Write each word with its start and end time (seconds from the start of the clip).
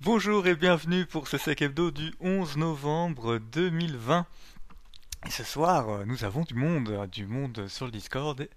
Bonjour 0.00 0.46
et 0.46 0.54
bienvenue 0.54 1.06
pour 1.06 1.26
ce 1.26 1.38
sec 1.38 1.60
hebdo 1.60 1.90
du 1.90 2.14
11 2.20 2.56
novembre 2.56 3.38
2020. 3.38 4.26
Et 5.26 5.30
ce 5.30 5.42
soir, 5.42 5.88
euh, 5.88 6.04
nous 6.04 6.22
avons 6.22 6.42
du 6.42 6.54
monde, 6.54 6.88
euh, 6.90 7.06
du 7.08 7.26
monde 7.26 7.66
sur 7.66 7.84
le 7.84 7.90
Discord 7.90 8.48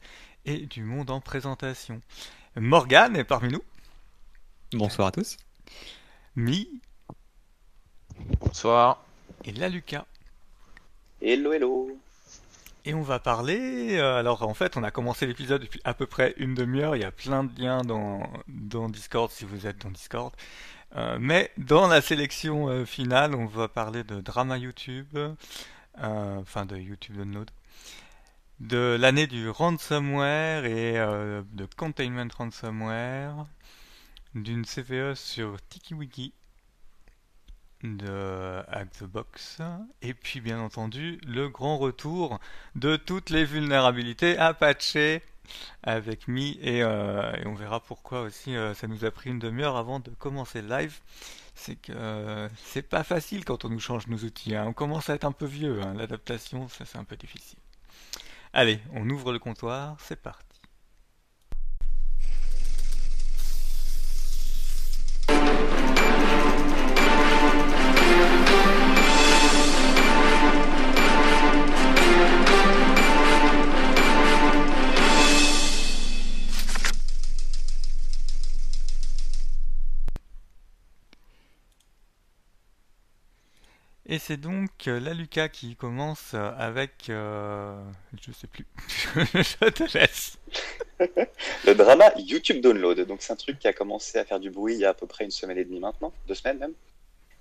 et, 0.45 0.67
du 0.67 0.83
monde 0.83 1.09
en 1.09 1.19
présentation. 1.19 1.99
Morgane 2.55 3.15
est 3.15 3.23
parmi 3.23 3.51
nous. 3.51 3.63
Bonsoir 4.73 5.07
à 5.07 5.11
tous. 5.11 5.37
Mi 6.35 6.69
Bonsoir. 8.39 9.03
et 9.43 9.51
la 9.51 9.67
Lucas. 9.67 10.05
Hello, 11.23 11.53
hello. 11.53 11.97
Et 12.85 12.93
on 12.93 13.01
va 13.01 13.17
parler. 13.17 13.97
euh, 13.97 14.19
alors 14.19 14.43
en 14.43 14.53
fait, 14.53 14.77
on 14.77 14.83
a 14.83 14.91
commencé 14.91 15.25
l'épisode 15.25 15.61
depuis 15.61 15.81
à 15.85 15.95
peu 15.95 16.05
près 16.05 16.35
une 16.37 16.53
demi-heure. 16.53 16.95
Il 16.95 17.01
y 17.01 17.05
a 17.05 17.11
plein 17.11 17.43
de 17.43 17.59
liens 17.59 17.81
dans, 17.81 18.31
dans 18.47 18.89
Discord 18.89 19.31
si 19.31 19.43
vous 19.43 19.65
êtes 19.65 19.79
dans 19.79 19.89
Discord. 19.91 20.33
Euh, 20.95 21.17
mais 21.19 21.51
dans 21.57 21.87
la 21.87 22.01
sélection 22.01 22.67
euh, 22.67 22.85
finale, 22.85 23.33
on 23.35 23.45
va 23.45 23.67
parler 23.67 24.03
de 24.03 24.19
drama 24.19 24.57
YouTube, 24.57 25.07
euh, 25.15 25.33
enfin 25.97 26.65
de 26.65 26.77
YouTube 26.77 27.15
Download, 27.15 27.49
de 28.59 28.97
l'année 28.99 29.27
du 29.27 29.49
ransomware 29.49 30.65
et 30.65 30.93
de 30.93 31.67
containment 31.77 32.27
ransomware, 32.37 33.47
d'une 34.35 34.65
CVE 34.65 35.15
sur 35.15 35.57
TikiWiki, 35.69 36.33
de 37.83 38.61
Hack 38.67 38.91
the 38.99 39.05
Box, 39.05 39.59
et 40.03 40.13
puis 40.13 40.41
bien 40.41 40.59
entendu 40.59 41.19
le 41.25 41.49
grand 41.49 41.77
retour 41.79 42.39
de 42.75 42.97
toutes 42.97 43.31
les 43.31 43.45
vulnérabilités 43.45 44.37
Apache 44.37 45.21
avec 45.83 46.27
Mi 46.27 46.57
et, 46.61 46.83
euh, 46.83 47.33
et 47.35 47.47
on 47.47 47.53
verra 47.55 47.79
pourquoi 47.79 48.21
aussi 48.21 48.55
euh, 48.55 48.73
ça 48.73 48.87
nous 48.87 49.05
a 49.05 49.11
pris 49.11 49.29
une 49.29 49.39
demi-heure 49.39 49.77
avant 49.77 49.99
de 49.99 50.09
commencer 50.11 50.61
le 50.61 50.69
live. 50.69 50.99
C'est 51.55 51.75
que 51.75 51.91
euh, 51.93 52.49
c'est 52.63 52.81
pas 52.81 53.03
facile 53.03 53.45
quand 53.45 53.65
on 53.65 53.69
nous 53.69 53.79
change 53.79 54.07
nos 54.07 54.17
outils. 54.19 54.55
hein. 54.55 54.65
On 54.67 54.73
commence 54.73 55.09
à 55.09 55.15
être 55.15 55.25
un 55.25 55.31
peu 55.31 55.45
vieux. 55.45 55.81
hein. 55.83 55.93
L'adaptation, 55.95 56.67
ça 56.69 56.85
c'est 56.85 56.97
un 56.97 57.03
peu 57.03 57.15
difficile. 57.17 57.59
Allez, 58.53 58.79
on 58.93 59.09
ouvre 59.09 59.33
le 59.33 59.39
comptoir, 59.39 59.97
c'est 59.99 60.21
parti. 60.21 60.50
Et 84.11 84.19
c'est 84.19 84.35
donc 84.35 84.89
euh, 84.89 84.99
la 84.99 85.13
Lucas 85.13 85.47
qui 85.47 85.77
commence 85.77 86.33
euh, 86.33 86.51
avec... 86.57 87.09
euh, 87.09 87.81
je 88.21 88.33
sais 88.33 88.45
plus. 88.47 88.65
je 89.15 89.69
te 89.69 89.97
laisse. 89.97 90.37
Le 91.65 91.73
drama 91.73 92.11
YouTube 92.17 92.59
Download. 92.59 92.99
Donc, 93.07 93.21
c'est 93.21 93.31
un 93.31 93.37
truc 93.37 93.57
qui 93.57 93.69
a 93.69 93.73
commencé 93.73 94.17
à 94.17 94.25
faire 94.25 94.41
du 94.41 94.49
bruit 94.49 94.73
il 94.73 94.81
y 94.81 94.85
a 94.85 94.89
à 94.89 94.93
peu 94.93 95.07
près 95.07 95.23
une 95.23 95.31
semaine 95.31 95.57
et 95.57 95.63
demie 95.63 95.79
maintenant, 95.79 96.11
deux 96.27 96.35
semaines 96.35 96.57
même. 96.57 96.73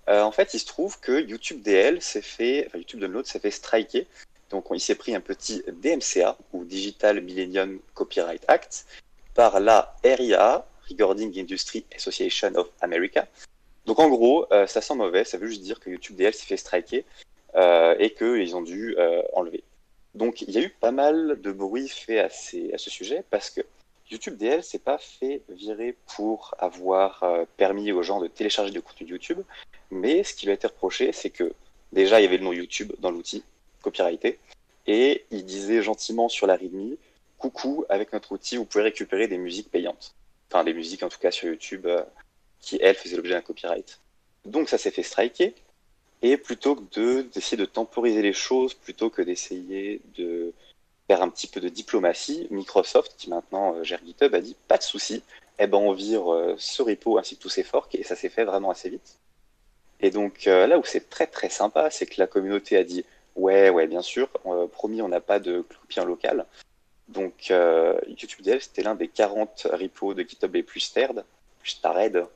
En 0.06 0.30
fait, 0.30 0.54
il 0.54 0.60
se 0.60 0.66
trouve 0.66 0.98
que 1.00 1.20
YouTube 1.20 1.60
DL 1.62 2.00
s'est 2.00 2.22
fait, 2.22 2.68
YouTube 2.74 3.00
Download 3.00 3.26
s'est 3.26 3.40
fait 3.40 3.50
striker. 3.50 4.06
Donc, 4.50 4.70
on- 4.70 4.74
il 4.74 4.80
s'est 4.80 4.94
pris 4.96 5.14
un 5.14 5.20
petit 5.20 5.62
DMCA, 5.72 6.36
ou 6.52 6.64
Digital 6.64 7.20
Millennium 7.20 7.80
Copyright 7.94 8.44
Act, 8.48 8.86
par 9.34 9.58
la 9.60 9.96
RIA, 10.04 10.64
Recording 10.88 11.36
Industry 11.38 11.84
Association 11.96 12.52
of 12.54 12.68
America. 12.80 13.26
Donc, 13.86 13.98
en 13.98 14.08
gros, 14.08 14.46
euh, 14.52 14.66
ça 14.66 14.80
sent 14.80 14.94
mauvais. 14.94 15.24
Ça 15.24 15.38
veut 15.38 15.48
juste 15.48 15.62
dire 15.62 15.80
que 15.80 15.90
YouTube 15.90 16.16
DL 16.16 16.34
s'est 16.34 16.46
fait 16.46 16.56
striker 16.56 17.04
euh, 17.56 17.94
et 17.98 18.14
qu'ils 18.14 18.54
ont 18.56 18.62
dû 18.62 18.94
euh, 18.98 19.22
enlever. 19.32 19.64
Donc, 20.14 20.42
il 20.42 20.50
y 20.50 20.58
a 20.58 20.62
eu 20.62 20.70
pas 20.70 20.92
mal 20.92 21.40
de 21.40 21.52
bruit 21.52 21.88
fait 21.88 22.18
à, 22.18 22.26
à 22.26 22.78
ce 22.78 22.90
sujet 22.90 23.24
parce 23.30 23.50
que 23.50 23.62
YouTube 24.10 24.36
DL 24.36 24.62
s'est 24.62 24.80
pas 24.80 24.98
fait 24.98 25.42
virer 25.48 25.96
pour 26.16 26.54
avoir 26.58 27.22
euh, 27.22 27.44
permis 27.56 27.92
aux 27.92 28.02
gens 28.02 28.20
de 28.20 28.26
télécharger 28.26 28.72
du 28.72 28.82
contenu 28.82 29.06
YouTube, 29.06 29.40
mais 29.90 30.24
ce 30.24 30.34
qui 30.34 30.46
lui 30.46 30.50
a 30.50 30.54
été 30.54 30.66
reproché, 30.66 31.12
c'est 31.12 31.30
que 31.30 31.52
déjà 31.92 32.20
il 32.20 32.24
y 32.24 32.26
avait 32.26 32.38
le 32.38 32.44
nom 32.44 32.52
YouTube 32.52 32.92
dans 32.98 33.10
l'outil, 33.10 33.44
copyrighté, 33.82 34.38
et 34.86 35.24
il 35.30 35.44
disait 35.44 35.82
gentiment 35.82 36.28
sur 36.28 36.46
la 36.48 36.56
README, 36.56 36.96
coucou, 37.38 37.84
avec 37.88 38.12
notre 38.12 38.32
outil, 38.32 38.56
vous 38.56 38.64
pouvez 38.64 38.84
récupérer 38.84 39.28
des 39.28 39.38
musiques 39.38 39.70
payantes. 39.70 40.14
Enfin, 40.50 40.64
des 40.64 40.74
musiques 40.74 41.04
en 41.04 41.08
tout 41.08 41.20
cas 41.20 41.30
sur 41.30 41.48
YouTube 41.48 41.86
qui, 42.60 42.78
elles, 42.80 42.94
faisaient 42.94 43.16
l'objet 43.16 43.34
d'un 43.34 43.40
copyright. 43.40 44.00
Donc 44.44 44.68
ça 44.68 44.78
s'est 44.78 44.90
fait 44.90 45.02
striker, 45.02 45.54
et 46.22 46.36
plutôt 46.36 46.76
que 46.76 47.00
de 47.00 47.22
d'essayer 47.22 47.56
de 47.56 47.64
temporiser 47.64 48.22
les 48.22 48.32
choses, 48.32 48.74
plutôt 48.74 49.10
que 49.10 49.22
d'essayer 49.22 50.00
de 50.16 50.52
faire 51.08 51.22
un 51.22 51.28
petit 51.28 51.46
peu 51.46 51.60
de 51.60 51.68
diplomatie, 51.68 52.46
Microsoft, 52.50 53.14
qui 53.18 53.30
maintenant 53.30 53.74
euh, 53.74 53.84
gère 53.84 54.00
GitHub, 54.04 54.34
a 54.34 54.40
dit 54.40 54.56
pas 54.68 54.78
de 54.78 54.82
souci, 54.82 55.22
eh 55.58 55.66
ben 55.66 55.78
on 55.78 55.92
vire 55.92 56.32
euh, 56.32 56.54
ce 56.58 56.82
repo 56.82 57.18
ainsi 57.18 57.36
que 57.36 57.42
tous 57.42 57.48
ses 57.48 57.62
forks, 57.64 57.94
et 57.94 58.02
ça 58.02 58.16
s'est 58.16 58.28
fait 58.28 58.44
vraiment 58.44 58.70
assez 58.70 58.90
vite. 58.90 59.18
Et 60.00 60.10
donc 60.10 60.46
euh, 60.46 60.66
là 60.66 60.78
où 60.78 60.84
c'est 60.84 61.10
très 61.10 61.26
très 61.26 61.50
sympa, 61.50 61.90
c'est 61.90 62.06
que 62.06 62.14
la 62.18 62.26
communauté 62.26 62.76
a 62.76 62.84
dit 62.84 63.04
ouais 63.36 63.70
ouais 63.70 63.86
bien 63.86 64.02
sûr, 64.02 64.28
promis 64.72 65.02
on 65.02 65.08
n'a 65.08 65.20
pas 65.20 65.38
de 65.38 65.62
cloupien 65.62 66.04
local. 66.04 66.46
Donc 67.08 67.50
euh, 67.50 67.98
YouTube 68.06 68.46
c'était 68.60 68.82
l'un 68.82 68.94
des 68.94 69.08
40 69.08 69.68
repos 69.72 70.14
de 70.14 70.22
GitHub 70.22 70.54
les 70.54 70.62
plus 70.62 70.80
starred, 70.80 71.24
plus 71.60 71.70
starred. 71.70 72.26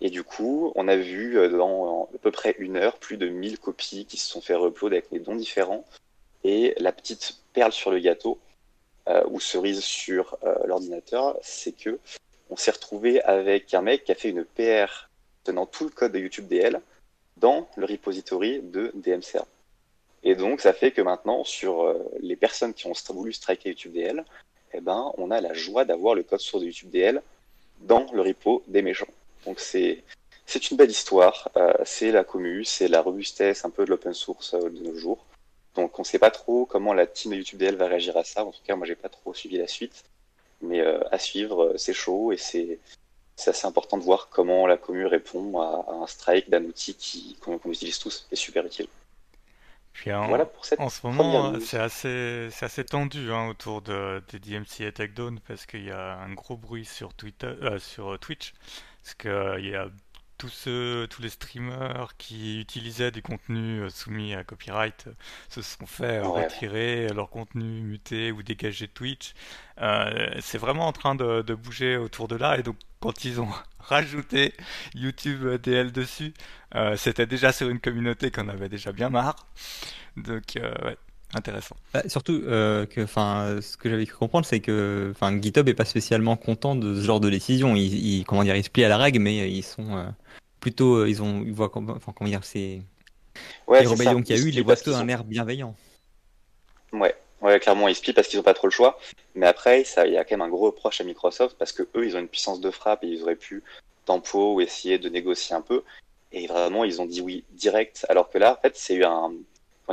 Et 0.00 0.10
du 0.10 0.22
coup, 0.24 0.72
on 0.76 0.88
a 0.88 0.96
vu 0.96 1.38
euh, 1.38 1.48
dans 1.48 2.08
à 2.14 2.18
peu 2.18 2.30
près 2.30 2.54
une 2.58 2.76
heure 2.76 2.98
plus 2.98 3.16
de 3.16 3.28
1000 3.28 3.58
copies 3.58 4.06
qui 4.06 4.16
se 4.16 4.28
sont 4.28 4.40
fait 4.40 4.54
upload 4.54 4.92
avec 4.92 5.10
des 5.10 5.18
dons 5.20 5.36
différents. 5.36 5.84
Et 6.44 6.74
la 6.78 6.92
petite 6.92 7.40
perle 7.52 7.72
sur 7.72 7.90
le 7.90 7.98
gâteau, 7.98 8.38
euh, 9.08 9.24
ou 9.28 9.40
cerise 9.40 9.80
sur 9.80 10.36
euh, 10.44 10.54
l'ordinateur, 10.66 11.38
c'est 11.42 11.72
que 11.72 11.98
on 12.50 12.56
s'est 12.56 12.70
retrouvé 12.70 13.22
avec 13.22 13.72
un 13.74 13.82
mec 13.82 14.04
qui 14.04 14.12
a 14.12 14.14
fait 14.14 14.28
une 14.28 14.44
PR 14.44 15.08
tenant 15.42 15.66
tout 15.66 15.84
le 15.84 15.90
code 15.90 16.12
de 16.12 16.18
YouTube 16.18 16.46
DL 16.48 16.80
dans 17.38 17.66
le 17.76 17.86
repository 17.86 18.60
de 18.60 18.92
DMCA. 18.94 19.46
Et 20.22 20.34
donc, 20.34 20.60
ça 20.60 20.72
fait 20.72 20.90
que 20.92 21.00
maintenant, 21.00 21.44
sur 21.44 21.82
euh, 21.82 22.10
les 22.20 22.36
personnes 22.36 22.74
qui 22.74 22.86
ont 22.86 22.92
voulu 23.08 23.32
striker 23.32 23.70
YouTube 23.70 23.92
DL, 23.92 24.24
eh 24.74 24.80
ben, 24.80 25.12
on 25.16 25.30
a 25.30 25.40
la 25.40 25.54
joie 25.54 25.84
d'avoir 25.84 26.14
le 26.14 26.22
code 26.22 26.40
source 26.40 26.62
de 26.62 26.68
YouTube 26.68 26.90
DL 26.90 27.22
dans 27.80 28.06
le 28.12 28.20
repo 28.20 28.62
des 28.68 28.82
méchants. 28.82 29.08
Donc, 29.44 29.60
c'est 29.60 30.04
c'est 30.50 30.70
une 30.70 30.76
belle 30.76 30.90
histoire. 30.90 31.48
Euh, 31.56 31.72
c'est 31.84 32.10
la 32.10 32.24
commu, 32.24 32.64
c'est 32.64 32.88
la 32.88 33.02
robustesse 33.02 33.64
un 33.64 33.70
peu 33.70 33.84
de 33.84 33.90
l'open 33.90 34.12
source 34.12 34.54
euh, 34.54 34.68
de 34.68 34.82
nos 34.82 34.96
jours. 34.96 35.24
Donc 35.76 35.96
on 36.00 36.02
ne 36.02 36.06
sait 36.06 36.18
pas 36.18 36.32
trop 36.32 36.66
comment 36.66 36.92
la 36.92 37.06
team 37.06 37.30
de 37.30 37.36
YouTube 37.36 37.60
DL 37.60 37.76
va 37.76 37.86
réagir 37.86 38.16
à 38.16 38.24
ça. 38.24 38.44
En 38.44 38.50
tout 38.50 38.60
cas, 38.64 38.74
moi 38.74 38.84
j'ai 38.84 38.96
pas 38.96 39.08
trop 39.08 39.32
suivi 39.32 39.58
la 39.58 39.68
suite. 39.68 40.02
Mais 40.60 40.80
euh, 40.80 40.98
à 41.12 41.20
suivre, 41.20 41.74
c'est 41.76 41.94
chaud 41.94 42.32
et 42.32 42.36
c'est 42.36 42.80
c'est 43.36 43.50
assez 43.50 43.66
important 43.66 43.96
de 43.96 44.02
voir 44.02 44.28
comment 44.28 44.66
la 44.66 44.76
commu 44.76 45.06
répond 45.06 45.60
à, 45.60 45.86
à 45.88 45.92
un 46.02 46.06
strike 46.08 46.50
d'un 46.50 46.64
outil 46.64 46.94
qui 46.94 47.36
qu'on 47.40 47.60
utilise 47.66 48.00
tous 48.00 48.26
et 48.32 48.36
super 48.36 48.66
utile. 48.66 48.88
Puis 49.92 50.12
en, 50.12 50.26
Voilà 50.26 50.46
pour 50.46 50.64
cette 50.64 50.80
en 50.80 50.88
ce 50.88 51.06
moment, 51.06 51.58
c'est 51.60 51.78
assez, 51.78 52.48
assez 52.60 52.84
tendu 52.84 53.32
hein, 53.32 53.48
autour 53.48 53.82
de, 53.82 54.22
des 54.30 54.38
DMC 54.38 54.80
et 54.80 54.92
Takedown 54.92 55.40
parce 55.46 55.66
qu'il 55.66 55.84
y 55.84 55.90
a 55.90 56.18
un 56.18 56.32
gros 56.34 56.56
bruit 56.56 56.84
sur 56.84 57.14
Twitter, 57.14 57.54
sur 57.78 58.18
Twitch, 58.18 58.52
parce 59.02 59.14
que 59.14 59.28
euh, 59.28 59.60
y 59.60 59.74
a 59.74 59.88
tous 60.38 60.48
ceux, 60.48 61.06
tous 61.10 61.20
les 61.20 61.28
streamers 61.28 62.16
qui 62.16 62.60
utilisaient 62.60 63.10
des 63.10 63.20
contenus 63.22 63.82
euh, 63.82 63.90
soumis 63.90 64.34
à 64.34 64.42
copyright 64.44 65.04
euh, 65.08 65.12
se 65.50 65.60
sont 65.62 65.86
fait 65.86 66.20
Ouais. 66.22 66.50
retirer 66.62 67.08
leur 67.10 67.28
contenu 67.30 67.64
muté 67.82 68.32
ou 68.32 68.42
dégagé 68.42 68.86
de 68.86 68.92
Twitch. 68.92 69.34
Euh, 69.82 70.30
c'est 70.40 70.58
vraiment 70.58 70.86
en 70.86 70.92
train 70.92 71.14
de, 71.14 71.42
de 71.42 71.54
bouger 71.54 71.96
autour 71.98 72.26
de 72.28 72.36
là 72.36 72.58
et 72.58 72.62
donc 72.62 72.76
quand 73.00 73.24
ils 73.24 73.40
ont 73.40 73.48
rajouté 73.78 74.54
YouTube 74.94 75.46
DL 75.62 75.92
dessus, 75.92 76.32
euh, 76.74 76.96
c'était 76.96 77.26
déjà 77.26 77.52
sur 77.52 77.68
une 77.68 77.80
communauté 77.80 78.30
qu'on 78.30 78.48
avait 78.48 78.68
déjà 78.70 78.92
bien 78.92 79.10
marre. 79.10 79.36
Donc, 80.16 80.56
ouais, 80.56 80.96
intéressant. 81.34 81.76
Bah, 81.94 82.02
surtout 82.08 82.32
euh, 82.44 82.86
que, 82.86 83.02
enfin, 83.02 83.58
ce 83.60 83.76
que 83.76 83.88
j'avais 83.90 84.06
cru 84.06 84.18
comprendre, 84.18 84.46
c'est 84.46 84.60
que, 84.60 85.08
enfin, 85.14 85.40
GitHub 85.40 85.68
est 85.68 85.74
pas 85.74 85.84
spécialement 85.84 86.36
content 86.36 86.74
de 86.76 86.94
ce 86.94 87.00
genre 87.02 87.20
de 87.20 87.30
décision. 87.30 87.76
Ils, 87.76 87.94
ils- 88.20 88.24
comment 88.24 88.44
dire, 88.44 88.56
ils 88.56 88.64
se 88.64 88.70
plient 88.70 88.84
à 88.84 88.88
la 88.88 88.98
règle, 88.98 89.20
mais 89.20 89.50
ils 89.50 89.62
sont 89.62 89.96
euh, 89.96 90.04
plutôt, 90.60 90.96
euh, 90.98 91.08
ils 91.08 91.22
ont, 91.22 91.42
ils 91.44 91.52
voient, 91.52 91.70
enfin, 91.74 92.12
comment 92.14 92.28
dire, 92.30 92.44
c'est 92.44 92.82
Ouais, 93.66 93.80
les 93.80 93.86
rébellions 93.86 94.22
qu'il 94.22 94.36
y 94.36 94.38
a 94.38 94.42
eu, 94.42 94.48
ils 94.48 94.54
les 94.56 94.62
voient 94.62 94.72
parce 94.72 94.82
plutôt 94.82 94.96
qu'ils 94.96 95.00
d'un 95.00 95.06
ont- 95.06 95.08
air 95.08 95.24
bienveillant. 95.24 95.74
Ouais, 96.92 97.14
ouais, 97.42 97.60
clairement, 97.60 97.88
ils 97.88 97.94
se 97.94 98.00
plient 98.00 98.12
parce 98.12 98.28
qu'ils 98.28 98.38
n'ont 98.38 98.42
pas 98.44 98.54
trop 98.54 98.66
le 98.66 98.72
choix. 98.72 98.98
Mais 99.34 99.46
après, 99.46 99.84
ça, 99.84 100.06
il 100.06 100.12
y 100.12 100.16
a 100.16 100.24
quand 100.24 100.36
même 100.36 100.46
un 100.46 100.48
gros 100.50 100.66
reproche 100.66 101.00
à 101.00 101.04
Microsoft 101.04 101.56
parce 101.58 101.72
que 101.72 101.82
eux, 101.94 102.06
ils 102.06 102.16
ont 102.16 102.20
une 102.20 102.28
puissance 102.28 102.60
de 102.60 102.70
frappe 102.70 103.04
et 103.04 103.08
ils 103.08 103.22
auraient 103.22 103.36
pu 103.36 103.62
tempo 104.06 104.54
ou 104.54 104.60
essayer 104.60 104.98
de 104.98 105.08
négocier 105.08 105.54
un 105.54 105.60
peu. 105.60 105.82
Et 106.32 106.46
vraiment, 106.46 106.84
ils 106.84 107.00
ont 107.00 107.06
dit 107.06 107.20
oui 107.20 107.44
direct. 107.50 108.06
Alors 108.08 108.28
que 108.30 108.38
là, 108.38 108.54
en 108.58 108.60
fait, 108.60 108.76
c'est 108.76 108.94
eu 108.94 109.04
un, 109.04 109.32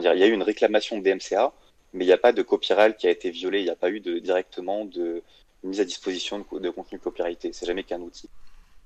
dire, 0.01 0.13
il 0.13 0.19
y 0.19 0.23
a 0.23 0.27
eu 0.27 0.33
une 0.33 0.43
réclamation 0.43 0.97
de 0.97 1.03
DMCA, 1.03 1.53
mais 1.93 2.05
il 2.05 2.07
n'y 2.07 2.13
a 2.13 2.17
pas 2.17 2.31
de 2.31 2.41
copyright 2.41 2.97
qui 2.97 3.07
a 3.07 3.11
été 3.11 3.29
violé. 3.29 3.59
Il 3.59 3.65
n'y 3.65 3.69
a 3.69 3.75
pas 3.75 3.89
eu 3.89 3.99
de, 3.99 4.19
directement 4.19 4.85
de 4.85 5.23
mise 5.63 5.79
à 5.79 5.85
disposition 5.85 6.39
de, 6.39 6.59
de 6.59 6.69
contenu 6.69 6.99
copyrighté. 6.99 7.51
C'est 7.53 7.65
jamais 7.65 7.83
qu'un 7.83 8.01
outil. 8.01 8.29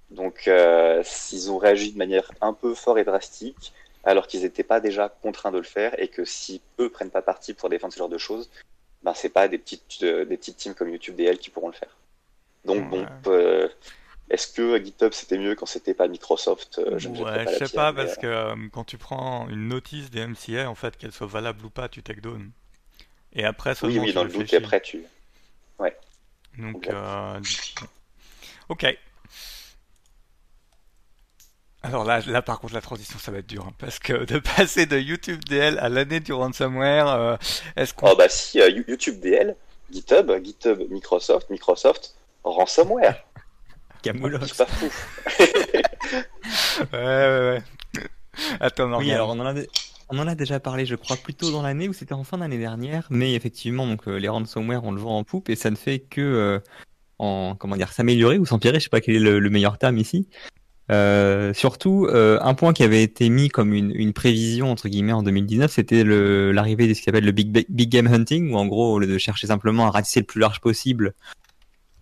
Donc, 0.10 0.48
euh, 0.48 1.04
ils 1.32 1.52
ont 1.52 1.58
réagi 1.58 1.94
de 1.94 1.98
manière 1.98 2.32
un 2.42 2.54
peu 2.54 2.76
fort 2.76 3.00
et 3.00 3.06
drastique, 3.06 3.74
alors 4.04 4.28
qu'ils 4.28 4.42
n'étaient 4.42 4.64
pas 4.64 4.80
déjà 4.80 5.10
contraints 5.10 5.52
de 5.52 5.58
le 5.58 5.64
faire, 5.64 5.98
et 6.00 6.10
que 6.10 6.26
si 6.26 6.62
eux 6.80 6.90
prennent 6.90 7.12
pas 7.12 7.22
parti 7.22 7.54
pour 7.54 7.70
défendre 7.70 7.94
ce 7.94 8.00
genre 8.00 8.10
de 8.10 8.18
choses, 8.18 8.50
ben 9.04 9.14
c'est 9.14 9.30
pas 9.30 9.48
des 9.48 9.58
petites 9.58 10.04
euh, 10.04 10.26
des 10.26 10.38
petites 10.38 10.58
teams 10.58 10.76
comme 10.76 10.90
YouTube 10.90 11.16
DL 11.16 11.40
qui 11.40 11.50
pourront 11.50 11.70
le 11.70 11.74
faire. 11.74 11.98
Donc 12.66 12.88
bon, 12.90 13.06
euh, 13.28 13.68
est-ce 14.32 14.48
que 14.48 14.84
GitHub 14.84 15.14
c'était 15.14 15.38
mieux 15.38 15.56
quand 15.56 15.66
c'était 15.68 15.94
pas 15.94 16.08
Microsoft 16.08 16.80
Euh, 16.80 16.98
Je 16.98 17.10
ne 17.10 17.16
Ouais, 17.16 17.48
sais 17.48 17.68
pierre, 17.68 17.70
pas, 17.70 17.92
mais, 17.94 17.98
parce 17.98 18.18
que 18.18 18.28
euh, 18.28 18.56
quand 18.72 18.84
tu 18.86 18.98
prends 18.98 19.48
une 19.50 19.68
notice 19.68 20.10
des 20.10 20.22
MCA, 20.22 20.70
en 20.70 20.76
fait, 20.76 20.98
qu'elle 20.98 21.12
soit 21.12 21.28
valable 21.28 21.66
ou 21.66 21.70
pas, 21.70 21.90
tu 21.90 22.02
take 22.04 22.22
down. 22.22 22.52
Et 23.34 23.46
après, 23.46 23.72
euh, 23.84 23.88
Oui, 23.88 24.00
oui, 24.00 24.14
dans 24.14 24.24
le 24.24 24.30
doute, 24.32 24.54
et 24.54 24.58
après 24.58 24.82
tu. 24.82 25.04
Donc, 26.58 26.90
euh, 26.90 27.40
du- 27.40 27.56
ok. 28.70 28.86
Alors 31.84 32.04
là, 32.06 32.20
là, 32.28 32.42
par 32.42 32.60
contre, 32.60 32.74
la 32.74 32.82
transition, 32.82 33.18
ça 33.20 33.32
va 33.32 33.40
être 33.40 33.48
dur, 33.48 33.66
hein, 33.68 33.74
parce 33.80 33.98
que 34.00 34.26
de 34.26 34.40
passer 34.56 34.86
de 34.86 34.98
YouTube 35.00 35.44
DL 35.46 35.80
à 35.80 35.90
l'année 35.90 36.20
du 36.20 36.34
ransomware, 36.34 37.08
euh, 37.08 37.38
est-ce 37.76 37.94
qu'on 37.94 38.12
Oh 38.12 38.16
bah 38.16 38.30
si, 38.30 38.62
euh, 38.62 38.70
You- 38.70 38.84
YouTube 38.88 39.20
DL, 39.20 39.56
GitHub, 39.92 40.32
GitHub 40.44 40.80
Microsoft, 40.92 41.50
Microsoft, 41.50 42.16
ransomware. 42.44 43.24
Camoulox. 44.04 44.48
C'est 44.48 44.58
pas 44.58 44.66
fou. 44.72 44.90
Ouais, 46.94 47.00
ouais, 47.00 47.62
ouais. 47.96 48.02
Attends, 48.60 48.88
Morgane. 48.88 49.08
Oui, 49.08 49.14
alors 49.14 49.30
on 49.30 49.40
en 49.40 49.46
a, 49.46 49.54
dé- 49.54 49.68
on 50.10 50.18
en 50.20 50.28
a 50.28 50.36
déjà 50.36 50.60
parlé, 50.60 50.86
je 50.86 50.96
crois, 50.96 51.16
plus 51.16 51.34
tôt 51.34 51.52
dans 51.52 51.62
l'année 51.62 51.88
ou 51.88 51.94
c'était 51.94 52.14
en 52.14 52.24
fin 52.24 52.38
d'année 52.40 52.58
dernière. 52.58 53.08
Mais 53.10 53.34
effectivement, 53.34 53.86
donc 53.88 54.08
euh, 54.08 54.18
les 54.18 54.28
ransomware 54.28 54.84
ont 54.84 54.92
le 54.92 55.00
vent 55.00 55.18
en 55.18 55.24
poupe 55.24 55.50
et 55.50 55.56
ça 55.56 55.70
ne 55.70 55.76
fait 55.76 56.00
que 56.00 56.22
euh, 56.22 56.60
en 57.20 57.56
comment 57.58 57.76
dire 57.76 57.92
s'améliorer 57.94 58.38
ou 58.40 58.46
s'empirer. 58.46 58.80
Je 58.80 58.84
sais 58.86 58.90
pas 58.90 59.02
quel 59.02 59.16
est 59.16 59.20
le, 59.20 59.40
le 59.40 59.50
meilleur 59.50 59.78
terme 59.78 59.98
ici. 59.98 60.28
Euh, 60.92 61.54
surtout, 61.54 62.08
euh, 62.10 62.38
un 62.42 62.54
point 62.54 62.74
qui 62.74 62.84
avait 62.84 63.04
été 63.04 63.30
mis 63.30 63.48
comme 63.48 63.74
une, 63.74 63.92
une 63.96 64.12
prévision 64.12 64.70
entre 64.72 64.90
guillemets 64.90 65.14
en 65.14 65.24
2019, 65.24 65.72
c'était 65.72 66.04
l'arrivée 66.04 66.88
de 66.88 66.94
ce 66.94 67.00
qui 67.00 67.06
s'appelle 67.06 67.24
le 67.24 67.32
big, 67.32 67.66
big 67.70 67.90
game 67.90 68.08
hunting, 68.08 68.52
où 68.52 68.58
en 68.58 68.66
gros, 68.66 68.94
au 68.96 69.00
lieu 69.00 69.08
de 69.08 69.18
chercher 69.18 69.48
simplement 69.48 69.88
à 69.88 69.92
ratisser 69.92 70.20
le 70.20 70.26
plus 70.26 70.42
large 70.42 70.60
possible, 70.60 71.14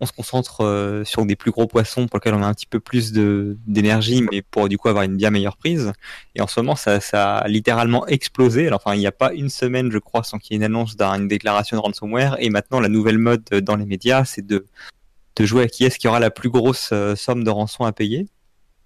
on 0.02 0.06
se 0.06 0.14
concentre 0.14 0.64
euh, 0.64 1.04
sur 1.04 1.26
des 1.26 1.36
plus 1.36 1.52
gros 1.52 1.68
poissons 1.68 2.08
pour 2.08 2.18
lesquels 2.18 2.34
on 2.34 2.42
a 2.42 2.48
un 2.48 2.54
petit 2.54 2.66
peu 2.66 2.80
plus 2.80 3.12
d'énergie, 3.12 4.22
mais 4.32 4.42
pour 4.42 4.70
du 4.70 4.78
coup 4.78 4.88
avoir 4.88 5.04
une 5.04 5.18
bien 5.18 5.30
meilleure 5.30 5.58
prise. 5.58 5.92
Et 6.36 6.42
en 6.42 6.48
ce 6.48 6.60
moment, 6.60 6.76
ça, 6.76 7.00
a 7.00 7.48
littéralement 7.48 8.08
explosé. 8.08 8.68
Alors, 8.68 8.82
enfin, 8.84 8.96
il 8.96 9.00
n'y 9.00 9.08
a 9.08 9.12
pas 9.12 9.34
une 9.34 9.50
semaine, 9.50 9.92
je 9.92 9.98
crois, 9.98 10.24
sans 10.24 10.38
qu'il 10.38 10.54
y 10.54 10.56
ait 10.56 10.58
une 10.58 10.64
annonce 10.64 10.96
d'une 10.96 11.28
déclaration 11.28 11.78
de 11.78 11.82
ransomware. 11.82 12.38
Et 12.40 12.50
maintenant, 12.50 12.80
la 12.80 12.90
nouvelle 12.90 13.18
mode 13.18 13.44
euh, 13.52 13.62
dans 13.62 13.76
les 13.76 13.86
médias, 13.86 14.24
c'est 14.24 14.46
de, 14.46 14.66
de 15.36 15.46
jouer 15.46 15.64
à 15.64 15.68
qui 15.68 15.84
est-ce 15.84 16.00
qui 16.00 16.08
aura 16.08 16.20
la 16.20 16.32
plus 16.32 16.50
grosse 16.50 16.90
euh, 16.94 17.16
somme 17.16 17.44
de 17.44 17.50
rançon 17.50 17.84
à 17.84 17.92
payer. 17.92 18.28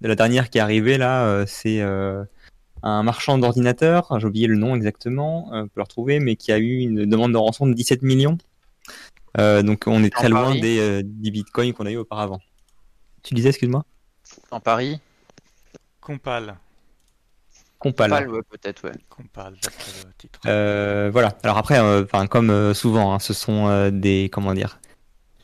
La 0.02 0.16
dernière 0.16 0.50
qui 0.50 0.58
est 0.58 0.62
arrivée, 0.62 0.98
là, 0.98 1.46
c'est 1.48 1.80
un 1.80 3.04
marchand 3.04 3.38
d'ordinateurs, 3.38 4.20
j'ai 4.20 4.28
oublié 4.28 4.48
le 4.48 4.58
nom 4.58 4.76
exactement, 4.76 5.48
on 5.54 5.64
peut 5.64 5.78
le 5.78 5.84
retrouver, 5.84 6.20
mais 6.20 6.36
qui 6.36 6.52
a 6.52 6.58
eu 6.58 6.80
une 6.80 7.06
demande 7.06 7.32
de 7.32 7.38
rançon 7.38 7.68
de 7.68 7.74
17 7.74 8.02
millions. 8.02 8.38
Euh, 9.40 9.64
donc, 9.64 9.84
on 9.88 10.04
est 10.04 10.14
très 10.14 10.30
loin 10.30 10.54
des, 10.56 10.80
euh, 10.80 11.02
des 11.04 11.32
bitcoins 11.32 11.74
qu'on 11.74 11.86
a 11.86 11.92
eu 11.92 11.98
auparavant. 11.98 12.40
Tu 13.24 13.34
disais, 13.34 13.50
excuse-moi? 13.50 13.84
En 14.52 14.60
Paris 14.60 15.00
Compal. 16.02 16.58
Compal. 17.80 18.10
Pal, 18.10 18.30
ouais, 18.30 18.42
peut-être, 18.50 18.86
ouais. 18.86 18.96
Compal, 19.10 19.56
le 19.56 20.14
titre. 20.18 20.40
Euh, 20.46 21.10
voilà. 21.12 21.38
Alors 21.44 21.58
après, 21.58 21.80
euh, 21.80 22.04
enfin 22.04 22.28
comme 22.28 22.50
euh, 22.50 22.74
souvent, 22.74 23.14
hein, 23.14 23.20
ce 23.20 23.34
sont 23.34 23.68
euh, 23.68 23.92
des 23.92 24.30
comment 24.32 24.54
dire, 24.54 24.80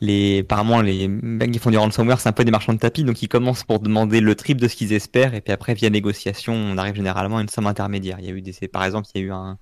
les 0.00 0.40
apparemment 0.40 0.80
les 0.80 1.06
mecs 1.08 1.50
qui 1.50 1.58
font 1.58 1.70
du 1.70 1.76
ransomware, 1.76 2.18
c'est 2.18 2.30
un 2.30 2.32
peu 2.32 2.44
des 2.44 2.50
marchands 2.50 2.72
de 2.72 2.78
tapis, 2.78 3.04
donc 3.04 3.22
ils 3.22 3.28
commencent 3.28 3.64
pour 3.64 3.78
demander 3.78 4.20
le 4.20 4.34
triple 4.34 4.60
de 4.60 4.68
ce 4.68 4.76
qu'ils 4.76 4.94
espèrent, 4.94 5.34
et 5.34 5.42
puis 5.42 5.52
après 5.52 5.74
via 5.74 5.90
négociation, 5.90 6.54
on 6.54 6.78
arrive 6.78 6.94
généralement 6.94 7.38
à 7.38 7.42
une 7.42 7.50
somme 7.50 7.66
intermédiaire. 7.66 8.18
Il 8.20 8.26
y 8.26 8.28
a 8.28 8.32
eu 8.32 8.40
des, 8.40 8.54
par 8.68 8.84
exemple, 8.84 9.08
il 9.14 9.20
y 9.20 9.24
a 9.24 9.26
eu 9.26 9.32
un, 9.32 9.58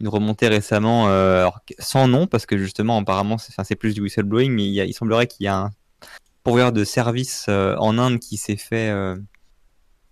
une 0.00 0.08
remontée 0.08 0.48
récemment, 0.48 1.08
euh, 1.08 1.48
sans 1.78 2.08
nom, 2.08 2.26
parce 2.26 2.46
que 2.46 2.56
justement, 2.56 2.98
apparemment, 2.98 3.36
c'est, 3.38 3.76
plus 3.76 3.94
du 3.94 4.00
whistleblowing, 4.00 4.50
mais 4.50 4.64
il, 4.64 4.72
y 4.72 4.80
a, 4.80 4.84
il 4.84 4.94
semblerait 4.94 5.26
qu'il 5.26 5.44
y 5.44 5.48
a 5.48 5.56
un 5.56 5.70
pourvoyeur 6.42 6.72
de 6.72 6.84
services 6.84 7.46
euh, 7.48 7.76
en 7.76 7.98
Inde 7.98 8.18
qui 8.18 8.38
s'est 8.38 8.56
fait 8.56 8.90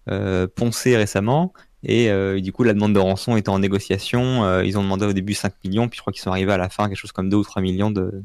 euh, 0.08 0.46
poncer 0.54 0.96
récemment. 0.96 1.52
Et 1.84 2.10
du 2.40 2.52
coup, 2.52 2.64
la 2.64 2.74
demande 2.74 2.92
de 2.92 2.98
rançon 2.98 3.36
était 3.36 3.50
en 3.50 3.60
négociation. 3.60 4.60
Ils 4.62 4.76
ont 4.76 4.82
demandé 4.82 5.06
au 5.06 5.12
début 5.12 5.34
5 5.34 5.52
millions, 5.64 5.88
puis 5.88 5.98
je 5.98 6.00
crois 6.00 6.12
qu'ils 6.12 6.22
sont 6.22 6.32
arrivés 6.32 6.52
à 6.52 6.56
la 6.56 6.68
fin 6.68 6.88
quelque 6.88 6.98
chose 6.98 7.12
comme 7.12 7.30
2 7.30 7.36
ou 7.36 7.44
3 7.44 7.62
millions 7.62 7.92
de, 7.92 8.24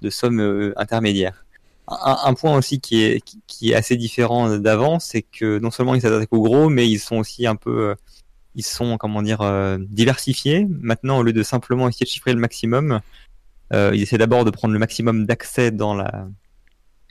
de 0.00 0.10
sommes 0.10 0.72
intermédiaires. 0.74 1.44
Un, 1.86 2.32
point 2.32 2.56
aussi 2.56 2.80
qui 2.80 3.02
est, 3.02 3.22
qui, 3.46 3.72
est 3.72 3.74
assez 3.74 3.96
différent 3.96 4.56
d'avant, 4.56 5.00
c'est 5.00 5.20
que 5.20 5.58
non 5.58 5.70
seulement 5.70 5.94
ils 5.96 6.00
s'attaquent 6.00 6.32
au 6.32 6.40
gros, 6.40 6.70
mais 6.70 6.88
ils 6.88 6.98
sont 6.98 7.16
aussi 7.16 7.46
un 7.46 7.56
peu, 7.56 7.94
ils 8.58 8.64
sont 8.66 8.98
comment 8.98 9.22
dire 9.22 9.40
euh, 9.40 9.78
diversifiés. 9.88 10.66
Maintenant, 10.68 11.18
au 11.18 11.22
lieu 11.22 11.32
de 11.32 11.42
simplement 11.44 11.88
essayer 11.88 12.04
de 12.04 12.10
chiffrer 12.10 12.34
le 12.34 12.40
maximum, 12.40 13.00
euh, 13.72 13.92
ils 13.94 14.02
essaient 14.02 14.18
d'abord 14.18 14.44
de 14.44 14.50
prendre 14.50 14.74
le 14.74 14.80
maximum 14.80 15.24
d'accès 15.26 15.70
dans 15.70 15.94
la 15.94 16.28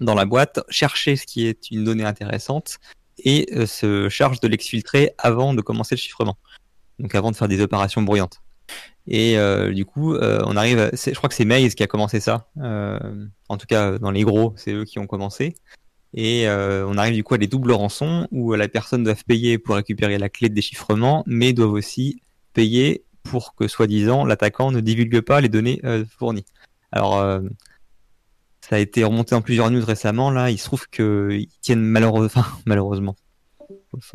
dans 0.01 0.13
la 0.13 0.25
boîte, 0.25 0.59
chercher 0.69 1.15
ce 1.15 1.25
qui 1.25 1.47
est 1.47 1.71
une 1.71 1.83
donnée 1.85 2.03
intéressante 2.03 2.77
et 3.23 3.47
euh, 3.55 3.65
se 3.65 4.09
charge 4.09 4.41
de 4.41 4.47
l'exfiltrer 4.47 5.13
avant 5.17 5.53
de 5.55 5.61
commencer 5.61 5.95
le 5.95 5.99
chiffrement. 5.99 6.37
Donc 6.99 7.15
avant 7.15 7.31
de 7.31 7.35
faire 7.37 7.47
des 7.47 7.61
opérations 7.61 8.01
bruyantes. 8.03 8.41
Et 9.09 9.37
du 9.73 9.85
coup, 9.85 10.17
on 10.17 10.57
arrive. 10.57 10.79
à- 10.79 10.89
Je 10.93 11.13
crois 11.13 11.29
que 11.29 11.35
c'est 11.35 11.45
Maze 11.45 11.75
qui 11.75 11.83
a 11.83 11.87
commencé 11.87 12.19
ça. 12.19 12.49
En 13.47 13.55
tout 13.57 13.65
cas, 13.65 13.97
dans 13.99 14.11
les 14.11 14.23
gros, 14.23 14.53
c'est 14.57 14.73
eux 14.73 14.83
qui 14.83 14.99
ont 14.99 15.07
commencé. 15.07 15.55
Et 16.13 16.47
euh, 16.47 16.87
on 16.87 16.97
arrive 16.97 17.15
du 17.15 17.23
coup 17.23 17.33
à 17.33 17.37
des 17.37 17.47
doubles 17.47 17.71
rançons 17.71 18.27
où 18.31 18.53
la 18.53 18.67
personne 18.67 19.03
doit 19.03 19.15
payer 19.27 19.57
pour 19.57 19.75
récupérer 19.75 20.17
la 20.17 20.29
clé 20.29 20.49
de 20.49 20.55
déchiffrement, 20.55 21.23
mais 21.27 21.53
doivent 21.53 21.73
aussi 21.73 22.21
payer 22.53 23.03
pour 23.23 23.55
que, 23.55 23.67
soi-disant, 23.67 24.25
l'attaquant 24.25 24.71
ne 24.71 24.79
divulgue 24.79 25.21
pas 25.21 25.41
les 25.41 25.49
données 25.49 25.81
euh, 25.83 26.05
fournies. 26.17 26.45
Alors, 26.91 27.17
euh, 27.17 27.41
ça 28.61 28.77
a 28.77 28.79
été 28.79 29.03
remonté 29.03 29.35
dans 29.35 29.41
plusieurs 29.41 29.69
news 29.69 29.83
récemment. 29.83 30.31
Là, 30.31 30.49
il 30.49 30.57
se 30.57 30.65
trouve 30.65 30.87
qu'ils 30.89 31.47
tiennent 31.61 31.81
malheureusement, 31.81 32.25
enfin, 32.41 32.57
malheureusement, 32.65 33.15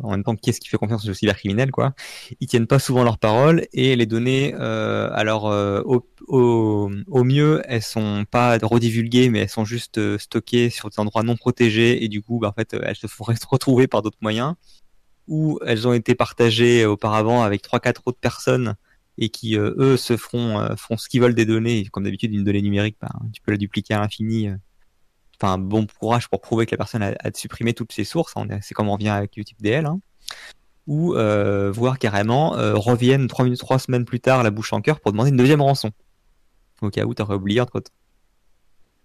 en 0.01 0.11
même 0.11 0.23
temps, 0.23 0.35
qui 0.35 0.49
est-ce 0.49 0.59
qui 0.59 0.69
fait 0.69 0.77
confiance 0.77 1.07
aux 1.07 1.13
cybercriminels, 1.13 1.71
quoi? 1.71 1.93
Ils 2.39 2.47
tiennent 2.47 2.67
pas 2.67 2.79
souvent 2.79 3.03
leurs 3.03 3.17
paroles 3.17 3.67
et 3.73 3.95
les 3.95 4.05
données, 4.05 4.55
euh, 4.59 5.09
alors 5.13 5.49
euh, 5.49 5.81
au, 6.27 6.89
mieux, 7.23 7.61
elles 7.65 7.81
sont 7.81 8.25
pas 8.29 8.57
redivulguées, 8.61 9.29
mais 9.29 9.39
elles 9.39 9.49
sont 9.49 9.65
juste 9.65 9.97
euh, 9.97 10.17
stockées 10.17 10.69
sur 10.69 10.89
des 10.89 10.99
endroits 10.99 11.23
non 11.23 11.35
protégés 11.35 12.03
et 12.03 12.07
du 12.07 12.21
coup, 12.21 12.39
bah, 12.39 12.49
en 12.49 12.53
fait, 12.53 12.75
elles 12.81 12.95
se 12.95 13.07
font 13.07 13.25
retrouver 13.49 13.87
par 13.87 14.01
d'autres 14.01 14.17
moyens 14.21 14.55
ou 15.27 15.59
elles 15.65 15.87
ont 15.87 15.93
été 15.93 16.15
partagées 16.15 16.85
auparavant 16.85 17.43
avec 17.43 17.61
trois 17.61 17.79
quatre 17.79 18.03
autres 18.05 18.19
personnes 18.19 18.75
et 19.17 19.29
qui 19.29 19.55
eux 19.55 19.95
se 19.95 20.17
feront 20.17 20.75
font 20.75 20.97
ce 20.97 21.07
qu'ils 21.07 21.21
veulent 21.21 21.35
des 21.35 21.45
données. 21.45 21.85
Comme 21.91 22.03
d'habitude, 22.03 22.33
une 22.33 22.43
donnée 22.43 22.61
numérique, 22.61 22.97
bah, 23.01 23.11
tu 23.31 23.41
peux 23.41 23.51
la 23.51 23.57
dupliquer 23.57 23.93
à 23.93 23.99
l'infini. 24.01 24.49
Enfin, 25.43 25.57
bon 25.57 25.85
courage 25.99 26.29
pour 26.29 26.39
prouver 26.39 26.65
que 26.65 26.71
la 26.71 26.77
personne 26.77 27.03
a, 27.03 27.13
a 27.19 27.29
supprimé 27.33 27.73
toutes 27.73 27.91
ses 27.91 28.05
sources. 28.05 28.33
Est- 28.49 28.59
C'est 28.61 28.73
comme 28.73 28.87
on 28.87 28.93
revient 28.93 29.09
avec 29.09 29.35
Utip 29.35 29.61
DL. 29.61 29.85
Hein. 29.85 29.99
Ou 30.87 31.15
euh, 31.15 31.69
voire 31.71 31.99
carrément 31.99 32.57
euh, 32.57 32.75
reviennent 32.75 33.27
trois 33.27 33.79
semaines 33.79 34.05
plus 34.05 34.19
tard 34.21 34.41
la 34.43 34.51
bouche 34.51 34.71
en 34.73 34.81
cœur 34.81 34.99
pour 35.01 35.11
demander 35.11 35.31
une 35.31 35.37
deuxième 35.37 35.61
rançon. 35.61 35.91
Au 36.81 36.89
cas 36.89 37.03
où 37.05 37.13
t'aurais 37.13 37.35
oublié 37.35 37.59
entre 37.61 37.79
temps. 37.81 37.91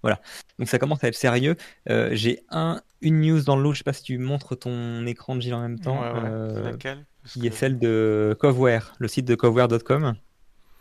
Voilà. 0.02 0.20
Donc 0.60 0.68
ça 0.68 0.78
commence 0.78 1.02
à 1.02 1.08
être 1.08 1.16
sérieux. 1.16 1.56
Euh, 1.90 2.10
J'ai 2.12 2.44
un 2.50 2.80
une 3.00 3.20
news 3.20 3.42
dans 3.42 3.56
l'eau. 3.56 3.72
Je 3.72 3.78
sais 3.78 3.84
pas 3.84 3.92
si 3.92 4.02
tu 4.04 4.18
montres 4.18 4.56
ton 4.58 5.04
écran 5.06 5.34
de 5.36 5.40
Gilles 5.40 5.54
en 5.54 5.60
même 5.60 5.78
temps. 5.80 6.00
Ouais, 6.00 6.12
ouais. 6.12 6.20
Euh, 6.24 6.70
Laquelle? 6.70 7.04
Parce 7.22 7.34
qui 7.34 7.46
est 7.46 7.50
celle 7.50 7.78
de 7.80 8.36
Coveware, 8.40 8.94
le 8.98 9.08
site 9.08 9.24
de 9.26 9.34
coveware.com, 9.34 10.14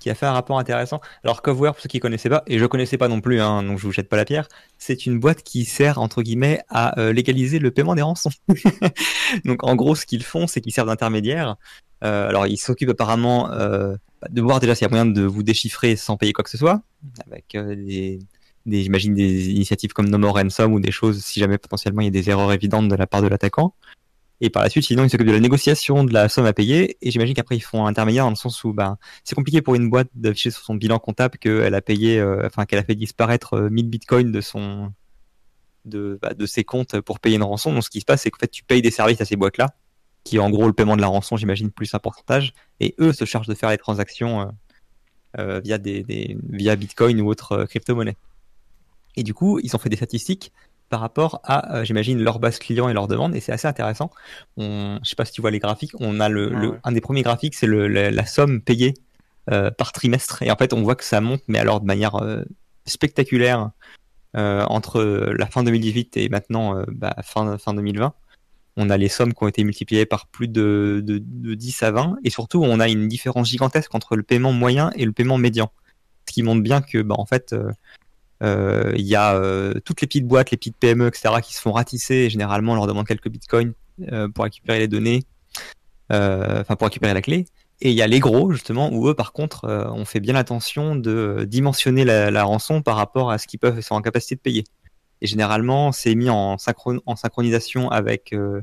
qui 0.08 0.12
a 0.12 0.16
fait 0.16 0.26
un 0.26 0.32
rapport 0.32 0.58
intéressant. 0.58 1.02
Alors 1.26 1.42
Coveware, 1.42 1.74
pour 1.74 1.82
ceux 1.82 1.90
qui 1.90 2.00
connaissaient 2.00 2.30
pas, 2.30 2.44
et 2.48 2.60
je 2.60 2.66
connaissais 2.66 2.98
pas 2.98 3.10
non 3.10 3.20
plus, 3.20 3.42
hein, 3.42 3.62
donc 3.62 3.78
je 3.78 3.86
vous 3.86 3.92
jette 3.92 4.08
pas 4.08 4.16
la 4.16 4.24
pierre, 4.24 4.48
c'est 4.78 5.06
une 5.06 5.20
boîte 5.20 5.44
qui 5.44 5.66
sert 5.66 5.98
entre 5.98 6.22
guillemets 6.22 6.62
à 6.70 6.98
euh, 6.98 7.12
légaliser 7.12 7.60
le 7.60 7.72
paiement 7.72 7.94
des 7.94 8.04
rançons. 8.04 8.30
donc 9.46 9.66
en 9.66 9.76
gros, 9.76 9.96
ce 9.96 10.06
qu'ils 10.06 10.24
font, 10.24 10.48
c'est 10.48 10.62
qu'ils 10.62 10.72
servent 10.72 10.88
d'intermédiaire. 10.88 11.58
Euh, 12.06 12.30
alors 12.30 12.48
ils 12.48 12.58
s'occupent 12.58 12.92
apparemment 12.92 13.52
euh, 13.52 13.96
de 14.30 14.42
voir 14.42 14.62
déjà 14.62 14.76
s'il 14.76 14.86
y 14.86 14.86
a 14.86 14.90
moyen 14.90 15.06
de 15.06 15.24
vous 15.24 15.44
déchiffrer 15.44 15.98
sans 15.98 16.16
payer 16.16 16.32
quoi 16.32 16.44
que 16.46 16.50
ce 16.50 16.58
soit, 16.58 16.82
avec 17.26 17.58
des, 17.58 18.20
des 18.66 18.84
j'imagine 18.84 19.14
des 19.14 19.50
initiatives 19.50 19.92
comme 19.92 20.08
No 20.08 20.18
More 20.18 20.36
Ransom 20.36 20.72
ou 20.72 20.80
des 20.80 20.92
choses 20.92 21.22
si 21.22 21.42
jamais 21.42 21.58
potentiellement 21.58 22.02
il 22.02 22.06
y 22.06 22.08
a 22.08 22.12
des 22.12 22.30
erreurs 22.30 22.54
évidentes 22.54 22.88
de 22.88 22.96
la 22.96 23.08
part 23.08 23.22
de 23.22 23.28
l'attaquant. 23.28 23.74
Et 24.40 24.50
par 24.50 24.62
la 24.64 24.70
suite, 24.70 24.84
sinon, 24.84 25.04
ils 25.04 25.10
s'occupent 25.10 25.28
de 25.28 25.34
la 25.34 25.40
négociation 25.40 26.04
de 26.04 26.14
la 26.14 26.30
somme 26.30 26.46
à 26.46 26.54
payer. 26.54 26.98
Et 27.02 27.10
j'imagine 27.10 27.34
qu'après, 27.34 27.56
ils 27.56 27.62
font 27.62 27.86
un 27.86 27.90
intermédiaire 27.90 28.26
dans 28.26 28.30
le 28.30 28.36
sens 28.36 28.64
où 28.64 28.74
ben, 28.74 28.98
c'est 29.24 29.36
compliqué 29.36 29.62
pour 29.62 29.76
une 29.76 29.90
boîte 29.90 30.10
d'afficher 30.14 30.52
sur 30.52 30.64
son 30.64 30.76
bilan 30.76 31.00
comptable 31.00 31.38
qu'elle 31.40 31.74
a 31.74 31.82
payé, 31.82 32.20
euh, 32.20 32.46
enfin, 32.46 32.66
qu'elle 32.66 32.80
a 32.80 32.84
fait 32.84 32.96
disparaître 32.96 33.56
euh, 33.56 33.70
1000 33.70 33.90
bitcoins 33.90 34.32
de 34.32 34.42
son, 34.42 34.94
de, 35.86 36.20
bah, 36.22 36.34
de 36.34 36.46
ses 36.46 36.64
comptes 36.64 37.02
pour 37.02 37.20
payer 37.20 37.38
une 37.38 37.44
rançon. 37.44 37.74
Donc, 37.74 37.84
ce 37.84 37.90
qui 37.90 38.02
se 38.02 38.06
passe, 38.06 38.22
c'est 38.22 38.32
qu'en 38.32 38.40
fait, 38.40 38.48
tu 38.48 38.64
payes 38.64 38.82
des 38.82 38.92
services 38.92 39.22
à 39.22 39.26
ces 39.26 39.36
boîtes-là, 39.36 39.76
qui 40.24 40.40
en 40.40 40.50
gros 40.50 40.68
le 40.68 40.74
paiement 40.74 40.96
de 40.96 41.02
la 41.02 41.08
rançon, 41.08 41.38
j'imagine, 41.38 41.72
plus 41.72 41.94
un 41.94 42.00
pourcentage. 42.00 42.54
Et 42.80 42.96
eux 43.00 43.14
se 43.14 43.26
chargent 43.26 43.48
de 43.48 43.56
faire 43.56 43.70
les 43.70 43.78
transactions 43.78 44.42
euh, 44.42 44.46
euh, 45.40 45.60
via 45.60 45.78
des, 45.78 46.06
via 46.50 46.76
bitcoin 46.76 47.22
ou 47.22 47.30
autre 47.30 47.52
euh, 47.52 47.66
crypto-monnaie. 47.66 48.18
Et 49.16 49.24
du 49.24 49.34
coup, 49.34 49.60
ils 49.60 49.76
ont 49.76 49.80
fait 49.80 49.90
des 49.90 49.96
statistiques 49.96 50.52
par 50.90 51.00
rapport 51.00 51.42
à, 51.44 51.84
j'imagine, 51.84 52.22
leur 52.22 52.40
base 52.40 52.60
client 52.60 52.90
et 52.90 52.94
leur 52.94 53.08
demande, 53.08 53.36
et 53.36 53.40
c'est 53.40 53.52
assez 53.52 53.68
intéressant. 53.68 54.12
On, 54.56 55.00
je 55.04 55.10
sais 55.10 55.16
pas 55.16 55.26
si 55.26 55.34
tu 55.34 55.42
vois 55.42 55.52
les 55.52 55.60
graphiques, 55.60 55.92
on 56.00 56.20
a 56.20 56.30
le, 56.30 56.50
le 56.50 56.80
un 56.84 56.92
des 56.92 57.02
premiers 57.02 57.24
graphiques, 57.24 57.56
c'est 57.56 57.68
le, 57.68 57.88
la, 57.88 58.26
somme 58.26 58.62
payée 58.62 58.94
par 59.46 59.92
trimestre, 59.92 60.42
et 60.44 60.52
en 60.52 60.56
fait, 60.56 60.74
on 60.74 60.82
voit 60.82 60.96
que 60.96 61.04
ça 61.04 61.22
monte, 61.22 61.42
mais 61.48 61.60
alors 61.60 61.82
de 61.82 61.86
manière 61.86 62.16
spectaculaire 62.86 63.72
entre 64.34 65.02
la 65.02 65.46
fin 65.48 65.64
2018 65.64 66.18
et 66.18 66.30
maintenant 66.30 66.84
bah, 66.90 67.16
fin 67.24 67.58
fin 67.58 67.74
2020 67.74 68.14
on 68.78 68.90
a 68.90 68.98
les 68.98 69.10
sommes 69.10 69.34
qui 69.34 69.44
ont 69.44 69.48
été 69.48 69.64
multipliées 69.64 70.06
par 70.06 70.28
plus 70.28 70.48
de, 70.48 71.02
de, 71.04 71.18
10 71.56 71.84
à 71.84 71.92
20, 71.92 72.18
et 72.24 72.30
surtout 72.30 72.64
on 72.64 72.80
a 72.80 72.88
une 72.88 73.08
différence 73.08 73.50
gigantesque 73.50 73.94
entre 73.96 74.16
le 74.16 74.24
paiement 74.24 74.54
moyen 74.54 74.92
et 74.96 75.06
le 75.06 75.12
paiement 75.12 75.40
médian. 75.40 75.72
Ce 76.28 76.34
qui 76.34 76.44
montre 76.44 76.62
bien 76.62 76.82
que, 76.82 77.02
bah, 77.02 77.16
en 77.18 77.26
fait, 77.26 77.54
euh, 77.54 77.72
euh, 77.72 77.72
il 78.42 79.06
y 79.06 79.16
a 79.16 79.36
euh, 79.36 79.74
toutes 79.86 80.02
les 80.02 80.08
petites 80.08 80.28
boîtes, 80.28 80.52
les 80.52 80.58
petites 80.58 80.78
PME, 80.78 81.08
etc., 81.08 81.36
qui 81.44 81.54
se 81.54 81.62
font 81.62 81.72
ratisser, 81.72 82.16
et 82.16 82.30
généralement 82.30 82.74
on 82.74 82.76
leur 82.76 82.88
demande 82.88 83.08
quelques 83.08 83.30
bitcoins 83.30 83.74
pour 84.36 84.44
récupérer 84.44 84.80
les 84.80 84.88
données, 84.88 85.24
enfin 86.12 86.76
pour 86.76 86.88
récupérer 86.88 87.14
la 87.14 87.22
clé. 87.22 87.46
Et 87.80 87.92
il 87.92 87.96
y 87.96 88.02
a 88.02 88.08
les 88.08 88.20
gros, 88.20 88.52
justement, 88.52 88.92
où 88.92 89.08
eux, 89.08 89.14
par 89.14 89.34
contre, 89.34 89.68
on 89.94 90.06
fait 90.06 90.20
bien 90.20 90.36
attention 90.36 90.96
de 90.96 91.46
dimensionner 91.48 92.06
la, 92.06 92.32
la 92.32 92.44
rançon 92.44 92.82
par 92.82 92.96
rapport 92.96 93.30
à 93.32 93.38
ce 93.38 93.48
qu'ils 93.48 93.60
peuvent 93.60 93.78
et 93.78 93.82
sont 93.84 93.96
en 93.96 94.02
capacité 94.02 94.36
de 94.36 94.42
payer. 94.42 94.64
Et 95.22 95.28
généralement, 95.28 95.92
c'est 95.92 96.16
mis 96.16 96.30
en, 96.30 96.58
en 97.06 97.16
synchronisation 97.16 97.90
avec 97.90 98.34
euh, 98.34 98.62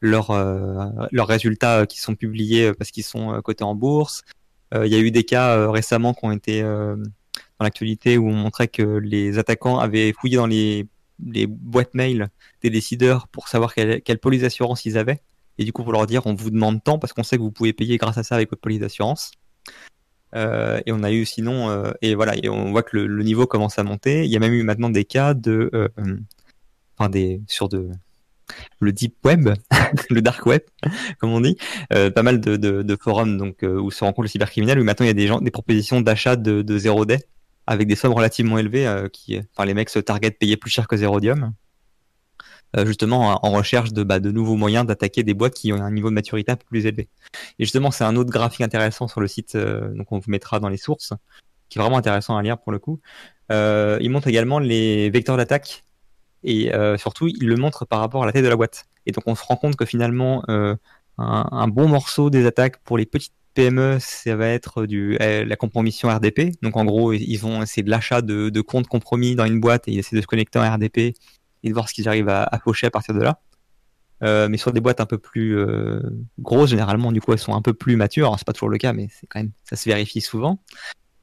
leurs 0.00 0.30
euh, 0.30 0.88
leurs 1.12 1.26
résultats 1.26 1.80
euh, 1.80 1.84
qui 1.86 2.00
sont 2.00 2.14
publiés 2.14 2.72
parce 2.72 2.90
qu'ils 2.90 3.04
sont 3.04 3.40
cotés 3.42 3.64
en 3.64 3.74
bourse. 3.74 4.22
Il 4.72 4.86
y 4.86 4.94
a 4.94 5.00
eu 5.00 5.10
des 5.10 5.24
cas 5.24 5.68
récemment 5.68 6.14
qui 6.14 6.24
ont 6.24 6.30
été 6.30 6.62
l'actualité 7.64 8.18
où 8.18 8.28
on 8.28 8.34
montrait 8.34 8.68
que 8.68 8.82
les 8.82 9.38
attaquants 9.38 9.78
avaient 9.78 10.12
fouillé 10.12 10.36
dans 10.36 10.46
les, 10.46 10.86
boîtes 11.46 11.94
mail 11.94 12.28
des 12.62 12.70
décideurs 12.70 13.28
pour 13.28 13.48
savoir 13.48 13.74
quelle, 13.74 14.18
police 14.20 14.42
d'assurance 14.42 14.84
ils 14.84 14.96
avaient. 14.98 15.20
Et 15.58 15.64
du 15.64 15.72
coup, 15.72 15.82
pour 15.82 15.92
leur 15.92 16.06
dire, 16.06 16.26
on 16.26 16.34
vous 16.34 16.50
demande 16.50 16.82
tant 16.82 16.98
parce 16.98 17.12
qu'on 17.12 17.22
sait 17.22 17.36
que 17.36 17.42
vous 17.42 17.50
pouvez 17.50 17.72
payer 17.72 17.98
grâce 17.98 18.16
à 18.16 18.22
ça 18.22 18.34
avec 18.36 18.50
votre 18.50 18.62
police 18.62 18.80
d'assurance. 18.80 19.32
Euh, 20.34 20.80
et 20.86 20.92
on 20.92 21.02
a 21.02 21.10
eu 21.10 21.24
sinon, 21.26 21.70
euh, 21.70 21.90
et 22.02 22.14
voilà, 22.14 22.34
et 22.36 22.48
on 22.48 22.70
voit 22.70 22.82
que 22.82 22.96
le, 22.96 23.22
niveau 23.22 23.46
commence 23.46 23.78
à 23.78 23.82
monter. 23.82 24.24
Il 24.24 24.30
y 24.30 24.36
a 24.36 24.38
même 24.38 24.52
eu 24.52 24.62
maintenant 24.62 24.90
des 24.90 25.04
cas 25.04 25.34
de, 25.34 25.70
euh, 25.74 25.88
enfin 26.96 27.10
des 27.10 27.42
sur 27.46 27.68
le 28.80 28.92
deep 28.92 29.14
web, 29.24 29.50
le 30.10 30.22
dark 30.22 30.46
web, 30.46 30.62
comme 31.18 31.30
on 31.30 31.40
dit, 31.40 31.56
pas 31.90 32.22
mal 32.22 32.40
de, 32.40 32.96
forums 33.00 33.36
donc 33.36 33.62
où 33.62 33.90
se 33.90 34.04
rencontrent 34.04 34.22
les 34.22 34.28
cybercriminels. 34.28 34.78
Où 34.78 34.84
maintenant 34.84 35.06
il 35.06 35.20
y 35.20 35.30
a 35.30 35.40
des 35.40 35.50
propositions 35.50 36.00
d'achat 36.00 36.36
de, 36.36 36.62
de 36.62 36.78
zéro 36.78 37.04
day 37.04 37.18
avec 37.70 37.88
des 37.88 37.96
sommes 37.96 38.12
relativement 38.12 38.58
élevées. 38.58 39.06
qui, 39.12 39.40
enfin 39.52 39.64
les 39.64 39.74
mecs 39.74 39.90
se 39.90 39.98
target 39.98 40.32
payer 40.32 40.56
plus 40.56 40.70
cher 40.70 40.88
que 40.88 40.96
Zerodium. 40.96 41.54
Euh, 42.76 42.86
justement 42.86 43.44
en 43.44 43.50
recherche 43.50 43.92
de, 43.92 44.04
bah, 44.04 44.20
de 44.20 44.30
nouveaux 44.30 44.54
moyens 44.54 44.86
d'attaquer 44.86 45.24
des 45.24 45.34
boîtes 45.34 45.54
qui 45.54 45.72
ont 45.72 45.82
un 45.82 45.90
niveau 45.90 46.08
de 46.08 46.14
maturité 46.14 46.54
plus 46.54 46.86
élevé. 46.86 47.08
Et 47.58 47.64
justement, 47.64 47.90
c'est 47.90 48.04
un 48.04 48.14
autre 48.14 48.30
graphique 48.30 48.60
intéressant 48.60 49.08
sur 49.08 49.20
le 49.20 49.26
site, 49.26 49.56
euh, 49.56 49.92
donc 49.94 50.12
on 50.12 50.18
vous 50.18 50.30
mettra 50.30 50.60
dans 50.60 50.68
les 50.68 50.76
sources, 50.76 51.12
qui 51.68 51.78
est 51.78 51.82
vraiment 51.82 51.96
intéressant 51.96 52.36
à 52.36 52.42
lire 52.42 52.58
pour 52.58 52.70
le 52.70 52.78
coup. 52.78 53.00
Euh, 53.50 53.98
il 54.00 54.10
montre 54.10 54.28
également 54.28 54.60
les 54.60 55.10
vecteurs 55.10 55.36
d'attaque 55.36 55.84
et 56.44 56.72
euh, 56.72 56.96
surtout, 56.96 57.26
il 57.26 57.48
le 57.48 57.56
montre 57.56 57.86
par 57.86 57.98
rapport 57.98 58.22
à 58.22 58.26
la 58.26 58.32
tête 58.32 58.44
de 58.44 58.48
la 58.48 58.56
boîte. 58.56 58.84
Et 59.04 59.10
donc, 59.10 59.24
on 59.26 59.34
se 59.34 59.42
rend 59.44 59.56
compte 59.56 59.74
que 59.74 59.84
finalement, 59.84 60.44
un, 61.18 61.68
bon 61.68 61.88
morceau 61.88 62.30
des 62.30 62.46
attaques 62.46 62.78
pour 62.84 62.98
les 62.98 63.06
petites 63.06 63.34
PME, 63.60 63.98
ça 64.00 64.36
va 64.36 64.48
être 64.48 64.86
du 64.86 65.16
la 65.18 65.56
compromission 65.56 66.08
RDP. 66.08 66.60
Donc, 66.62 66.76
en 66.76 66.84
gros, 66.84 67.12
ils 67.12 67.36
vont 67.36 67.64
c'est 67.66 67.82
de 67.82 67.90
l'achat 67.90 68.22
de, 68.22 68.60
comptes 68.60 68.86
compromis 68.86 69.34
dans 69.34 69.44
une 69.44 69.60
boîte 69.60 69.88
et 69.88 69.92
ils 69.92 69.98
essaient 69.98 70.16
de 70.16 70.20
se 70.20 70.26
connecter 70.26 70.58
en 70.58 70.74
RDP 70.74 70.98
et 70.98 71.68
de 71.68 71.72
voir 71.72 71.88
ce 71.88 71.94
qu'ils 71.94 72.08
arrivent 72.08 72.28
à, 72.28 72.42
à 72.44 72.58
faucher 72.58 72.86
à 72.86 72.90
partir 72.90 73.14
de 73.14 73.20
là. 73.20 73.40
Euh, 74.22 74.48
mais 74.50 74.58
sur 74.58 74.72
des 74.72 74.80
boîtes 74.80 75.00
un 75.00 75.06
peu 75.06 75.16
plus 75.16 75.56
euh, 75.58 76.00
grosses, 76.38 76.70
généralement, 76.70 77.10
du 77.10 77.20
coup, 77.20 77.32
elles 77.32 77.38
sont 77.38 77.54
un 77.54 77.62
peu 77.62 77.72
plus 77.72 77.96
matures. 77.96 78.34
C'est 78.38 78.46
pas 78.46 78.52
toujours 78.52 78.68
le 78.68 78.78
cas, 78.78 78.92
mais 78.92 79.08
quand 79.28 79.40
même, 79.40 79.52
ça 79.64 79.76
se 79.76 79.88
vérifie 79.88 80.20
souvent. 80.20 80.62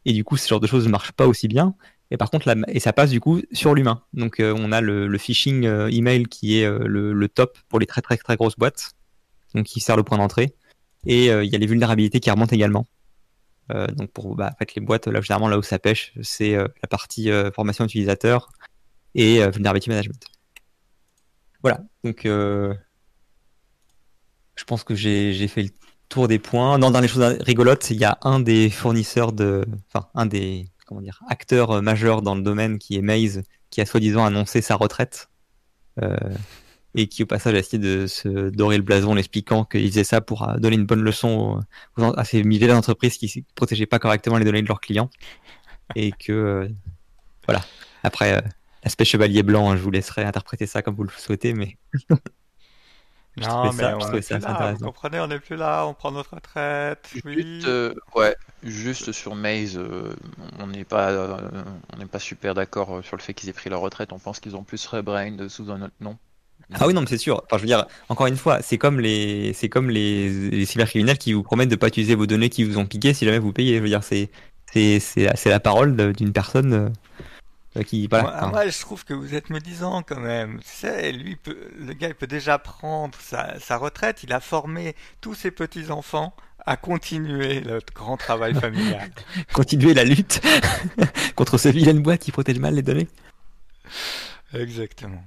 Et 0.06 0.14
du 0.14 0.24
coup, 0.24 0.38
ce 0.38 0.48
genre 0.48 0.60
de 0.60 0.68
choses 0.68 0.86
ne 0.86 0.92
marchent 0.92 1.12
pas 1.12 1.28
aussi 1.28 1.48
bien. 1.48 1.76
Et 2.12 2.18
par 2.18 2.30
contre, 2.30 2.48
et 2.68 2.80
ça 2.80 2.94
passe 2.94 3.10
du 3.10 3.20
coup 3.20 3.42
sur 3.52 3.76
l'humain. 3.76 4.04
Donc, 4.14 4.40
euh, 4.40 4.54
on 4.58 4.72
a 4.72 4.82
le, 4.82 5.18
phishing 5.18 5.66
euh, 5.66 5.90
email 5.90 6.26
qui 6.26 6.60
est 6.60 6.66
euh, 6.66 6.80
le, 6.88 7.14
le, 7.14 7.30
top 7.30 7.58
pour 7.68 7.80
les 7.80 7.86
très 7.86 8.02
très 8.02 8.16
très 8.18 8.36
grosses 8.38 8.58
boîtes, 8.58 8.92
donc 9.54 9.66
qui 9.66 9.80
sert 9.80 9.98
le 9.98 10.04
point 10.04 10.18
d'entrée. 10.18 10.56
Et 11.08 11.28
il 11.28 11.50
y 11.50 11.56
a 11.56 11.58
les 11.58 11.66
vulnérabilités 11.66 12.20
qui 12.20 12.30
remontent 12.30 12.54
également. 12.54 12.86
donc, 13.70 14.12
pour 14.12 14.36
bah, 14.36 14.52
en 14.54 14.58
fait, 14.58 14.76
les 14.76 14.82
boîtes, 14.82 15.08
là, 15.08 15.22
là 15.30 15.58
où 15.58 15.64
ça 15.64 15.80
pêche, 15.80 16.14
c'est 16.22 16.56
la 16.56 16.88
partie 16.90 17.30
formation 17.54 17.86
utilisateur, 17.86 18.50
et 19.18 19.44
euh, 19.44 19.50
Vulnerability 19.50 19.90
Management. 19.90 20.26
Voilà, 21.64 21.82
donc 22.04 22.26
euh, 22.26 22.74
je 24.56 24.64
pense 24.64 24.84
que 24.84 24.96
j'ai 24.96 25.48
fait 25.48 25.64
le 25.64 25.70
tour 26.08 26.28
des 26.28 26.40
points. 26.40 26.80
dans 26.80 27.02
les 27.02 27.08
choses 27.08 27.38
rigolotes, 27.42 27.90
il 27.90 27.98
y 27.98 28.06
a 28.06 28.18
un 28.22 28.40
des 28.40 28.70
fournisseurs 28.70 29.34
de, 29.34 29.66
enfin 29.92 30.08
un 30.14 30.26
des 30.26 30.70
comment 30.86 31.02
dire 31.02 31.22
acteurs 31.28 31.72
euh, 31.72 31.82
majeurs 31.82 32.22
dans 32.22 32.36
le 32.36 32.44
domaine 32.44 32.78
qui 32.78 32.96
est 32.96 33.02
Maze, 33.02 33.44
qui 33.72 33.82
a 33.82 33.86
soi-disant 33.86 34.24
annoncé 34.24 34.62
sa 34.62 34.76
retraite. 34.76 35.30
Euh, 36.02 36.16
et 36.96 37.08
qui 37.08 37.24
au 37.24 37.26
passage 37.26 37.54
a 37.54 37.60
essayé 37.60 37.78
de 37.78 38.08
se 38.08 38.50
dorer 38.50 38.78
le 38.78 38.84
blason 38.84 39.12
en 39.12 39.18
expliquant 39.18 39.66
qu'il 39.66 39.88
faisait 39.88 40.04
ça 40.04 40.22
pour 40.22 40.48
donner 40.58 40.76
une 40.76 40.86
bonne 40.86 41.02
leçon 41.02 41.62
aux, 41.98 42.04
à 42.04 42.24
ces 42.24 42.44
milliers 42.44 42.68
d'entreprises 42.68 43.18
qui 43.18 43.32
ne 43.36 43.42
protégeaient 43.56 43.86
pas 43.86 44.00
correctement 44.00 44.38
les 44.38 44.46
données 44.46 44.62
de 44.62 44.68
leurs 44.68 44.82
clients. 44.82 45.10
Et 45.96 46.12
que, 46.12 46.70
voilà. 47.46 47.64
Après, 48.04 48.44
Aspect 48.88 49.06
chevalier 49.06 49.44
blanc, 49.44 49.70
hein, 49.70 49.76
je 49.76 49.82
vous 49.82 49.92
laisserai 49.92 50.24
interpréter 50.24 50.66
ça 50.66 50.82
comme 50.82 50.96
vous 50.96 51.04
le 51.04 51.10
souhaitez, 51.10 51.54
mais. 51.54 51.78
non, 52.10 53.74
mais 53.74 53.84
on 53.84 54.14
est 54.14 54.30
là, 54.30 54.74
vous 54.74 54.86
comprenez, 54.86 55.20
on 55.20 55.28
n'est 55.28 55.40
plus 55.40 55.58
là, 55.58 55.86
on 55.86 55.94
prend 55.94 56.12
notre 56.12 56.36
retraite. 56.36 57.06
Juste, 57.14 57.68
euh, 57.68 57.94
ouais, 58.16 58.36
juste 58.64 59.12
sur 59.12 59.36
Maze, 59.36 59.78
euh, 59.78 60.16
on 60.60 60.68
n'est 60.68 60.86
pas, 60.86 61.10
euh, 61.10 61.38
on 61.94 61.98
n'est 61.98 62.06
pas 62.06 62.20
super 62.20 62.54
d'accord 62.54 63.04
sur 63.04 63.18
le 63.18 63.22
fait 63.22 63.34
qu'ils 63.34 63.50
aient 63.50 63.54
pris 63.54 63.70
leur 63.70 63.82
retraite. 63.82 64.14
On 64.14 64.20
pense 64.20 64.40
qu'ils 64.40 64.56
ont 64.56 64.64
plus 64.64 64.86
rebrain 64.86 65.50
sous 65.50 65.70
un 65.70 65.82
autre 65.82 65.96
nom. 66.00 66.18
Ah 66.74 66.86
oui, 66.86 66.94
non, 66.94 67.02
mais 67.02 67.08
c'est 67.08 67.18
sûr. 67.18 67.42
Enfin, 67.46 67.58
je 67.58 67.62
veux 67.62 67.68
dire, 67.68 67.86
encore 68.10 68.28
une 68.28 68.36
fois, 68.36 68.62
c'est 68.62 68.78
comme 68.78 69.00
les, 69.00 69.54
c'est 69.54 69.70
comme 69.70 69.90
les, 69.90 70.50
les 70.50 70.66
cybercriminels 70.66 71.18
qui 71.18 71.34
vous 71.34 71.44
promettent 71.44 71.70
de 71.70 71.76
pas 71.76 71.88
utiliser 71.88 72.16
vos 72.16 72.26
données 72.26 72.50
qui 72.50 72.64
vous 72.64 72.78
ont 72.78 72.86
piqué 72.86 73.14
si 73.14 73.26
jamais 73.26 73.40
vous 73.40 73.54
payez. 73.54 73.78
Je 73.78 73.82
veux 73.82 73.88
dire, 73.88 74.04
c'est, 74.04 74.30
c'est, 74.74 75.00
c'est, 75.00 75.50
la 75.50 75.60
parole 75.60 76.14
d'une 76.14 76.34
personne 76.34 76.92
qui, 77.86 78.08
moi, 78.12 78.68
je 78.68 78.80
trouve 78.80 79.06
que 79.06 79.14
vous 79.14 79.36
êtes 79.36 79.50
médisant 79.50 80.04
quand 80.04 80.20
même. 80.20 80.60
Tu 80.60 80.68
sais, 80.68 81.12
lui, 81.12 81.36
peut, 81.36 81.70
le 81.80 81.94
gars, 81.94 82.10
il 82.10 82.16
peut 82.16 82.28
déjà 82.28 82.58
prendre 82.58 83.18
sa, 83.20 83.60
sa 83.60 83.78
retraite. 83.78 84.24
Il 84.24 84.34
a 84.34 84.40
formé 84.40 84.96
tous 85.22 85.36
ses 85.36 85.52
petits 85.52 85.92
enfants 85.92 86.34
à 86.66 86.76
continuer 86.76 87.62
le 87.62 87.80
grand 87.94 88.18
travail 88.18 88.54
familial. 88.60 89.10
continuer 89.54 89.94
la 89.94 90.04
lutte 90.04 90.42
contre 91.36 91.58
ce 91.58 91.70
vilain 91.70 92.00
boîte 92.00 92.22
qui 92.22 92.32
protège 92.32 92.60
mal 92.60 92.76
les 92.76 92.82
données. 92.82 93.08
Exactement. 94.54 95.24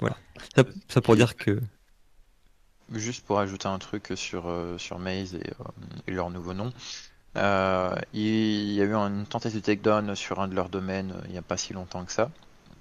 Voilà. 0.00 0.16
Ça, 0.54 0.64
ça 0.88 1.00
pour 1.00 1.16
dire 1.16 1.36
que. 1.36 1.60
Juste 2.92 3.24
pour 3.24 3.38
ajouter 3.38 3.68
un 3.68 3.78
truc 3.78 4.12
sur, 4.16 4.48
euh, 4.48 4.76
sur 4.76 4.98
Maze 4.98 5.34
et, 5.34 5.38
euh, 5.38 5.64
et 6.08 6.10
leur 6.10 6.30
nouveau 6.30 6.54
nom. 6.54 6.72
Euh, 7.36 7.94
il 8.12 8.72
y 8.72 8.80
a 8.80 8.84
eu 8.84 8.94
une 8.94 9.24
tentative 9.26 9.60
de 9.60 9.64
takedown 9.64 10.16
sur 10.16 10.40
un 10.40 10.48
de 10.48 10.54
leurs 10.56 10.68
domaines 10.68 11.14
il 11.26 11.30
n'y 11.30 11.38
a 11.38 11.42
pas 11.42 11.56
si 11.56 11.72
longtemps 11.72 12.04
que 12.04 12.10
ça. 12.10 12.30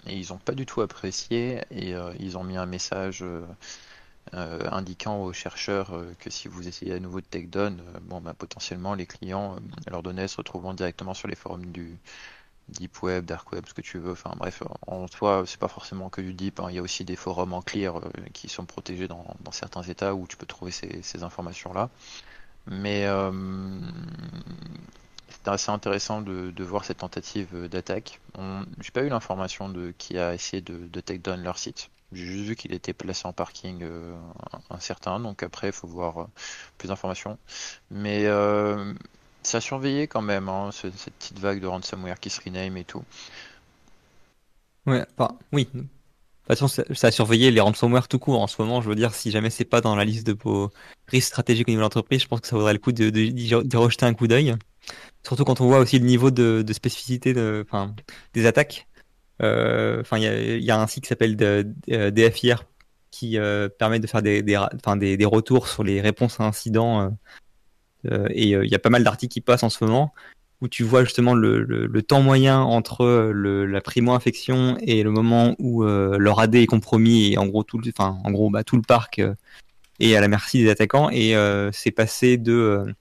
Et 0.07 0.17
ils 0.17 0.31
n'ont 0.31 0.39
pas 0.39 0.53
du 0.53 0.65
tout 0.65 0.81
apprécié 0.81 1.61
et 1.69 1.93
euh, 1.93 2.11
ils 2.19 2.37
ont 2.37 2.43
mis 2.43 2.57
un 2.57 2.65
message 2.65 3.23
indiquant 4.31 5.23
aux 5.23 5.33
chercheurs 5.33 5.91
que 6.19 6.29
si 6.29 6.47
vous 6.47 6.67
essayez 6.67 6.93
à 6.93 6.99
nouveau 6.99 7.19
de 7.19 7.25
takedown, 7.25 7.81
bon, 8.03 8.21
bah, 8.21 8.35
potentiellement 8.37 8.93
les 8.93 9.07
clients, 9.07 9.55
leurs 9.87 10.03
données 10.03 10.27
se 10.27 10.37
retrouveront 10.37 10.75
directement 10.75 11.15
sur 11.15 11.27
les 11.27 11.35
forums 11.35 11.71
du 11.71 11.97
deep 12.69 13.01
web, 13.03 13.25
dark 13.25 13.51
web, 13.51 13.65
ce 13.67 13.73
que 13.73 13.81
tu 13.81 13.99
veux. 13.99 14.11
Enfin 14.11 14.33
bref, 14.37 14.63
en 14.87 15.07
soi, 15.07 15.43
c'est 15.45 15.59
pas 15.59 15.67
forcément 15.67 16.09
que 16.09 16.21
du 16.21 16.33
deep. 16.33 16.59
Hein. 16.59 16.67
Il 16.69 16.75
y 16.75 16.79
a 16.79 16.81
aussi 16.81 17.05
des 17.05 17.15
forums 17.15 17.53
en 17.53 17.61
clear 17.61 18.01
qui 18.33 18.49
sont 18.49 18.65
protégés 18.65 19.07
dans, 19.07 19.25
certains 19.51 19.83
états 19.83 20.15
où 20.15 20.27
tu 20.27 20.37
peux 20.37 20.45
trouver 20.45 20.71
ces 20.71 21.23
informations 21.23 21.73
là. 21.73 21.89
Mais 22.67 23.05
euh, 23.05 23.31
c'était 25.29 25.49
assez 25.51 25.71
intéressant 25.71 26.21
de, 26.21 26.63
voir 26.63 26.85
cette 26.85 26.97
tentative 26.97 27.67
d'attaque. 27.67 28.19
J'ai 28.81 28.91
pas 28.91 29.03
eu 29.03 29.09
l'information 29.09 29.69
de 29.69 29.93
qui 29.97 30.17
a 30.17 30.33
essayé 30.33 30.61
de, 30.61 30.99
take 30.99 31.19
down 31.19 31.41
leur 31.41 31.57
site. 31.57 31.89
J'ai 32.11 32.25
juste 32.25 32.45
vu 32.45 32.55
qu'il 32.55 32.73
était 32.73 32.93
placé 32.93 33.27
en 33.27 33.33
parking 33.33 33.79
euh, 33.83 34.15
un 34.71 34.79
certain, 34.79 35.19
donc 35.19 35.43
après 35.43 35.67
il 35.67 35.73
faut 35.73 35.87
voir 35.87 36.21
euh, 36.21 36.25
plus 36.79 36.87
d'informations. 36.87 37.37
Mais 37.91 38.25
euh, 38.25 38.93
ça 39.43 39.57
a 39.59 39.61
surveillé 39.61 40.07
quand 40.07 40.21
même, 40.21 40.49
hein, 40.49 40.69
cette, 40.71 40.93
petite 40.93 41.39
vague 41.39 41.61
de 41.61 41.67
ransomware 41.67 42.19
qui 42.19 42.29
se 42.29 42.41
rename 42.41 42.77
et 42.77 42.83
tout. 42.83 43.03
Ouais, 44.85 45.05
enfin, 45.17 45.37
oui, 45.51 45.67
de 45.73 45.81
toute 45.81 45.89
façon, 46.47 46.67
ça 46.67 47.07
a 47.07 47.11
surveillé 47.11 47.51
les 47.51 47.59
ransomware 47.59 48.07
tout 48.07 48.17
court 48.17 48.41
en 48.41 48.47
ce 48.47 48.59
moment. 48.59 48.81
Je 48.81 48.89
veux 48.89 48.95
dire, 48.95 49.13
si 49.13 49.29
jamais 49.29 49.49
c'est 49.51 49.65
pas 49.65 49.81
dans 49.81 49.95
la 49.95 50.03
liste 50.03 50.25
de 50.25 50.35
vos 50.43 50.71
risques 51.07 51.27
stratégiques 51.27 51.67
au 51.67 51.71
niveau 51.71 51.81
de 51.81 51.83
l'entreprise, 51.83 52.21
je 52.23 52.27
pense 52.27 52.41
que 52.41 52.47
ça 52.47 52.55
vaudrait 52.55 52.73
le 52.73 52.79
coup 52.79 52.91
de, 52.91 53.77
rejeter 53.77 54.05
un 54.05 54.13
coup 54.13 54.27
d'œil. 54.27 54.55
Surtout 55.23 55.43
quand 55.45 55.61
on 55.61 55.67
voit 55.67 55.77
aussi 55.79 55.99
le 55.99 56.05
niveau 56.05 56.31
de, 56.31 56.65
spécificité 56.73 57.33
des 57.33 58.45
attaques. 58.47 58.87
Enfin, 59.39 60.17
il 60.17 60.63
y 60.63 60.71
a, 60.71 60.81
un 60.81 60.87
site 60.87 61.03
qui 61.03 61.09
s'appelle 61.09 61.35
DFIR 61.87 62.65
qui 63.11 63.37
permet 63.77 63.99
de 63.99 64.07
faire 64.07 64.21
des, 64.23 65.25
retours 65.25 65.67
sur 65.67 65.83
les 65.83 66.01
réponses 66.01 66.39
à 66.39 66.45
incidents. 66.45 67.15
Et 68.05 68.49
il 68.49 68.69
y 68.69 68.75
a 68.75 68.79
pas 68.79 68.89
mal 68.89 69.03
d'articles 69.03 69.33
qui 69.33 69.41
passent 69.41 69.63
en 69.63 69.69
ce 69.69 69.83
moment 69.83 70.13
où 70.61 70.67
tu 70.67 70.83
vois 70.83 71.03
justement 71.03 71.33
le, 71.33 71.63
le, 71.63 72.01
temps 72.01 72.21
moyen 72.21 72.59
entre 72.59 73.31
le, 73.33 73.65
la 73.65 73.81
primo-infection 73.81 74.77
et 74.81 75.03
le 75.03 75.11
moment 75.11 75.55
où 75.57 75.83
euh, 75.83 76.17
leur 76.17 76.39
AD 76.39 76.55
est 76.55 76.65
compromis 76.65 77.31
et 77.33 77.37
en 77.37 77.45
gros 77.45 77.63
tout, 77.63 77.79
enfin, 77.87 78.17
en 78.23 78.31
gros, 78.31 78.49
bah, 78.49 78.63
tout 78.63 78.75
le 78.75 78.81
parc 78.81 79.19
euh, 79.19 79.33
est 79.99 80.15
à 80.15 80.21
la 80.21 80.27
merci 80.27 80.63
des 80.63 80.69
attaquants 80.69 81.09
et 81.11 81.35
euh, 81.35 81.71
c'est 81.71 81.91
passé 81.91 82.37
de 82.37 82.93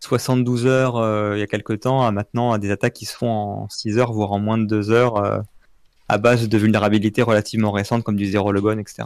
72 0.00 0.66
heures 0.66 1.34
il 1.36 1.40
y 1.40 1.42
a 1.42 1.46
quelques 1.46 1.80
temps 1.80 2.04
à 2.04 2.10
maintenant 2.10 2.52
à 2.52 2.58
des 2.58 2.70
attaques 2.70 2.92
qui 2.92 3.04
se 3.04 3.16
font 3.16 3.30
en 3.30 3.68
6 3.68 3.98
heures 3.98 4.12
voire 4.12 4.32
en 4.32 4.40
moins 4.40 4.58
de 4.58 4.66
2 4.66 4.90
heures 4.90 5.44
à 6.08 6.18
base 6.18 6.48
de 6.48 6.58
vulnérabilités 6.58 7.22
relativement 7.22 7.70
récentes 7.70 8.02
comme 8.02 8.16
du 8.16 8.26
zéro 8.26 8.50
logon, 8.52 8.78
etc. 8.78 9.04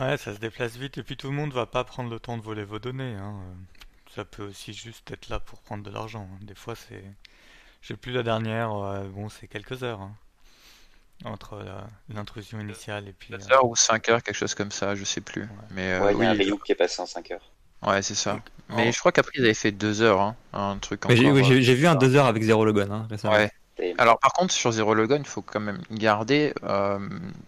Ouais, 0.00 0.16
ça 0.16 0.34
se 0.34 0.40
déplace 0.40 0.76
vite 0.76 0.98
et 0.98 1.02
puis 1.02 1.16
tout 1.16 1.28
le 1.28 1.34
monde 1.34 1.52
va 1.52 1.66
pas 1.66 1.84
prendre 1.84 2.10
le 2.10 2.18
temps 2.18 2.36
de 2.36 2.42
voler 2.42 2.64
vos 2.64 2.78
données. 2.78 3.14
Hein 3.14 3.34
ça 4.14 4.24
peut 4.24 4.44
aussi 4.44 4.72
juste 4.72 5.10
être 5.10 5.28
là 5.28 5.40
pour 5.40 5.60
prendre 5.60 5.84
de 5.84 5.90
l'argent. 5.90 6.28
Hein. 6.32 6.38
Des 6.42 6.54
fois, 6.54 6.74
c'est. 6.74 7.02
Je 7.82 7.88
sais 7.88 7.96
plus 7.96 8.12
la 8.12 8.22
dernière, 8.22 8.70
bon, 9.14 9.28
c'est 9.28 9.46
quelques 9.46 9.82
heures. 9.82 10.00
Hein. 10.00 10.14
Entre 11.24 11.62
l'intrusion 12.08 12.60
initiale 12.60 13.08
et 13.08 13.12
puis. 13.12 13.30
4 13.30 13.52
heures 13.52 13.66
ou 13.66 13.76
5 13.76 14.08
heures, 14.08 14.22
quelque 14.22 14.36
chose 14.36 14.54
comme 14.54 14.70
ça, 14.70 14.94
je 14.94 15.04
sais 15.04 15.20
plus. 15.20 15.48
Mais, 15.70 15.92
euh, 15.92 16.12
il 16.12 16.18
y 16.18 16.24
a 16.24 16.30
un 16.30 16.34
Ryuk 16.34 16.62
qui 16.64 16.72
est 16.72 16.76
passé 16.76 17.00
en 17.00 17.06
5 17.06 17.30
heures. 17.30 17.52
Ouais, 17.82 18.02
c'est 18.02 18.14
ça. 18.14 18.40
Mais 18.70 18.92
je 18.92 18.98
crois 18.98 19.12
qu'après, 19.12 19.32
ils 19.36 19.44
avaient 19.44 19.54
fait 19.54 19.72
2 19.72 20.02
heures, 20.02 20.20
hein, 20.20 20.36
un 20.52 20.76
truc 20.78 21.04
encore. 21.04 21.16
J'ai 21.16 21.74
vu 21.74 21.86
un 21.86 21.94
2 21.94 22.16
heures 22.16 22.26
avec 22.26 22.42
Zero 22.42 22.64
Logon 22.64 22.90
hein, 22.90 23.06
récemment. 23.10 23.34
Ouais. 23.34 23.50
Alors 23.98 24.18
par 24.18 24.32
contre 24.32 24.52
sur 24.52 24.72
Zero 24.72 24.94
Logon, 24.94 25.18
il 25.18 25.26
faut 25.26 25.42
quand 25.42 25.60
même 25.60 25.80
garder, 25.90 26.52
euh, 26.64 26.98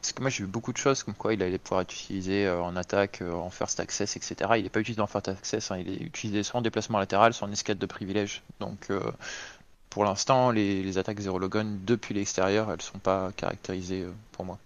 parce 0.00 0.12
que 0.12 0.20
moi 0.20 0.30
j'ai 0.30 0.44
vu 0.44 0.50
beaucoup 0.50 0.72
de 0.72 0.78
choses 0.78 1.02
comme 1.02 1.14
quoi 1.14 1.34
il 1.34 1.42
allait 1.42 1.58
pouvoir 1.58 1.82
être 1.82 1.92
utilisé 1.92 2.46
euh, 2.46 2.62
en 2.62 2.76
attaque, 2.76 3.22
euh, 3.22 3.32
en 3.32 3.50
first 3.50 3.80
access, 3.80 4.16
etc. 4.16 4.52
Il 4.56 4.62
n'est 4.64 4.70
pas 4.70 4.80
utilisé 4.80 5.00
en 5.00 5.06
first 5.06 5.28
access, 5.28 5.70
hein. 5.70 5.78
il 5.78 5.88
est 5.88 6.02
utilisé 6.02 6.42
soit 6.42 6.60
en 6.60 6.62
déplacement 6.62 6.98
latéral, 6.98 7.34
soit 7.34 7.48
en 7.48 7.52
escalade 7.52 7.78
de 7.78 7.86
privilège. 7.86 8.42
Donc 8.60 8.88
pour 9.90 10.04
l'instant, 10.04 10.50
les, 10.50 10.98
attaques 10.98 11.20
Zero 11.20 11.38
Logon 11.38 11.78
depuis 11.84 12.14
l'extérieur, 12.14 12.70
elles 12.70 12.82
sont 12.82 12.98
pas 12.98 13.30
caractérisées 13.36 14.06
pour 14.32 14.44
moi. 14.44 14.58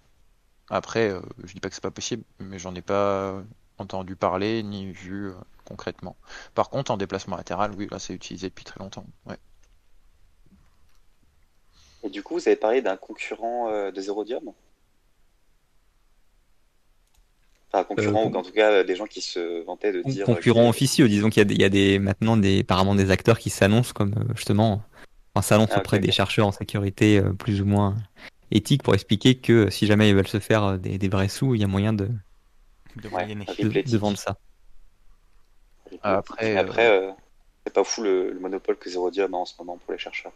Après, 0.71 1.13
je 1.45 1.53
dis 1.53 1.61
pas 1.61 1.69
que 1.69 1.75
c'est 1.75 1.83
pas 1.83 1.91
possible, 1.91 2.25
mais 2.41 2.59
j'en 2.59 2.75
ai 2.75 2.83
pas 2.83 3.43
entendu 3.79 4.17
parler 4.17 4.63
ni 4.63 4.93
vu 4.93 5.33
concrètement. 5.65 6.17
Par 6.55 6.71
contre, 6.71 6.91
en 6.91 6.97
déplacement 6.97 7.37
latéral, 7.37 7.73
oui, 7.77 7.89
là 7.91 7.99
c'est 7.99 8.15
utilisé 8.15 8.49
depuis 8.49 8.65
très 8.65 8.79
longtemps. 8.81 9.07
Et 12.07 12.09
du 12.09 12.23
coup, 12.23 12.35
vous 12.35 12.49
avez 12.49 12.57
parlé 12.57 12.83
d'un 12.83 12.97
concurrent 12.97 13.69
euh, 13.69 13.91
de 13.91 14.01
Zerodium 14.01 14.53
Enfin, 17.73 17.83
concurrent, 17.83 18.27
euh, 18.27 18.29
ou 18.29 18.37
en 18.37 18.43
tout 18.43 18.53
cas 18.53 18.71
euh, 18.71 18.85
des 18.85 18.95
gens 18.95 19.07
qui 19.07 19.21
se 19.21 19.65
vantaient 19.65 19.93
de 19.93 20.03
dire. 20.03 20.25
Concurrent 20.25 20.69
officieux, 20.69 21.09
disons 21.09 21.31
qu'il 21.31 21.61
y, 21.61 21.65
a 21.65 21.69
des, 21.69 21.99
maintenant 21.99 22.37
des, 22.37 22.61
apparemment 22.61 22.95
des 22.95 23.11
acteurs 23.11 23.41
qui 23.41 23.51
s'annoncent 23.51 23.93
comme 23.93 24.15
justement. 24.37 24.83
Enfin, 25.35 25.43
s'annoncent 25.43 25.73
ah, 25.75 25.81
auprès 25.81 25.99
des 25.99 26.13
chercheurs 26.13 26.47
en 26.47 26.53
sécurité 26.53 27.21
plus 27.41 27.61
ou 27.61 27.67
moins 27.67 27.97
éthiques 28.53 28.85
pour 28.85 28.95
expliquer 28.95 29.35
que 29.35 29.69
si 29.69 29.87
jamais 29.87 30.09
ils 30.09 30.15
veulent 30.15 30.29
se 30.29 30.39
faire 30.39 30.79
des, 30.79 31.09
vrais 31.09 31.29
sous, 31.29 31.57
il 31.57 31.61
y 31.61 31.65
a 31.65 31.67
moyen 31.67 31.93
de, 31.93 32.09
de, 32.95 33.99
vendre 33.99 34.17
ça. 34.17 34.37
Après, 36.03 36.57
Après 36.57 37.15
c'est 37.65 37.73
pas 37.73 37.83
fou 37.83 38.03
le, 38.03 38.39
monopole 38.41 38.77
que 38.77 38.89
Zerodium 38.89 39.35
a 39.35 39.39
en 39.39 39.45
ce 39.45 39.55
moment 39.59 39.77
pour 39.77 39.93
les 39.93 39.99
chercheurs. 39.99 40.33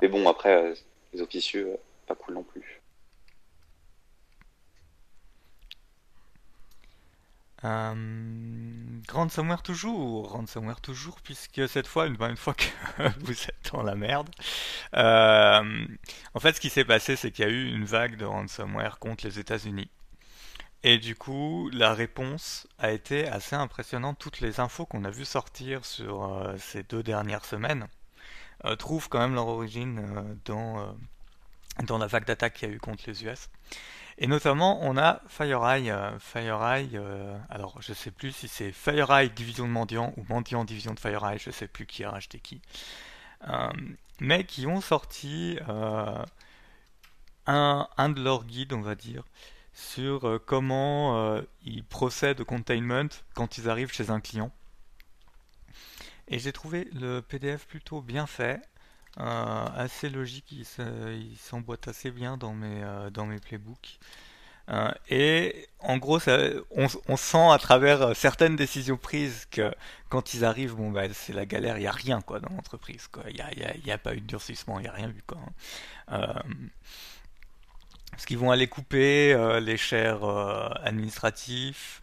Mais 0.00 0.08
bon, 0.08 0.28
après, 0.28 0.54
euh, 0.54 0.74
les 1.12 1.22
officieux, 1.22 1.72
euh, 1.72 1.76
pas 2.06 2.14
cool 2.14 2.34
non 2.34 2.44
plus. 2.44 2.80
Euh, 7.64 9.00
ransomware 9.10 9.62
toujours, 9.62 10.30
ransomware 10.30 10.80
toujours, 10.80 11.20
puisque 11.22 11.68
cette 11.68 11.88
fois, 11.88 12.06
une, 12.06 12.16
une 12.20 12.36
fois 12.36 12.54
que 12.54 12.64
vous 13.20 13.32
êtes 13.32 13.72
dans 13.72 13.82
la 13.82 13.96
merde, 13.96 14.30
euh, 14.94 15.86
en 16.34 16.40
fait, 16.40 16.54
ce 16.54 16.60
qui 16.60 16.70
s'est 16.70 16.84
passé, 16.84 17.16
c'est 17.16 17.32
qu'il 17.32 17.44
y 17.44 17.48
a 17.48 17.50
eu 17.50 17.74
une 17.74 17.84
vague 17.84 18.16
de 18.16 18.24
ransomware 18.24 18.98
contre 19.00 19.26
les 19.26 19.38
États-Unis. 19.40 19.90
Et 20.84 20.98
du 20.98 21.16
coup, 21.16 21.68
la 21.72 21.92
réponse 21.94 22.68
a 22.78 22.92
été 22.92 23.26
assez 23.26 23.56
impressionnante. 23.56 24.18
Toutes 24.18 24.40
les 24.40 24.60
infos 24.60 24.86
qu'on 24.86 25.04
a 25.04 25.10
vu 25.10 25.24
sortir 25.24 25.84
sur 25.84 26.54
ces 26.58 26.84
deux 26.84 27.02
dernières 27.02 27.44
semaines 27.44 27.88
euh, 28.64 28.74
trouvent 28.76 29.08
quand 29.08 29.20
même 29.20 29.34
leur 29.34 29.46
origine 29.46 30.00
euh, 30.00 30.34
dans, 30.44 30.80
euh, 30.80 30.86
dans 31.84 31.98
la 31.98 32.08
vague 32.08 32.24
d'attaque 32.24 32.54
qu'il 32.54 32.68
y 32.68 32.72
a 32.72 32.74
eu 32.74 32.80
contre 32.80 33.04
les 33.06 33.24
US. 33.24 33.48
Et 34.18 34.26
notamment, 34.26 34.80
on 34.82 34.96
a 34.96 35.20
FireEye. 35.28 35.92
FireEye, 36.18 37.00
alors 37.48 37.80
je 37.80 37.92
sais 37.92 38.10
plus 38.10 38.32
si 38.32 38.48
c'est 38.48 38.72
FireEye 38.72 39.30
division 39.30 39.64
de 39.64 39.70
Mendiant 39.70 40.12
ou 40.16 40.24
Mendiant 40.28 40.64
division 40.64 40.92
de 40.92 40.98
FireEye, 40.98 41.38
je 41.38 41.52
sais 41.52 41.68
plus 41.68 41.86
qui 41.86 42.02
a 42.02 42.10
racheté 42.10 42.40
qui. 42.40 42.60
mais 44.18 44.42
qui 44.42 44.66
ont 44.66 44.80
sorti 44.80 45.60
un, 47.46 47.88
un, 47.96 48.08
de 48.08 48.20
leurs 48.20 48.44
guides, 48.44 48.72
on 48.72 48.80
va 48.80 48.96
dire, 48.96 49.22
sur 49.72 50.40
comment 50.46 51.40
ils 51.62 51.84
procèdent 51.84 52.40
au 52.40 52.44
containment 52.44 53.10
quand 53.34 53.56
ils 53.56 53.70
arrivent 53.70 53.92
chez 53.92 54.10
un 54.10 54.18
client. 54.18 54.50
Et 56.28 56.38
j'ai 56.38 56.52
trouvé 56.52 56.88
le 56.92 57.20
PDF 57.20 57.66
plutôt 57.66 58.02
bien 58.02 58.26
fait, 58.26 58.60
euh, 59.18 59.66
assez 59.74 60.10
logique, 60.10 60.52
il 60.52 61.36
s'emboîte 61.38 61.88
assez 61.88 62.10
bien 62.10 62.36
dans 62.36 62.52
mes, 62.52 62.82
euh, 62.82 63.10
dans 63.10 63.26
mes 63.26 63.38
playbooks. 63.38 63.98
Euh, 64.68 64.92
et 65.08 65.66
en 65.80 65.96
gros, 65.96 66.20
on, 66.70 67.16
sent 67.16 67.50
à 67.50 67.58
travers 67.58 68.14
certaines 68.14 68.54
décisions 68.54 68.98
prises 68.98 69.46
que 69.50 69.74
quand 70.10 70.34
ils 70.34 70.44
arrivent, 70.44 70.74
bon, 70.74 70.90
bah, 70.90 71.12
c'est 71.14 71.32
la 71.32 71.46
galère, 71.46 71.78
il 71.78 71.80
n'y 71.80 71.86
a 71.86 71.92
rien 71.92 72.20
quoi, 72.20 72.38
dans 72.38 72.50
l'entreprise. 72.50 73.08
Il 73.28 73.34
n'y 73.34 73.40
a, 73.40 73.54
y 73.54 73.86
y 73.86 73.90
a, 73.90 73.98
pas 73.98 74.14
eu 74.14 74.20
de 74.20 74.26
durcissement, 74.26 74.78
il 74.78 74.82
n'y 74.82 74.88
a 74.88 74.92
rien 74.92 75.08
eu. 75.08 75.22
Quoi, 75.26 75.38
hein. 76.08 76.34
parce 78.10 78.26
qu'ils 78.26 78.38
vont 78.38 78.50
aller 78.50 78.68
couper 78.68 79.34
les 79.62 79.78
chers 79.78 80.22
administratifs, 80.84 82.02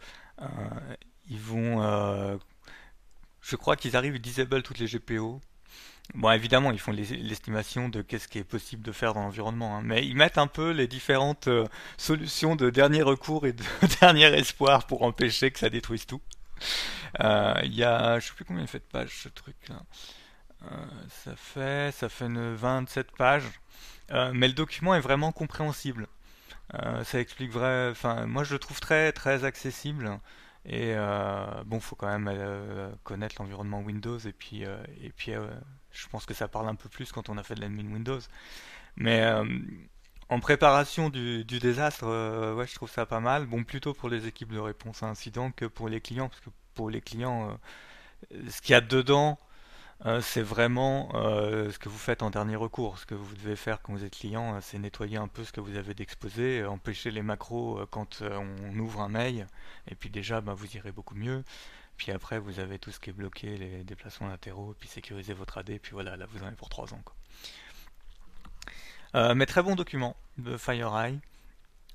ils 1.30 1.40
vont 1.40 2.38
je 3.46 3.54
crois 3.56 3.76
qu'ils 3.76 3.96
arrivent, 3.96 4.16
ils 4.16 4.20
disable 4.20 4.62
toutes 4.62 4.78
les 4.78 4.86
GPO. 4.86 5.40
Bon, 6.14 6.30
évidemment, 6.30 6.72
ils 6.72 6.78
font 6.78 6.92
l'estimation 6.92 7.88
de 7.88 8.02
qu'est-ce 8.02 8.28
qui 8.28 8.38
est 8.38 8.44
possible 8.44 8.82
de 8.82 8.92
faire 8.92 9.14
dans 9.14 9.22
l'environnement, 9.22 9.76
hein. 9.76 9.82
mais 9.84 10.06
ils 10.06 10.16
mettent 10.16 10.38
un 10.38 10.46
peu 10.46 10.70
les 10.70 10.86
différentes 10.86 11.48
euh, 11.48 11.66
solutions 11.96 12.56
de 12.56 12.70
dernier 12.70 13.02
recours 13.02 13.46
et 13.46 13.52
de 13.52 13.62
dernier 14.00 14.26
espoir 14.36 14.86
pour 14.86 15.02
empêcher 15.02 15.50
que 15.50 15.58
ça 15.58 15.68
détruise 15.68 16.06
tout. 16.06 16.20
Euh, 17.20 17.54
il 17.64 17.74
y 17.74 17.84
a, 17.84 18.18
je 18.18 18.28
sais 18.28 18.34
plus 18.34 18.44
combien 18.44 18.62
il 18.62 18.68
fait 18.68 18.78
de 18.78 18.84
pages 18.84 19.22
ce 19.22 19.28
truc-là. 19.28 19.82
Euh, 20.64 20.86
ça 21.24 21.36
fait, 21.36 21.92
ça 21.92 22.08
fait 22.08 22.26
une 22.26 22.54
27 22.54 23.12
pages, 23.12 23.60
mais 24.10 24.48
le 24.48 24.54
document 24.54 24.94
est 24.94 25.00
vraiment 25.00 25.32
compréhensible. 25.32 26.06
ça 27.04 27.20
explique 27.20 27.50
vrai, 27.50 27.90
enfin, 27.90 28.26
moi 28.26 28.44
je 28.44 28.52
le 28.54 28.58
trouve 28.58 28.80
très 28.80 29.12
très 29.12 29.44
accessible. 29.44 30.18
Et 30.68 30.94
euh, 30.96 31.46
bon, 31.64 31.78
faut 31.78 31.94
quand 31.94 32.08
même 32.08 32.28
euh, 32.28 32.90
connaître 33.04 33.36
l'environnement 33.38 33.80
Windows 33.80 34.18
et 34.18 34.32
puis 34.32 34.64
euh, 34.64 34.82
et 35.00 35.10
puis 35.10 35.32
euh, 35.32 35.46
je 35.92 36.08
pense 36.08 36.26
que 36.26 36.34
ça 36.34 36.48
parle 36.48 36.68
un 36.68 36.74
peu 36.74 36.88
plus 36.88 37.12
quand 37.12 37.28
on 37.28 37.38
a 37.38 37.44
fait 37.44 37.54
de 37.54 37.60
l'admin 37.60 37.86
Windows. 37.92 38.18
Mais 38.96 39.24
en 40.28 40.40
préparation 40.40 41.10
du, 41.10 41.44
du 41.44 41.58
désastre, 41.58 42.54
ouais, 42.54 42.66
je 42.66 42.74
trouve 42.74 42.90
ça 42.90 43.06
pas 43.06 43.20
mal. 43.20 43.46
Bon, 43.46 43.62
plutôt 43.62 43.94
pour 43.94 44.08
les 44.08 44.26
équipes 44.26 44.52
de 44.52 44.58
réponse 44.58 45.02
à 45.02 45.06
incident 45.06 45.50
que 45.52 45.66
pour 45.66 45.88
les 45.88 46.00
clients, 46.00 46.28
parce 46.28 46.40
que 46.40 46.50
pour 46.74 46.90
les 46.90 47.00
clients, 47.00 47.58
ce 48.48 48.60
qu'il 48.62 48.72
y 48.72 48.74
a 48.74 48.80
dedans, 48.80 49.38
euh, 50.04 50.20
c'est 50.20 50.42
vraiment 50.42 51.08
euh, 51.14 51.70
ce 51.70 51.78
que 51.78 51.88
vous 51.88 51.98
faites 51.98 52.22
en 52.22 52.30
dernier 52.30 52.56
recours. 52.56 52.98
Ce 52.98 53.06
que 53.06 53.14
vous 53.14 53.34
devez 53.34 53.56
faire 53.56 53.80
quand 53.80 53.94
vous 53.94 54.04
êtes 54.04 54.12
client, 54.12 54.54
euh, 54.56 54.58
c'est 54.60 54.78
nettoyer 54.78 55.16
un 55.16 55.28
peu 55.28 55.42
ce 55.44 55.52
que 55.52 55.60
vous 55.60 55.76
avez 55.76 55.94
d'exposé, 55.94 56.64
empêcher 56.64 57.10
les 57.10 57.22
macros 57.22 57.80
quand 57.90 58.22
on 58.22 58.78
ouvre 58.78 59.00
un 59.00 59.08
mail, 59.08 59.46
et 59.90 59.94
puis 59.94 60.10
déjà 60.10 60.40
bah, 60.40 60.54
vous 60.54 60.76
irez 60.76 60.92
beaucoup 60.92 61.14
mieux. 61.14 61.44
Puis 61.96 62.12
après 62.12 62.38
vous 62.38 62.60
avez 62.60 62.78
tout 62.78 62.90
ce 62.90 63.00
qui 63.00 63.10
est 63.10 63.14
bloqué, 63.14 63.56
les 63.56 63.84
déplacements 63.84 64.28
latéraux, 64.28 64.74
puis 64.78 64.88
sécuriser 64.88 65.32
votre 65.32 65.58
AD, 65.58 65.78
puis 65.80 65.92
voilà, 65.92 66.16
là 66.16 66.26
vous 66.30 66.42
en 66.42 66.46
avez 66.46 66.56
pour 66.56 66.68
3 66.68 66.92
ans. 66.92 67.02
mais 69.34 69.46
très 69.46 69.62
bon 69.62 69.76
document 69.76 70.14
de 70.36 70.58
FireEye. 70.58 71.20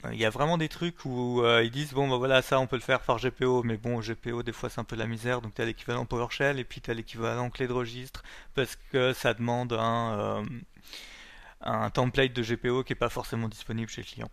Il 0.10 0.18
y 0.18 0.26
a 0.26 0.32
vraiment 0.32 0.58
des 0.58 0.70
trucs 0.70 1.06
où 1.06 1.44
euh, 1.44 1.64
ils 1.64 1.70
disent 1.70 1.94
bon 1.94 2.10
bah 2.10 2.18
voilà 2.18 2.42
ça 2.42 2.60
on 2.60 2.66
peut 2.66 2.76
le 2.76 2.82
faire 2.82 3.02
par 3.02 3.20
GPO 3.20 3.62
mais 3.64 3.78
bon 3.78 4.00
GPO 4.00 4.42
des 4.42 4.52
fois 4.52 4.70
c'est 4.70 4.80
un 4.80 4.84
peu 4.84 4.96
la 4.96 5.06
misère 5.06 5.42
donc 5.42 5.54
tu 5.54 5.62
as 5.62 5.66
l'équivalent 5.66 6.06
PowerShell 6.06 6.60
et 6.60 6.64
puis 6.64 6.82
tu 6.82 6.90
as 6.90 6.96
l'équivalent 6.96 7.52
clé 7.52 7.68
de 7.68 7.74
registre 7.74 8.24
parce 8.56 8.76
que 8.92 9.14
ça 9.14 9.36
demande 9.36 9.74
un, 9.74 10.20
euh, 10.20 10.44
un 11.62 11.90
template 11.92 12.34
de 12.34 12.42
GPO 12.42 12.84
qui 12.84 12.94
est 12.94 12.96
pas 12.96 13.10
forcément 13.10 13.48
disponible 13.48 13.92
chez 13.92 14.02
le 14.02 14.08
client 14.08 14.32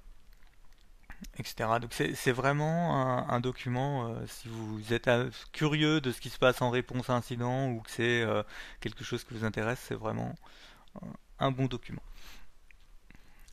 etc. 1.38 1.68
Donc 1.82 1.92
c'est 1.92 2.32
vraiment 2.32 3.28
un, 3.28 3.40
document 3.40 4.08
euh, 4.08 4.26
si 4.26 4.48
vous 4.48 4.94
êtes 4.94 5.10
curieux 5.52 6.00
de 6.00 6.12
ce 6.12 6.20
qui 6.20 6.30
se 6.30 6.38
passe 6.38 6.62
en 6.62 6.70
réponse 6.70 7.10
à 7.10 7.14
incident 7.14 7.68
ou 7.70 7.80
que 7.80 7.90
c'est 7.90 8.24
quelque 8.80 9.04
chose 9.04 9.24
qui 9.24 9.34
vous 9.34 9.44
intéresse 9.44 9.80
c'est 9.86 9.96
vraiment 9.96 10.34
un 11.40 11.50
bon 11.50 11.66
document. 11.66 12.02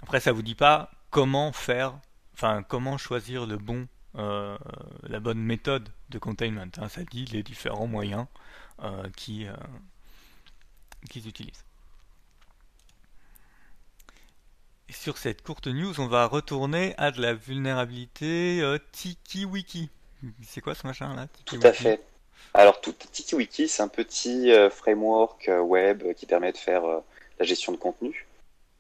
Après, 0.01 0.19
ça 0.19 0.31
vous 0.31 0.43
dit 0.43 0.55
pas 0.55 0.91
comment 1.15 1.53
faire, 1.53 1.97
enfin 2.33 2.61
comment 2.61 2.97
choisir 2.97 3.45
le 3.45 3.55
bon, 3.55 3.87
euh, 4.17 4.57
la 5.03 5.21
bonne 5.21 5.39
méthode 5.39 5.87
de 6.09 6.19
containment. 6.19 6.67
Hein. 6.77 6.89
Ça 6.89 7.03
dit 7.05 7.23
les 7.31 7.41
différents 7.41 7.87
moyens 7.87 8.25
euh, 8.83 9.07
qui 9.15 9.47
euh, 9.47 9.53
qu'ils 11.09 11.29
utilisent. 11.29 11.63
Sur 14.89 15.17
cette 15.17 15.41
courte 15.41 15.67
news, 15.67 16.01
on 16.01 16.07
va 16.07 16.25
retourner 16.25 16.93
à 16.97 17.11
de 17.11 17.21
la 17.21 17.33
vulnérabilité 17.33 18.59
euh, 18.61 18.77
TikiWiki. 18.91 19.89
C'est 20.45 20.59
quoi 20.59 20.75
ce 20.75 20.85
machin 20.85 21.15
là 21.15 21.27
Tout 21.45 21.59
à 21.63 21.71
fait. 21.71 22.01
Alors, 22.53 22.81
tout, 22.81 22.91
TikiWiki, 22.91 23.69
c'est 23.69 23.83
un 23.83 23.87
petit 23.87 24.51
framework 24.69 25.49
web 25.61 26.03
qui 26.15 26.25
permet 26.25 26.51
de 26.51 26.57
faire 26.57 26.83
la 27.39 27.45
gestion 27.45 27.71
de 27.71 27.77
contenu. 27.77 28.24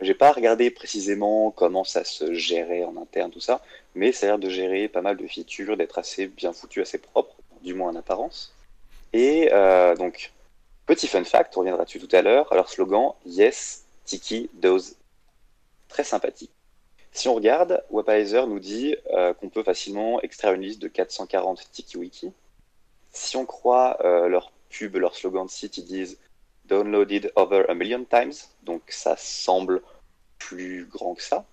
J'ai 0.01 0.13
pas 0.13 0.31
regardé 0.31 0.69
précisément 0.71 1.51
comment 1.51 1.83
ça 1.83 2.03
se 2.03 2.33
gérait 2.33 2.83
en 2.83 2.97
interne, 2.97 3.31
tout 3.31 3.39
ça, 3.39 3.61
mais 3.95 4.11
ça 4.11 4.25
a 4.25 4.29
l'air 4.29 4.39
de 4.39 4.49
gérer 4.49 4.89
pas 4.89 5.01
mal 5.01 5.15
de 5.15 5.25
features, 5.25 5.77
d'être 5.77 5.97
assez 5.97 6.27
bien 6.27 6.51
foutu, 6.51 6.81
assez 6.81 6.97
propre, 6.97 7.35
du 7.63 7.73
moins 7.73 7.91
en 7.91 7.95
apparence. 7.95 8.53
Et 9.13 9.49
euh, 9.53 9.95
donc, 9.95 10.33
petit 10.85 11.07
fun 11.07 11.23
fact, 11.23 11.55
on 11.55 11.61
reviendra 11.61 11.85
dessus 11.85 11.99
tout 11.99 12.13
à 12.13 12.21
l'heure. 12.21 12.51
Alors, 12.51 12.69
slogan 12.69 13.13
Yes, 13.25 13.85
Tiki 14.03 14.49
does. 14.53 14.95
Très 15.87 16.03
sympathique. 16.03 16.51
Si 17.13 17.29
on 17.29 17.35
regarde, 17.35 17.81
WebAdvisor 17.91 18.47
nous 18.47 18.59
dit 18.59 18.97
euh, 19.11 19.33
qu'on 19.33 19.47
peut 19.47 19.63
facilement 19.63 20.21
extraire 20.21 20.51
une 20.51 20.63
liste 20.63 20.81
de 20.81 20.89
440 20.89 21.71
TikiWiki. 21.71 22.33
Si 23.13 23.37
on 23.37 23.45
croit 23.45 23.97
euh, 24.03 24.27
leur 24.27 24.51
pub, 24.69 24.97
leur 24.97 25.15
slogan 25.15 25.45
de 25.45 25.49
site, 25.49 25.77
ils 25.77 25.85
disent 25.85 26.17
downloaded 26.67 27.31
over 27.35 27.65
a 27.69 27.73
million 27.73 28.03
times, 28.05 28.33
donc 28.63 28.81
ça 28.89 29.15
semble 29.17 29.81
plus 30.39 30.85
grand 30.85 31.15
que 31.15 31.23
ça. 31.23 31.45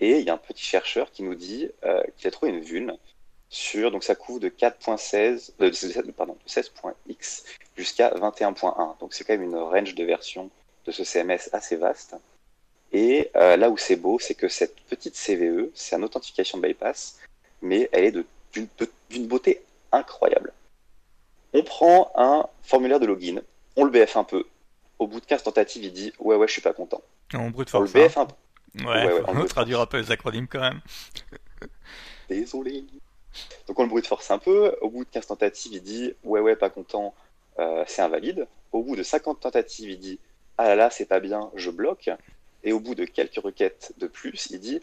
Et 0.00 0.18
il 0.18 0.26
y 0.26 0.30
a 0.30 0.34
un 0.34 0.38
petit 0.38 0.64
chercheur 0.64 1.10
qui 1.10 1.22
nous 1.22 1.34
dit 1.34 1.70
euh, 1.84 2.02
qu'il 2.16 2.28
a 2.28 2.30
trouvé 2.30 2.52
une 2.52 2.60
vulne 2.60 2.96
sur, 3.48 3.90
donc 3.90 4.04
ça 4.04 4.14
couvre 4.14 4.40
de 4.40 4.48
4.16, 4.48 5.52
euh, 5.60 6.12
pardon, 6.12 6.36
16.x 6.46 7.44
jusqu'à 7.76 8.10
21.1. 8.10 8.98
Donc 8.98 9.14
c'est 9.14 9.24
quand 9.24 9.32
même 9.32 9.42
une 9.42 9.56
range 9.56 9.94
de 9.94 10.04
versions 10.04 10.50
de 10.84 10.92
ce 10.92 11.04
CMS 11.04 11.48
assez 11.52 11.76
vaste. 11.76 12.16
Et 12.92 13.30
euh, 13.36 13.56
là 13.56 13.70
où 13.70 13.76
c'est 13.76 13.96
beau, 13.96 14.18
c'est 14.18 14.34
que 14.34 14.48
cette 14.48 14.80
petite 14.82 15.16
CVE, 15.16 15.70
c'est 15.74 15.96
une 15.96 16.04
authentification 16.04 16.58
bypass, 16.58 17.18
mais 17.62 17.88
elle 17.92 18.04
est 18.04 18.14
d'une 18.52 19.26
beauté 19.26 19.62
incroyable. 19.92 20.52
On 21.52 21.62
prend 21.62 22.12
un 22.14 22.46
formulaire 22.62 23.00
de 23.00 23.06
login, 23.06 23.40
on 23.76 23.84
le 23.84 23.90
BF 23.90 24.16
un 24.16 24.24
peu, 24.24 24.44
au 24.98 25.06
bout 25.06 25.20
de 25.20 25.26
15 25.26 25.42
tentatives, 25.42 25.84
il 25.84 25.92
dit 25.92 26.12
Ouais, 26.18 26.36
ouais, 26.36 26.46
je 26.46 26.52
suis 26.52 26.62
pas 26.62 26.72
content. 26.72 27.02
On 27.34 27.50
brute 27.50 27.70
force. 27.70 27.92
Le 27.92 28.06
BF 28.06 28.16
un 28.18 28.26
peu. 28.26 28.34
Ouais, 28.84 29.06
ouais, 29.06 29.22
on 29.28 29.44
traduire 29.44 29.80
un 29.80 29.86
peu 29.86 29.98
les 29.98 30.10
acronymes 30.10 30.48
quand 30.48 30.60
même. 30.60 30.80
Désolé. 32.28 32.84
Donc 33.66 33.78
on 33.78 33.82
le 33.82 33.88
brute 33.88 34.06
force 34.06 34.30
un 34.30 34.38
peu. 34.38 34.76
Au 34.80 34.90
bout 34.90 35.04
de 35.04 35.10
15 35.10 35.26
tentatives, 35.26 35.72
il 35.72 35.82
dit 35.82 36.14
Ouais, 36.24 36.40
ouais, 36.40 36.56
pas 36.56 36.70
content, 36.70 37.14
euh, 37.58 37.84
c'est 37.86 38.02
invalide. 38.02 38.46
Au 38.72 38.82
bout 38.82 38.96
de 38.96 39.02
50 39.02 39.40
tentatives, 39.40 39.90
il 39.90 39.98
dit 39.98 40.18
Ah 40.58 40.68
là 40.68 40.76
là, 40.76 40.90
c'est 40.90 41.06
pas 41.06 41.20
bien, 41.20 41.50
je 41.54 41.70
bloque. 41.70 42.10
Et 42.64 42.72
au 42.72 42.80
bout 42.80 42.94
de 42.94 43.04
quelques 43.04 43.42
requêtes 43.42 43.92
de 43.98 44.06
plus, 44.06 44.48
il 44.50 44.60
dit 44.60 44.80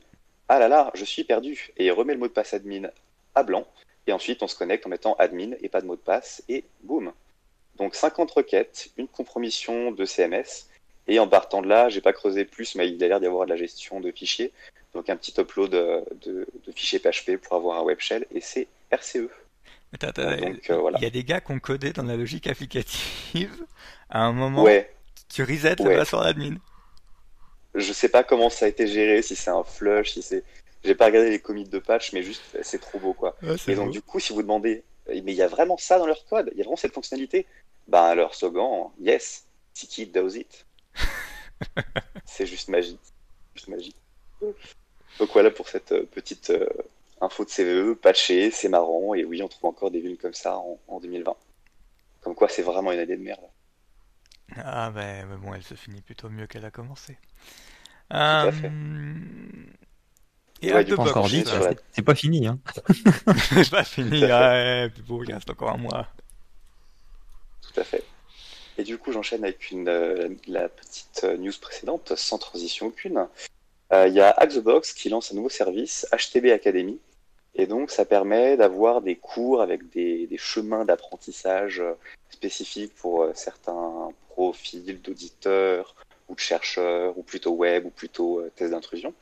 Ah 0.47 0.59
là 0.59 0.67
là, 0.67 0.91
je 0.95 1.05
suis 1.05 1.23
perdu. 1.23 1.71
Et 1.77 1.85
il 1.85 1.91
remet 1.91 2.13
le 2.13 2.19
mot 2.19 2.27
de 2.27 2.33
passe 2.33 2.53
admin 2.53 2.89
à 3.35 3.43
blanc. 3.43 3.65
Et 4.07 4.13
ensuite, 4.13 4.43
on 4.43 4.47
se 4.47 4.55
connecte 4.55 4.85
en 4.85 4.89
mettant 4.89 5.15
admin 5.15 5.51
et 5.61 5.69
pas 5.69 5.81
de 5.81 5.85
mot 5.85 5.95
de 5.95 6.01
passe. 6.01 6.43
Et 6.49 6.65
boum, 6.81 7.13
donc 7.77 7.95
50 7.95 8.29
requêtes, 8.31 8.89
une 8.97 9.07
compromission 9.07 9.91
de 9.91 10.05
CMS, 10.05 10.67
et 11.07 11.19
en 11.19 11.27
partant 11.27 11.61
de 11.61 11.67
là, 11.67 11.89
j'ai 11.89 12.01
pas 12.01 12.13
creusé 12.13 12.45
plus, 12.45 12.75
mais 12.75 12.89
il 12.89 13.03
a 13.03 13.07
l'air 13.07 13.19
d'y 13.19 13.25
avoir 13.25 13.45
de 13.45 13.51
la 13.51 13.57
gestion 13.57 13.99
de 13.99 14.11
fichiers, 14.11 14.51
donc 14.93 15.09
un 15.09 15.17
petit 15.17 15.33
upload 15.39 15.71
de, 15.71 16.47
fichiers 16.75 16.99
PHP 16.99 17.37
pour 17.37 17.55
avoir 17.55 17.79
un 17.79 17.83
web 17.83 17.99
shell, 17.99 18.25
et 18.33 18.41
c'est 18.41 18.67
RCE. 18.91 19.29
donc, 19.99 20.69
euh, 20.69 20.77
voilà. 20.77 20.97
Il 20.99 21.03
y 21.03 21.07
a 21.07 21.09
des 21.09 21.23
gars 21.23 21.41
qui 21.41 21.51
ont 21.51 21.59
codé 21.59 21.91
dans 21.91 22.03
la 22.03 22.15
logique 22.15 22.47
applicative. 22.47 23.65
À 24.09 24.21
un 24.21 24.31
moment, 24.31 24.63
ouais. 24.63 24.91
tu 25.33 25.43
reset 25.43 25.81
ouais. 25.81 25.97
la 25.97 26.05
sur 26.05 26.21
l'admin. 26.21 26.55
Je 27.75 27.91
sais 27.91 28.09
pas 28.09 28.23
comment 28.23 28.49
ça 28.49 28.65
a 28.65 28.67
été 28.67 28.87
géré, 28.87 29.21
si 29.23 29.35
c'est 29.35 29.49
un 29.49 29.63
flush, 29.63 30.13
si 30.13 30.21
c'est. 30.21 30.43
J'ai 30.83 30.95
pas 30.95 31.05
regardé 31.05 31.29
les 31.29 31.39
commits 31.39 31.67
de 31.67 31.79
patch, 31.79 32.13
mais 32.13 32.23
juste 32.23 32.43
c'est 32.61 32.79
trop 32.79 32.99
beau 32.99 33.13
quoi. 33.13 33.35
et 33.67 33.75
donc 33.75 33.91
du 33.91 34.01
coup, 34.01 34.19
si 34.19 34.33
vous 34.33 34.41
demandez, 34.41 34.83
mais 35.07 35.21
il 35.25 35.33
y 35.33 35.41
a 35.41 35.47
vraiment 35.47 35.77
ça 35.77 35.97
dans 35.97 36.05
leur 36.05 36.25
code, 36.25 36.49
il 36.51 36.57
y 36.57 36.61
a 36.61 36.65
vraiment 36.65 36.75
cette 36.75 36.93
fonctionnalité, 36.93 37.47
ben, 37.87 38.15
leur 38.15 38.33
slogan, 38.33 38.91
yes, 38.99 39.45
Tiki 39.73 40.05
does 40.07 40.35
it. 40.35 40.65
c'est 42.25 42.45
juste 42.45 42.69
magique. 42.69 42.99
Juste 43.55 43.67
magique. 43.67 43.95
Donc 45.19 45.29
voilà 45.33 45.51
pour 45.51 45.69
cette 45.69 45.91
euh, 45.91 46.05
petite 46.05 46.49
euh, 46.49 46.67
info 47.21 47.45
de 47.45 47.49
CVE, 47.49 47.95
patché, 47.95 48.51
c'est 48.51 48.69
marrant, 48.69 49.13
et 49.13 49.23
oui, 49.23 49.41
on 49.41 49.47
trouve 49.47 49.69
encore 49.69 49.91
des 49.91 50.01
villes 50.01 50.17
comme 50.17 50.33
ça 50.33 50.57
en, 50.87 50.99
2020. 50.99 51.35
Comme 52.21 52.35
quoi, 52.35 52.49
c'est 52.49 52.61
vraiment 52.61 52.91
une 52.91 52.99
année 52.99 53.17
de 53.17 53.21
merde. 53.21 53.43
Ah 54.57 54.91
ben, 54.91 55.27
mais 55.27 55.37
bon, 55.37 55.53
elle 55.53 55.63
se 55.63 55.75
finit 55.75 56.01
plutôt 56.01 56.29
mieux 56.29 56.47
qu'elle 56.47 56.65
a 56.65 56.71
commencé. 56.71 57.17
Tout 58.09 58.17
à 58.17 58.51
fait. 58.51 58.67
Euh, 58.67 58.71
et 60.61 60.73
ouais, 60.73 60.85
pas 60.85 61.01
encore 61.01 61.27
dit, 61.27 61.43
c'est 61.91 62.01
pas 62.01 62.15
fini. 62.15 62.47
Hein. 62.47 62.59
c'est 63.53 63.69
pas 63.69 63.83
fini, 63.83 64.23
ouais, 64.23 64.89
bon, 65.07 65.23
il 65.23 65.33
reste 65.33 65.49
encore 65.49 65.71
un 65.71 65.77
mois. 65.77 66.07
Tout 67.71 67.79
à 67.79 67.83
fait. 67.83 68.03
Et 68.77 68.83
du 68.83 68.97
coup, 68.97 69.11
j'enchaîne 69.11 69.43
avec 69.43 69.71
une, 69.71 69.87
euh, 69.87 70.29
la 70.47 70.67
petite 70.67 71.21
euh, 71.23 71.37
news 71.37 71.53
précédente, 71.61 72.15
sans 72.15 72.37
transition 72.37 72.87
aucune. 72.87 73.27
Euh, 73.91 74.07
il 74.07 74.13
y 74.13 74.19
a 74.19 74.31
Axebox 74.31 74.93
qui 74.93 75.09
lance 75.09 75.31
un 75.31 75.35
nouveau 75.35 75.49
service, 75.49 76.07
HTB 76.11 76.47
Academy. 76.51 76.99
Et 77.55 77.67
donc, 77.67 77.91
ça 77.91 78.03
permet 78.03 78.57
d'avoir 78.57 79.01
des 79.01 79.15
cours 79.15 79.61
avec 79.61 79.89
des, 79.91 80.25
des 80.25 80.37
chemins 80.39 80.85
d'apprentissage 80.85 81.83
spécifiques 82.31 82.95
pour 82.95 83.27
certains 83.35 84.09
profils 84.29 84.99
d'auditeurs 84.99 85.95
ou 86.27 86.33
de 86.33 86.39
chercheurs, 86.39 87.15
ou 87.15 87.21
plutôt 87.21 87.51
web, 87.51 87.85
ou 87.85 87.91
plutôt 87.91 88.41
test 88.55 88.71
d'intrusion. 88.71 89.13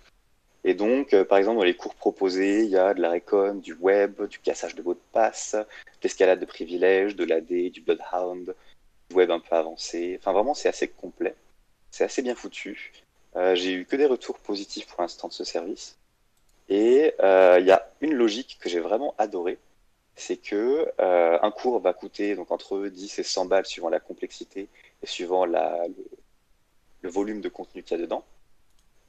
Et 0.63 0.73
donc, 0.75 1.15
par 1.23 1.37
exemple, 1.37 1.57
dans 1.57 1.63
les 1.63 1.75
cours 1.75 1.95
proposés, 1.95 2.63
il 2.63 2.69
y 2.69 2.77
a 2.77 2.93
de 2.93 3.01
la 3.01 3.09
récon, 3.09 3.55
du 3.55 3.73
web, 3.73 4.21
du 4.27 4.39
cassage 4.39 4.75
de 4.75 4.83
mots 4.83 4.93
de 4.93 4.99
passe, 5.11 5.55
l'escalade 6.03 6.39
de 6.39 6.45
privilèges, 6.45 7.15
de 7.15 7.23
l'AD, 7.23 7.71
du 7.71 7.81
Bloodhound, 7.81 8.55
du 9.09 9.15
web 9.15 9.31
un 9.31 9.39
peu 9.39 9.55
avancé. 9.55 10.17
Enfin, 10.19 10.33
vraiment, 10.33 10.53
c'est 10.53 10.69
assez 10.69 10.87
complet. 10.87 11.35
C'est 11.89 12.03
assez 12.03 12.21
bien 12.21 12.35
foutu. 12.35 12.91
Euh, 13.35 13.55
j'ai 13.55 13.73
eu 13.73 13.85
que 13.85 13.95
des 13.95 14.05
retours 14.05 14.39
positifs 14.39 14.87
pour 14.87 15.01
l'instant 15.01 15.27
de 15.27 15.33
ce 15.33 15.43
service. 15.43 15.97
Et 16.69 17.13
euh, 17.21 17.57
il 17.59 17.65
y 17.65 17.71
a 17.71 17.89
une 18.01 18.13
logique 18.13 18.57
que 18.61 18.69
j'ai 18.69 18.79
vraiment 18.79 19.15
adorée. 19.17 19.59
C'est 20.15 20.37
que 20.37 20.91
euh, 20.99 21.39
un 21.41 21.51
cours 21.51 21.79
va 21.79 21.93
coûter 21.93 22.35
donc 22.35 22.51
entre 22.51 22.87
10 22.87 23.19
et 23.19 23.23
100 23.23 23.45
balles 23.45 23.65
suivant 23.65 23.89
la 23.89 23.99
complexité 23.99 24.69
et 25.01 25.07
suivant 25.07 25.45
la, 25.45 25.85
le 27.01 27.09
volume 27.09 27.41
de 27.41 27.49
contenu 27.49 27.83
qu'il 27.83 27.97
y 27.97 27.99
a 27.99 28.03
dedans. 28.03 28.23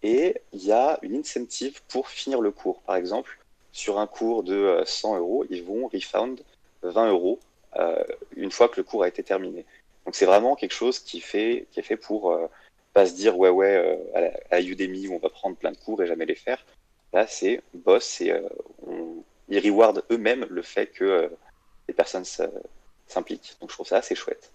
Et 0.03 0.41
il 0.53 0.65
y 0.65 0.73
a 0.73 0.99
une 1.03 1.17
incentive 1.17 1.83
pour 1.89 2.09
finir 2.09 2.41
le 2.41 2.51
cours. 2.51 2.83
Par 2.83 2.97
exemple, 2.97 3.39
sur 3.73 3.99
un 3.99 4.07
cours 4.07 4.43
de 4.43 4.83
100 4.85 5.19
euros, 5.19 5.45
ils 5.49 5.63
vont 5.63 5.89
refund 5.89 6.41
20 6.83 7.11
euros 7.11 7.39
euh, 7.77 8.05
une 8.37 8.51
fois 8.51 8.69
que 8.69 8.77
le 8.77 8.85
cours 8.85 9.03
a 9.03 9.09
été 9.09 9.23
terminé. 9.23 9.65
Donc 10.05 10.15
c'est 10.15 10.27
vraiment 10.27 10.57
quelque 10.57 10.75
chose 10.75 10.99
qui, 10.99 11.21
fait, 11.21 11.67
qui 11.71 11.81
est 11.81 11.83
fait 11.83 11.97
pour 11.97 12.33
euh, 12.33 12.47
pas 12.93 13.07
se 13.07 13.15
dire 13.15 13.39
ouais 13.39 13.49
ouais 13.49 13.77
euh, 13.77 14.31
à, 14.51 14.61
Udemy 14.61 15.09
où 15.09 15.15
on 15.15 15.19
va 15.19 15.31
prendre 15.31 15.57
plein 15.57 15.73
de 15.73 15.79
cours 15.79 16.03
et 16.03 16.07
jamais 16.07 16.27
les 16.27 16.35
faire. 16.35 16.65
Là 17.13 17.27
c'est 17.27 17.63
boss 17.73 18.21
et 18.21 18.35
on, 18.87 19.25
ils 19.49 19.59
rewardent 19.61 20.05
eux-mêmes 20.11 20.47
le 20.51 20.63
fait 20.63 20.89
que 20.89 21.31
les 21.89 21.95
personnes 21.95 22.25
s'impliquent. 23.07 23.57
Donc 23.61 23.71
je 23.71 23.75
trouve 23.75 23.87
ça 23.87 23.99
assez 23.99 24.15
chouette. 24.15 24.53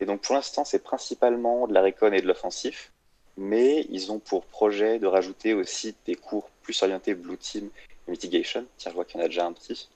Et 0.00 0.06
donc 0.06 0.22
pour 0.22 0.34
l'instant 0.34 0.64
c'est 0.64 0.82
principalement 0.82 1.66
de 1.66 1.74
la 1.74 1.82
récon 1.82 2.12
et 2.12 2.22
de 2.22 2.26
l'offensif, 2.26 2.92
mais 3.36 3.86
ils 3.90 4.12
ont 4.12 4.18
pour 4.18 4.46
projet 4.46 4.98
de 4.98 5.06
rajouter 5.06 5.54
aussi 5.54 5.94
des 6.06 6.14
cours 6.14 6.50
plus 6.62 6.82
orientés 6.82 7.14
Blue 7.14 7.36
Team 7.36 7.70
Mitigation. 8.08 8.66
Tiens, 8.76 8.90
je 8.90 8.94
vois 8.94 9.04
qu'il 9.04 9.20
y 9.20 9.22
en 9.22 9.26
a 9.26 9.28
déjà 9.28 9.46
un 9.46 9.52
petit. 9.52 9.88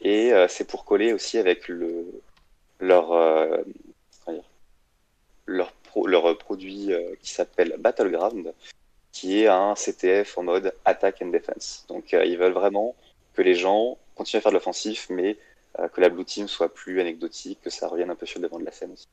Et 0.00 0.32
euh, 0.32 0.48
c'est 0.48 0.64
pour 0.64 0.84
coller 0.84 1.12
aussi 1.12 1.38
avec 1.38 1.68
le, 1.68 2.04
leur, 2.80 3.12
euh, 3.12 3.62
leur, 5.46 5.72
leur 6.04 6.38
produit 6.38 6.92
euh, 6.92 7.14
qui 7.22 7.30
s'appelle 7.30 7.76
Battleground, 7.78 8.52
qui 9.12 9.40
est 9.40 9.46
un 9.46 9.74
CTF 9.74 10.38
en 10.38 10.42
mode 10.42 10.74
attack 10.84 11.22
and 11.22 11.28
defense. 11.28 11.84
Donc 11.88 12.12
ils 12.12 12.38
veulent 12.38 12.52
vraiment 12.52 12.96
que 13.34 13.42
les 13.42 13.54
gens 13.54 13.98
continuent 14.14 14.38
à 14.38 14.42
faire 14.42 14.52
de 14.52 14.56
l'offensif, 14.56 15.06
mais 15.10 15.38
que 15.94 16.02
la 16.02 16.10
blue 16.10 16.24
team 16.24 16.48
soit 16.48 16.72
plus 16.72 17.00
anecdotique, 17.00 17.58
que 17.62 17.70
ça 17.70 17.88
revienne 17.88 18.10
un 18.10 18.14
peu 18.14 18.26
sur 18.26 18.40
le 18.40 18.48
devant 18.48 18.58
de 18.58 18.64
la 18.64 18.72
scène 18.72 18.92
aussi. 18.92 19.08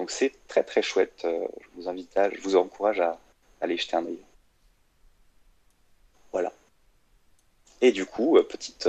Donc 0.00 0.10
c'est 0.10 0.32
très 0.48 0.62
très 0.62 0.80
chouette. 0.80 1.26
je 1.26 1.66
vous 1.74 1.86
invite 1.86 2.16
à, 2.16 2.30
je 2.30 2.40
vous 2.40 2.56
encourage 2.56 3.00
à, 3.00 3.20
aller 3.60 3.76
jeter 3.76 3.96
un 3.96 4.06
œil. 4.06 4.18
Voilà. 6.32 6.50
Et 7.82 7.92
du 7.92 8.06
coup, 8.06 8.38
petite 8.48 8.88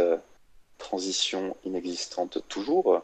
transition 0.78 1.58
inexistante 1.66 2.38
toujours. 2.48 3.04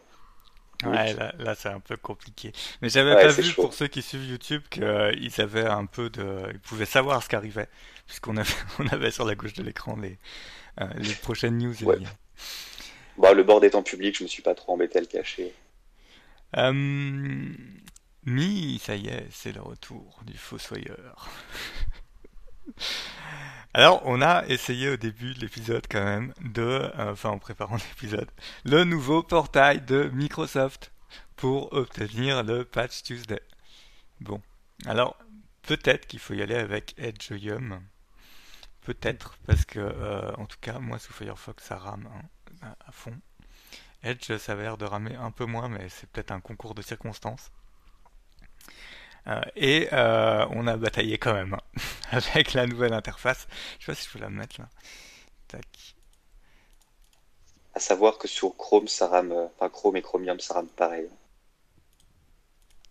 Ouais, 0.86 1.14
là, 1.16 1.34
là 1.38 1.54
c'est 1.54 1.68
un 1.68 1.82
peu 1.82 1.98
compliqué. 1.98 2.54
Mais 2.82 2.88
j'avais 2.88 3.14
Ouais, 3.14 3.24
pas 3.24 3.28
vu 3.28 3.44
chaud. 3.44 3.64
pour 3.64 3.74
ceux 3.74 3.88
qui 3.88 4.02
suivent 4.02 4.24
YouTube 4.24 4.62
qu'ils 4.70 5.42
avaient 5.42 5.68
un 5.68 5.86
peu 5.86 6.10
de, 6.10 6.44
ils 6.54 6.62
pouvaient 6.62 6.86
savoir 6.86 7.22
ce 7.22 7.28
qui 7.28 7.36
arrivait, 7.36 7.68
puisqu'on 8.06 8.38
avait, 8.38 8.54
on 8.80 8.88
avait 8.88 9.12
sur 9.12 9.26
la 9.26 9.36
gauche 9.36 9.54
de 9.54 9.64
l'écran 9.64 9.98
les, 9.98 10.18
euh, 10.80 10.86
les 10.96 11.14
prochaines 11.14 11.58
news 11.58 11.76
Ouais. 11.84 11.98
Bah, 13.18 13.34
le 13.34 13.44
bord 13.44 13.62
étant 13.66 13.84
public, 13.84 14.18
je 14.18 14.24
me 14.24 14.30
suis 14.30 14.44
pas 14.44 14.56
trop 14.56 14.72
embêté 14.72 14.98
à 14.98 15.02
le 15.02 15.08
cacher. 15.08 15.54
Euh, 16.56 16.72
Mi, 18.28 18.78
ça 18.80 18.98
y 18.98 19.08
est, 19.08 19.26
c'est 19.32 19.54
le 19.54 19.62
retour 19.62 20.20
du 20.26 20.38
Fossoyeur. 20.38 21.30
Alors, 23.74 24.02
on 24.04 24.22
a 24.22 24.46
essayé 24.48 24.90
au 24.90 24.98
début 24.98 25.34
de 25.34 25.40
l'épisode 25.40 25.86
quand 25.90 26.04
même 26.04 26.34
de, 26.42 26.62
euh, 26.62 27.14
enfin 27.14 27.30
en 27.30 27.40
préparant 27.40 27.78
l'épisode, 27.90 28.30
le 28.66 28.84
nouveau 28.84 29.24
portail 29.24 29.80
de 29.80 30.10
Microsoft 30.14 30.92
pour 31.38 31.72
obtenir 31.72 32.44
le 32.44 32.66
Patch 32.66 33.02
Tuesday. 33.04 33.42
Bon, 34.20 34.42
alors 34.86 35.18
peut-être 35.62 36.06
qu'il 36.06 36.20
faut 36.20 36.34
y 36.34 36.42
aller 36.42 36.56
avec 36.56 36.96
Edge 36.98 37.32
Yum. 37.32 37.82
Peut-être, 38.82 39.38
parce 39.48 39.64
que 39.64 39.80
euh, 39.80 40.34
en 40.36 40.48
tout 40.48 40.60
cas, 40.60 40.80
moi 40.80 41.00
sous 41.00 41.14
Firefox 41.14 41.64
ça 41.64 41.78
rame 41.78 42.10
hein, 42.62 42.76
à, 42.86 42.92
fond. 42.92 43.18
Edge, 44.04 44.36
ça 44.36 44.52
avait 44.52 44.64
l'air 44.64 44.78
de 44.78 44.84
ramer 44.84 45.16
un 45.16 45.32
peu 45.32 45.46
moins, 45.46 45.70
mais 45.70 45.88
c'est 45.88 46.10
peut-être 46.10 46.32
un 46.32 46.42
concours 46.42 46.76
de 46.76 46.82
circonstances. 46.82 47.52
Euh, 49.28 49.42
et 49.56 49.90
euh, 49.94 50.46
on 50.52 50.68
a 50.68 50.78
bataillé 50.78 51.18
quand 51.18 51.34
même 51.34 51.54
hein, 51.54 51.90
avec 52.34 52.54
la 52.54 52.66
nouvelle 52.66 52.94
interface. 52.94 53.48
Je 53.80 53.86
sais 53.86 53.92
pas 53.92 53.96
si 53.96 54.08
je 54.08 54.14
peux 54.14 54.20
la 54.20 54.30
mettre 54.30 54.62
là. 54.62 54.70
Tac. 55.48 55.96
À 57.76 57.80
savoir 57.80 58.18
que 58.18 58.28
sur 58.28 58.56
Chrome, 58.58 58.88
ça 58.88 59.08
rame, 59.08 59.32
euh, 59.32 59.48
enfin 59.56 59.70
Chrome 59.70 59.98
et 59.98 60.02
Chromium, 60.02 60.40
ça 60.40 60.56
rame 60.56 60.68
pareil. 60.68 61.10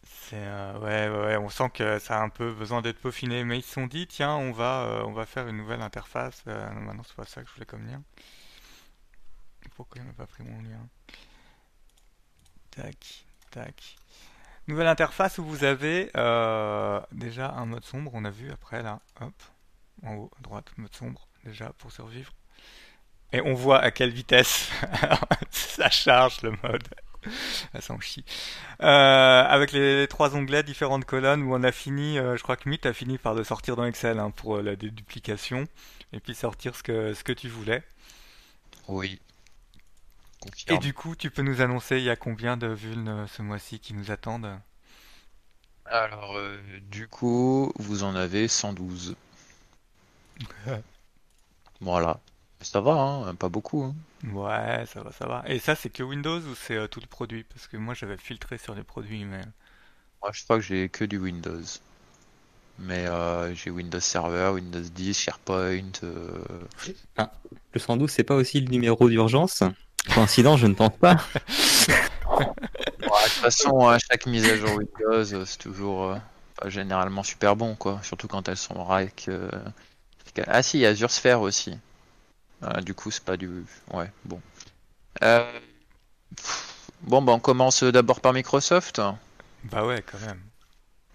C'est 0.05 0.37
euh, 0.39 0.79
ouais, 0.81 1.09
ouais, 1.09 1.27
ouais, 1.27 1.37
on 1.37 1.49
sent 1.49 1.71
que 1.73 1.99
ça 2.01 2.19
a 2.19 2.23
un 2.23 2.29
peu 2.29 2.53
besoin 2.53 2.83
d'être 2.83 2.99
peaufiné, 3.01 3.45
mais 3.45 3.59
ils 3.59 3.63
se 3.63 3.73
sont 3.75 3.87
dit 3.87 4.07
tiens, 4.09 4.35
on 4.37 4.51
va, 4.53 4.83
euh, 4.87 5.05
on 5.05 5.13
va 5.13 5.25
faire 5.27 5.47
une 5.49 5.57
nouvelle 5.57 5.83
interface. 5.83 6.43
Euh, 6.49 6.69
non, 6.71 6.81
maintenant 6.81 7.05
c'est 7.07 7.17
pas 7.17 7.25
ça 7.25 7.43
que 7.43 7.49
je 7.49 7.55
voulais 7.55 7.67
comme 7.67 7.87
lien. 7.87 8.03
Pourquoi 9.77 10.01
il 10.01 10.07
m'a 10.07 10.13
pas 10.15 10.27
pris 10.27 10.43
mon 10.43 10.61
lien? 10.63 10.89
Tac, 12.71 13.25
tac. 13.51 13.97
Nouvelle 14.69 14.89
interface 14.89 15.39
où 15.39 15.45
vous 15.45 15.65
avez 15.65 16.11
euh, 16.17 17.01
déjà 17.13 17.53
un 17.53 17.67
mode 17.67 17.85
sombre, 17.85 18.11
on 18.15 18.25
a 18.25 18.31
vu 18.31 18.51
après 18.51 18.83
là, 18.83 19.01
hop, 19.21 19.35
en 20.03 20.15
haut 20.15 20.31
à 20.39 20.43
droite, 20.43 20.67
mode 20.77 20.95
sombre 20.95 21.29
déjà 21.45 21.73
pour 21.79 21.93
survivre. 21.93 22.33
Et 23.33 23.41
on 23.41 23.55
voit 23.55 23.79
à 23.81 23.91
quelle 23.91 24.11
vitesse 24.11 24.71
ça 25.51 25.91
charge 25.91 26.43
le 26.43 26.53
mode. 26.63 26.83
Ça 27.73 27.81
s'en 27.81 28.01
chie. 28.01 28.25
Euh, 28.83 29.43
avec 29.45 29.73
les 29.73 30.07
trois 30.09 30.37
onglets, 30.37 30.63
différentes 30.63 31.05
colonnes 31.05 31.43
où 31.43 31.55
on 31.55 31.63
a 31.63 31.73
fini, 31.73 32.19
euh, 32.19 32.37
je 32.37 32.43
crois 32.43 32.57
que 32.57 32.69
Meet 32.69 32.87
a 32.87 32.93
fini 32.93 33.19
par 33.19 33.35
le 33.35 33.45
sortir 33.45 33.77
dans 33.77 33.85
Excel 33.85 34.19
hein, 34.19 34.31
pour 34.31 34.57
euh, 34.57 34.63
la 34.63 34.77
déduplication 34.77 35.67
et 36.13 36.21
puis 36.21 36.35
sortir 36.35 36.77
ce 36.77 36.83
que, 36.83 37.15
ce 37.15 37.25
que 37.25 37.33
tu 37.33 37.49
voulais. 37.49 37.83
Oui. 38.89 39.21
Et 40.69 40.79
du 40.79 40.95
coup, 40.95 41.17
tu 41.17 41.31
peux 41.31 41.43
nous 41.43 41.61
annoncer 41.61 41.99
il 41.99 42.05
y 42.05 42.11
a 42.11 42.17
combien 42.17 42.57
de 42.57 42.69
vulnes 42.69 43.27
ce 43.27 43.43
mois-ci 43.43 43.81
qui 43.81 43.95
nous 43.95 44.11
attendent? 44.11 44.61
Alors, 45.87 46.37
euh, 46.37 46.59
du 46.93 47.09
coup, 47.09 47.73
vous 47.75 48.05
en 48.05 48.15
avez 48.15 48.47
112. 48.47 49.17
Voilà. 51.81 52.21
Ça 52.61 52.83
va, 52.83 52.93
hein, 52.93 53.35
pas 53.35 53.49
beaucoup. 53.49 53.83
hein. 53.83 53.95
Ouais, 54.25 54.85
ça 54.87 55.03
va, 55.03 55.11
ça 55.13 55.27
va. 55.27 55.43
Et 55.47 55.59
ça, 55.59 55.75
c'est 55.75 55.89
que 55.91 56.03
Windows 56.03 56.41
ou 56.41 56.55
c'est 56.55 56.77
euh, 56.77 56.87
tout 56.89 57.01
le 57.01 57.07
produit? 57.07 57.45
Parce 57.45 57.67
que 57.69 57.77
moi, 57.79 57.95
j'avais 57.95 58.17
filtré 58.19 58.59
sur 58.59 58.75
les 58.75 58.83
produits, 58.85 59.25
mais... 59.25 59.41
Moi, 60.21 60.31
je 60.35 60.45
crois 60.45 60.57
que 60.57 60.63
j'ai 60.63 60.91
que 60.91 61.05
du 61.07 61.17
Windows. 61.17 61.63
Mais 62.79 63.07
euh, 63.07 63.55
j'ai 63.55 63.71
Windows 63.71 64.01
Server, 64.01 64.51
Windows 64.55 64.81
10, 64.81 65.19
SharePoint. 65.19 65.93
euh, 66.05 66.39
Le 67.75 67.81
112, 67.81 68.11
c'est 68.11 68.25
pas 68.25 68.35
aussi 68.37 68.61
le 68.61 68.69
numéro 68.71 69.09
d'urgence? 69.09 69.63
Coïncidence, 70.13 70.61
je 70.61 70.67
ne 70.67 70.75
pense 70.75 70.97
pas. 70.99 71.17
bon, 73.07 73.15
de 73.25 73.29
toute 73.31 73.33
façon, 73.43 73.89
à 73.89 73.99
chaque 73.99 74.27
mise 74.27 74.49
à 74.49 74.57
jour 74.57 74.71
Windows, 74.77 75.35
euh, 75.35 75.45
c'est 75.45 75.59
toujours 75.59 76.05
euh, 76.05 76.17
pas 76.61 76.69
généralement 76.69 77.23
super 77.23 77.57
bon, 77.57 77.75
quoi. 77.77 78.01
Surtout 78.03 78.29
quand 78.29 78.49
elles 78.49 78.57
sont 78.57 78.83
rack. 78.85 79.27
euh, 79.29 79.51
Ah 80.47 80.63
si, 80.63 80.79
il 80.79 80.83
y 80.83 80.87
a 80.87 80.91
Azure 80.91 81.11
Sphere 81.11 81.41
aussi. 81.43 81.79
Ah, 82.63 82.81
du 82.83 82.95
coup, 82.95 83.11
c'est 83.11 83.25
pas 83.25 83.37
du... 83.39 83.51
Ouais, 83.93 84.11
bon. 84.25 84.41
Euh, 85.25 85.61
Bon, 87.01 87.23
bah 87.23 87.33
on 87.33 87.41
commence 87.41 87.83
d'abord 87.85 88.21
par 88.21 88.33
Microsoft. 88.35 89.01
Bah 89.65 89.85
ouais, 89.87 90.03
quand 90.03 90.19
même. 90.21 90.41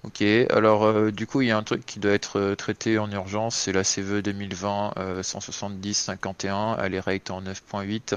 Ok, 0.04 0.22
alors 0.50 0.84
euh, 0.86 1.12
du 1.12 1.28
coup 1.28 1.42
il 1.42 1.48
y 1.50 1.52
a 1.52 1.58
un 1.58 1.64
truc 1.64 1.86
qui 1.86 2.00
doit 2.00 2.14
être 2.14 2.40
euh, 2.40 2.56
traité 2.56 2.98
en 3.00 3.12
urgence, 3.12 3.56
c'est 3.56 3.72
la 3.72 3.84
CVE 3.84 4.22
2020 4.24 4.94
euh, 4.98 5.24
170-51, 5.24 6.78
elle 6.82 6.96
est 6.96 7.00
rate 7.00 7.30
en 7.32 7.42
9.8. 7.42 8.16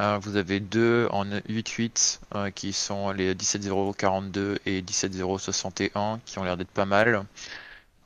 Euh, 0.00 0.18
vous 0.20 0.36
avez 0.36 0.60
deux 0.60 1.06
en 1.10 1.24
8.8 1.24 2.20
euh, 2.34 2.50
qui 2.50 2.72
sont 2.72 3.10
les 3.12 3.34
17.042 3.34 4.58
et 4.66 4.82
17.061 4.82 6.18
qui 6.24 6.38
ont 6.38 6.44
l'air 6.44 6.56
d'être 6.56 6.70
pas 6.70 6.84
mal. 6.84 7.24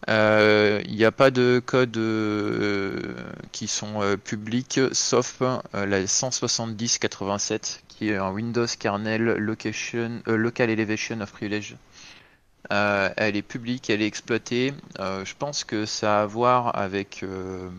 Euh, 0.08 0.80
Il 0.84 0.94
n'y 0.96 1.04
a 1.04 1.12
pas 1.12 1.30
de 1.30 1.60
codes 1.64 1.96
euh, 1.96 3.14
qui 3.52 3.68
sont 3.68 4.02
euh, 4.02 4.16
publics 4.16 4.80
sauf 4.92 5.38
euh, 5.42 5.58
la 5.86 6.04
170-87 6.04 7.80
qui 7.88 8.10
est 8.10 8.16
un 8.16 8.30
Windows 8.30 8.66
kernel 8.78 9.28
euh, 9.28 10.36
local 10.36 10.70
elevation 10.70 11.20
of 11.20 11.32
privilege. 11.32 11.76
Euh, 12.70 13.10
elle 13.16 13.36
est 13.36 13.42
publique, 13.42 13.88
elle 13.90 14.02
est 14.02 14.06
exploitée. 14.06 14.74
Euh, 14.98 15.24
je 15.24 15.34
pense 15.34 15.64
que 15.64 15.86
ça 15.86 16.20
a 16.20 16.22
à 16.22 16.26
voir 16.26 16.76
avec 16.78 17.22
euh, 17.22 17.70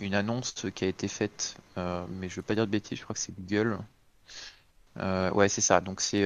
une 0.00 0.14
annonce 0.14 0.66
qui 0.74 0.84
a 0.84 0.88
été 0.88 1.08
faite, 1.08 1.56
mais 1.76 2.28
je 2.28 2.36
veux 2.36 2.42
pas 2.42 2.54
dire 2.54 2.66
de 2.66 2.70
bêtises, 2.70 2.98
je 2.98 3.04
crois 3.04 3.14
que 3.14 3.20
c'est 3.20 3.34
Google. 3.34 3.78
Ouais, 4.96 5.48
c'est 5.48 5.60
ça. 5.60 5.80
Donc 5.80 6.00
c'est 6.00 6.24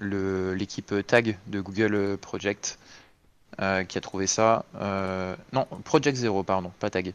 l'équipe 0.00 0.94
Tag 1.06 1.38
de 1.46 1.60
Google 1.60 2.16
Project 2.18 2.78
qui 3.58 3.98
a 3.98 4.00
trouvé 4.00 4.26
ça. 4.26 4.64
Non, 5.52 5.66
Project 5.84 6.16
Zero, 6.16 6.42
pardon, 6.42 6.72
pas 6.78 6.90
Tag. 6.90 7.14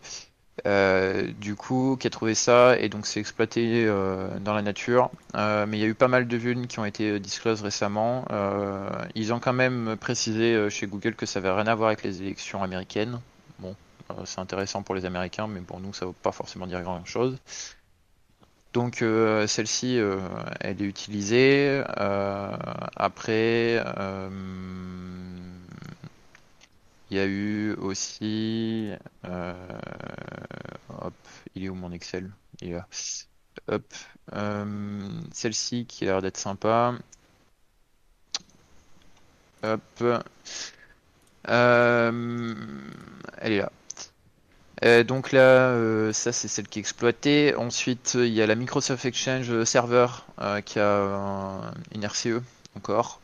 Euh, 0.67 1.31
du 1.39 1.55
coup, 1.55 1.97
qui 1.99 2.07
a 2.07 2.09
trouvé 2.09 2.35
ça 2.35 2.77
et 2.77 2.89
donc 2.89 3.07
c'est 3.07 3.19
exploité 3.19 3.85
euh, 3.87 4.27
dans 4.39 4.53
la 4.53 4.61
nature. 4.61 5.09
Euh, 5.35 5.65
mais 5.65 5.77
il 5.77 5.81
y 5.81 5.83
a 5.83 5.87
eu 5.87 5.95
pas 5.95 6.07
mal 6.07 6.27
de 6.27 6.37
vulnes 6.37 6.67
qui 6.67 6.79
ont 6.79 6.85
été 6.85 7.19
disclosed 7.19 7.63
récemment. 7.63 8.25
Ils 9.15 9.33
ont 9.33 9.39
quand 9.39 9.53
même 9.53 9.95
précisé 9.99 10.69
chez 10.69 10.87
Google 10.87 11.15
que 11.15 11.25
ça 11.25 11.39
avait 11.39 11.51
rien 11.51 11.67
à 11.67 11.75
voir 11.75 11.87
avec 11.87 12.03
les 12.03 12.21
élections 12.21 12.61
américaines. 12.63 13.19
Bon, 13.59 13.75
c'est 14.25 14.39
intéressant 14.39 14.83
pour 14.83 14.95
les 14.95 15.05
Américains, 15.05 15.47
mais 15.47 15.61
pour 15.61 15.79
nous, 15.79 15.93
ça 15.93 16.05
ne 16.05 16.11
veut 16.11 16.15
pas 16.21 16.31
forcément 16.31 16.67
dire 16.67 16.81
grand-chose. 16.81 17.37
Donc 18.73 19.03
celle-ci, 19.47 19.99
elle 20.59 20.81
est 20.81 20.85
utilisée. 20.85 21.83
Après, 22.95 23.83
il 27.11 27.17
y 27.17 27.19
a 27.19 27.25
eu 27.27 27.73
aussi, 27.75 28.91
euh, 29.25 29.53
hop, 30.89 31.13
il 31.55 31.63
est 31.65 31.69
où 31.69 31.75
mon 31.75 31.91
Excel? 31.91 32.31
Il 32.61 32.73
est. 32.73 33.27
Hop, 33.67 33.83
euh, 34.33 35.09
celle-ci 35.33 35.85
qui 35.85 36.05
a 36.05 36.07
l'air 36.13 36.21
d'être 36.21 36.37
sympa. 36.37 36.95
Hop, 39.63 40.01
Euh, 41.49 42.65
elle 43.39 43.53
est 43.53 43.57
là. 43.57 43.71
Donc 45.03 45.31
là, 45.31 46.11
ça 46.13 46.31
c'est 46.31 46.47
celle 46.47 46.67
qui 46.67 46.79
est 46.79 46.81
exploitée. 46.81 47.55
Ensuite, 47.55 48.13
il 48.15 48.33
y 48.33 48.41
a 48.41 48.47
la 48.47 48.55
Microsoft 48.55 49.05
Exchange 49.05 49.63
Server 49.63 50.07
qui 50.65 50.79
a 50.79 51.01
un- 51.03 51.73
une 51.93 52.03
RCE 52.03 52.41
encore. 52.75 53.21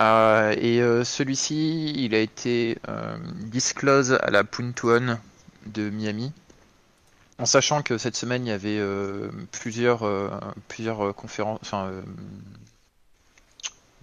Euh, 0.00 0.54
et 0.58 0.80
euh, 0.80 1.04
celui-ci, 1.04 1.92
il 1.96 2.14
a 2.14 2.18
été 2.18 2.78
euh, 2.88 3.18
disclose 3.34 4.12
à 4.12 4.30
la 4.30 4.44
Puntuon 4.44 5.18
de 5.66 5.90
Miami. 5.90 6.32
En 7.38 7.46
sachant 7.46 7.82
que 7.82 7.98
cette 7.98 8.16
semaine, 8.16 8.46
il 8.46 8.50
y 8.50 8.52
avait 8.52 8.78
euh, 8.78 9.30
plusieurs, 9.52 10.04
euh, 10.04 10.30
plusieurs 10.68 11.14
conférences, 11.14 11.58
enfin, 11.62 11.92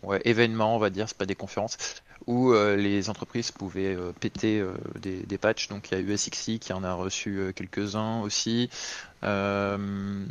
ouais, 0.03 0.21
événements, 0.25 0.75
on 0.75 0.79
va 0.79 0.89
dire, 0.89 1.07
c'est 1.07 1.17
pas 1.17 1.25
des 1.25 1.35
conférences, 1.35 1.77
où 2.27 2.51
euh, 2.51 2.75
les 2.75 3.09
entreprises 3.09 3.51
pouvaient 3.51 3.95
euh, 3.95 4.11
péter 4.19 4.59
euh, 4.59 4.73
des, 4.99 5.37
patchs. 5.37 5.67
Donc 5.67 5.91
il 5.91 5.97
y 5.97 6.01
a 6.01 6.01
USXI 6.01 6.59
qui 6.59 6.73
en 6.73 6.83
a 6.83 6.93
reçu 6.93 7.53
quelques-uns 7.55 8.21
aussi. 8.21 8.69
Il 9.23 10.27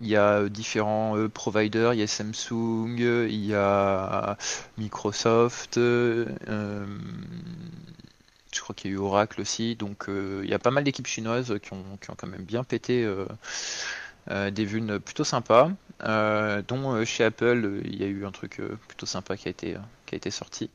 y 0.00 0.16
a 0.16 0.48
différents 0.48 1.28
providers, 1.28 1.94
il 1.94 2.00
y 2.00 2.02
a 2.02 2.06
Samsung, 2.06 2.96
il 2.98 3.44
y 3.44 3.54
a 3.54 4.36
Microsoft, 4.78 5.74
je 5.76 6.86
crois 8.60 8.74
qu'il 8.74 8.90
y 8.90 8.94
a 8.94 8.96
eu 8.96 9.00
Oracle 9.00 9.40
aussi. 9.40 9.74
Donc 9.76 10.06
il 10.08 10.48
y 10.48 10.54
a 10.54 10.58
pas 10.58 10.70
mal 10.70 10.84
d'équipes 10.84 11.08
chinoises 11.08 11.58
qui 11.60 11.72
ont, 11.72 11.98
quand 12.16 12.26
même 12.28 12.42
bien 12.42 12.62
pété 12.62 13.06
des 14.28 14.64
vues 14.64 15.00
plutôt 15.00 15.24
sympas, 15.24 15.70
dont 16.68 17.04
chez 17.04 17.24
Apple, 17.24 17.82
il 17.84 17.96
y 18.00 18.04
a 18.04 18.08
eu 18.08 18.24
un 18.24 18.32
truc 18.32 18.62
plutôt 18.88 19.06
sympa 19.06 19.36
qui 19.36 19.48
a 19.48 19.50
été 19.50 20.30
sorti. 20.30 20.70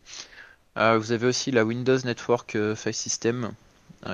Vous 0.75 1.11
avez 1.11 1.27
aussi 1.27 1.51
la 1.51 1.63
Windows 1.63 1.97
Network 2.03 2.57
File 2.75 2.93
System, 2.93 3.53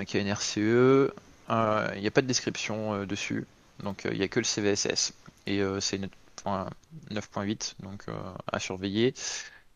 qui 0.06 0.18
a 0.18 0.20
une 0.20 0.28
RCE. 0.28 1.12
Il 1.50 2.02
n'y 2.02 2.08
a 2.08 2.12
pas 2.12 2.22
de 2.22 2.28
description 2.28 3.06
dessus, 3.06 3.46
donc 3.84 4.08
il 4.10 4.18
n'y 4.18 4.24
a 4.24 4.28
que 4.28 4.40
le 4.40 4.46
CVSS. 4.46 5.14
Et 5.48 5.62
c'est 5.80 6.00
9.8, 6.46 7.74
donc 7.80 8.06
à 8.52 8.60
surveiller. 8.60 9.14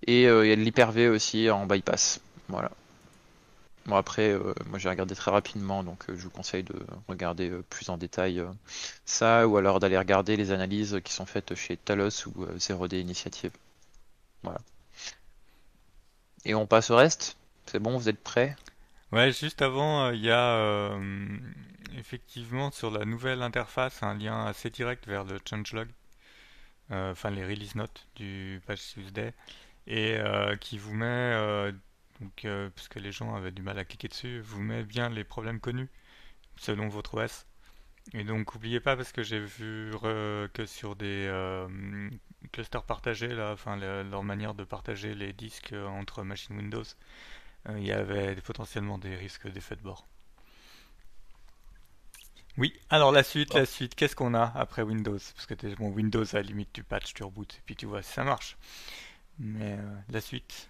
Et 0.05 0.23
il 0.23 0.47
y 0.47 0.51
a 0.51 0.55
de 0.55 0.61
l'Hyper-V 0.61 1.09
aussi 1.09 1.49
en 1.49 1.65
bypass. 1.65 2.19
Voilà. 2.49 2.71
Bon 3.85 3.97
après, 3.97 4.31
euh, 4.31 4.53
moi 4.67 4.79
j'ai 4.79 4.89
regardé 4.89 5.13
très 5.15 5.29
rapidement, 5.29 5.83
donc 5.83 6.09
euh, 6.09 6.15
je 6.15 6.23
vous 6.23 6.31
conseille 6.31 6.63
de 6.63 6.73
regarder 7.07 7.51
euh, 7.51 7.63
plus 7.69 7.89
en 7.89 7.97
détail 7.97 8.43
ça, 9.05 9.47
ou 9.47 9.57
alors 9.57 9.79
d'aller 9.79 9.97
regarder 9.97 10.37
les 10.37 10.51
analyses 10.51 10.99
qui 11.03 11.13
sont 11.13 11.27
faites 11.27 11.53
chez 11.53 11.77
Talos 11.77 12.25
ou 12.27 12.45
0D 12.57 12.99
Initiative. 12.99 13.51
Voilà. 14.43 14.59
Et 16.45 16.55
on 16.55 16.65
passe 16.65 16.91
au 16.91 16.95
reste 16.95 17.37
C'est 17.65 17.79
bon, 17.79 17.97
vous 17.97 18.07
êtes 18.09 18.23
prêts? 18.23 18.55
Ouais, 19.11 19.31
juste 19.31 19.61
avant, 19.61 20.11
il 20.11 20.21
y 20.21 20.31
a 20.31 20.97
effectivement 21.97 22.71
sur 22.71 22.91
la 22.91 23.05
nouvelle 23.05 23.41
interface 23.41 24.03
un 24.03 24.15
lien 24.15 24.45
assez 24.45 24.69
direct 24.69 25.07
vers 25.07 25.23
le 25.23 25.39
changelog, 25.47 25.87
enfin 26.89 27.29
les 27.29 27.45
release 27.45 27.75
notes 27.75 28.07
du 28.15 28.61
patch 28.65 28.93
Tuesday, 28.93 29.33
et 29.87 30.17
qui 30.59 30.77
vous 30.77 30.93
met 30.93 31.71
donc, 32.21 32.45
euh, 32.45 32.69
parce 32.75 32.87
que 32.87 32.99
les 32.99 33.11
gens 33.11 33.35
avaient 33.35 33.51
du 33.51 33.61
mal 33.61 33.77
à 33.77 33.85
cliquer 33.85 34.07
dessus, 34.07 34.39
vous 34.39 34.61
met 34.61 34.83
bien 34.83 35.09
les 35.09 35.23
problèmes 35.23 35.59
connus 35.59 35.89
selon 36.57 36.87
votre 36.87 37.15
OS. 37.15 37.45
Et 38.13 38.23
donc, 38.23 38.53
n'oubliez 38.53 38.79
pas, 38.79 38.95
parce 38.95 39.11
que 39.11 39.23
j'ai 39.23 39.39
vu 39.39 39.91
que 40.01 40.65
sur 40.65 40.95
des 40.95 41.27
euh, 42.45 42.49
clusters 42.51 42.83
partagés, 42.83 43.29
là, 43.29 43.51
enfin, 43.53 43.75
leur 43.77 44.23
manière 44.23 44.53
de 44.53 44.63
partager 44.63 45.13
les 45.15 45.33
disques 45.33 45.73
euh, 45.73 45.87
entre 45.87 46.23
machines 46.23 46.55
Windows, 46.55 46.83
il 47.69 47.85
y 47.85 47.91
avait 47.91 48.35
potentiellement 48.35 48.99
des 48.99 49.15
risques 49.15 49.51
d'effet 49.51 49.75
de 49.75 49.81
bord. 49.81 50.05
Oui, 52.57 52.73
alors 52.89 53.11
la 53.11 53.23
suite, 53.23 53.53
la 53.53 53.65
suite, 53.65 53.95
qu'est-ce 53.95 54.15
qu'on 54.15 54.33
a 54.33 54.51
après 54.55 54.83
Windows? 54.83 55.17
Parce 55.35 55.45
que 55.45 55.75
bon, 55.75 55.89
Windows, 55.89 56.23
à 56.33 56.37
la 56.37 56.43
limite, 56.43 56.71
tu 56.71 56.83
patch, 56.83 57.13
tu 57.13 57.23
reboots, 57.23 57.55
et 57.55 57.61
puis 57.65 57.75
tu 57.75 57.85
vois 57.85 58.01
si 58.01 58.13
ça 58.13 58.23
marche. 58.23 58.55
Mais 59.39 59.77
la 60.09 60.21
suite, 60.21 60.69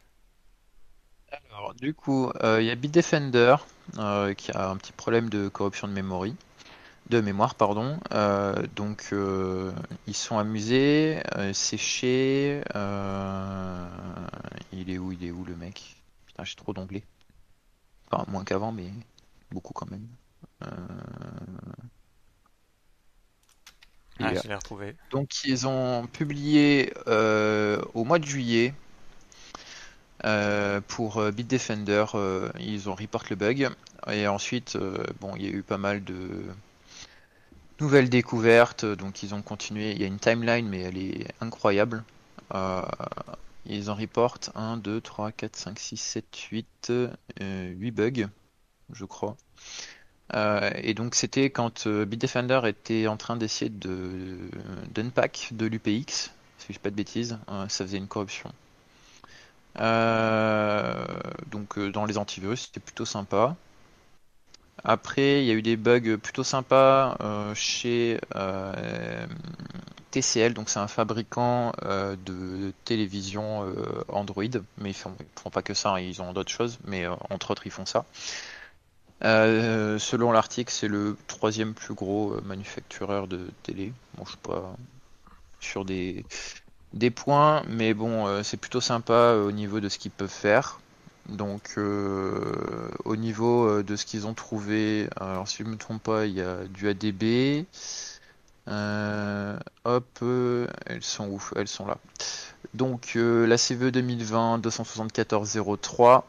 alors, 1.51 1.73
du 1.73 1.93
coup, 1.93 2.31
euh, 2.43 2.61
il 2.61 2.67
y 2.67 2.71
a 2.71 2.75
Bitdefender 2.75 3.55
euh, 3.97 4.33
qui 4.33 4.51
a 4.51 4.69
un 4.69 4.77
petit 4.77 4.91
problème 4.91 5.29
de 5.29 5.47
corruption 5.47 5.87
de 5.87 5.93
mémoire, 5.93 6.25
de 7.09 7.21
mémoire, 7.21 7.55
pardon. 7.55 7.99
Euh, 8.13 8.55
donc, 8.75 9.13
ils 10.07 10.15
sont 10.15 10.37
amusés. 10.37 11.21
c'est 11.53 11.77
chez. 11.77 12.61
il 14.73 14.89
est 14.89 14.97
où 14.97 15.11
Il 15.11 15.25
est 15.25 15.31
où 15.31 15.43
le 15.45 15.55
mec? 15.55 15.95
Putain, 16.27 16.43
j'ai 16.43 16.55
trop 16.55 16.73
d'onglets. 16.73 17.03
Enfin, 18.11 18.25
moins 18.29 18.43
qu'avant, 18.43 18.71
mais 18.71 18.91
beaucoup 19.51 19.73
quand 19.73 19.89
même. 19.89 20.07
Ah, 24.19 24.33
je 24.33 24.47
l'ai 24.47 24.55
retrouvé. 24.55 24.95
Donc, 25.11 25.43
ils 25.43 25.67
ont 25.67 26.07
publié 26.07 26.93
au 27.07 28.03
mois 28.03 28.19
de 28.19 28.25
juillet 28.25 28.73
euh, 30.23 30.81
pour 30.87 31.17
euh, 31.17 31.31
Bitdefender, 31.31 32.05
euh, 32.15 32.49
ils 32.59 32.89
ont 32.89 32.95
report 32.95 33.25
le 33.29 33.35
bug. 33.35 33.69
Et 34.11 34.27
ensuite, 34.27 34.77
bon, 35.19 35.35
il 35.35 35.43
y 35.43 35.47
a 35.47 35.49
eu 35.49 35.63
pas 35.63 35.77
mal 35.77 36.03
de 36.03 36.45
nouvelles 37.79 38.09
découvertes, 38.09 38.85
donc 38.85 39.23
ils 39.23 39.33
ont 39.33 39.41
continué. 39.41 39.91
Il 39.91 40.01
y 40.01 40.03
a 40.03 40.07
une 40.07 40.19
timeline, 40.19 40.67
mais 40.67 40.81
elle 40.81 40.97
est 40.97 41.27
incroyable. 41.41 42.03
ils 43.65 43.89
en 43.89 43.95
reportent 43.95 44.51
1, 44.55 44.77
2, 44.77 45.01
3, 45.01 45.31
4, 45.31 45.55
5, 45.55 45.79
6, 45.79 45.97
7, 45.97 46.37
8, 46.51 46.93
8 47.41 47.91
bugs, 47.91 48.27
je 48.93 49.05
crois. 49.05 49.35
et 50.33 50.93
donc 50.93 51.15
c'était 51.15 51.49
quand 51.49 51.87
Bitdefender 51.87 52.61
était 52.65 53.07
en 53.07 53.17
train 53.17 53.37
d'essayer 53.37 53.69
de 53.69 54.37
d'unpack 54.93 55.49
de 55.51 55.65
l'UPX, 55.65 56.31
si 56.59 56.73
je 56.73 56.79
pas 56.79 56.89
de 56.89 56.95
bêtises, 56.95 57.37
ça 57.67 57.85
faisait 57.85 57.97
une 57.97 58.07
corruption. 58.07 58.51
Euh, 59.79 61.05
donc 61.47 61.77
euh, 61.77 61.91
dans 61.91 62.05
les 62.05 62.17
antivirus, 62.17 62.65
c'était 62.65 62.79
plutôt 62.79 63.05
sympa. 63.05 63.55
Après, 64.83 65.41
il 65.41 65.45
y 65.47 65.51
a 65.51 65.53
eu 65.53 65.61
des 65.61 65.77
bugs 65.77 66.17
plutôt 66.17 66.43
sympas 66.43 67.17
euh, 67.21 67.53
chez 67.55 68.19
TCL, 70.11 70.53
donc 70.53 70.69
c'est 70.69 70.79
un 70.79 70.87
fabricant 70.87 71.71
de 71.83 72.71
télévision 72.85 73.65
Android, 74.09 74.43
mais 74.77 74.91
ils 74.91 74.93
font, 74.93 75.15
font 75.35 75.49
pas 75.49 75.61
que 75.61 75.73
ça, 75.73 75.91
hein, 75.91 75.99
ils 75.99 76.21
ont 76.21 76.33
d'autres 76.33 76.51
choses, 76.51 76.79
mais 76.85 77.05
entre 77.29 77.51
autres 77.51 77.65
ils 77.65 77.71
font 77.71 77.85
ça. 77.85 78.05
selon 79.21 80.31
l'article, 80.31 80.71
c'est 80.71 80.87
le 80.87 81.17
troisième 81.27 81.73
plus 81.73 81.95
gros 81.95 82.39
manufactureur 82.43 83.27
de 83.27 83.49
télé. 83.63 83.91
Bon, 84.17 84.25
je 84.25 84.31
suis 84.31 84.39
pas 84.39 84.75
sur 85.59 85.83
des 85.85 86.25
des 86.95 87.11
points, 87.11 87.63
mais 87.67 87.93
bon, 87.93 88.25
euh, 88.27 88.41
c'est 88.41 88.57
plutôt 88.57 88.81
sympa 88.81 89.13
euh, 89.13 89.45
au 89.47 89.51
niveau 89.51 89.79
de 89.79 89.89
ce 89.89 89.99
qu'ils 89.99 90.11
peuvent 90.11 90.29
faire. 90.29 90.79
Donc, 91.29 91.73
euh, 91.77 92.89
au 93.03 93.15
niveau 93.15 93.81
de 93.83 93.95
ce 93.95 94.05
qu'ils 94.05 94.27
ont 94.27 94.33
trouvé, 94.33 95.09
alors 95.15 95.47
si 95.47 95.63
je 95.63 95.67
me 95.67 95.77
trompe 95.77 96.03
pas, 96.03 96.25
il 96.25 96.33
y 96.33 96.41
a 96.41 96.65
du 96.65 96.87
ADB. 96.87 97.65
hop, 98.67 100.23
elles 100.85 101.03
sont 101.03 101.27
où? 101.27 101.43
Elles 101.55 101.67
sont 101.67 101.85
là. 101.87 101.97
Donc, 102.73 103.13
la 103.15 103.57
CVE 103.57 103.91
2020 103.91 104.59
27403. 104.59 106.27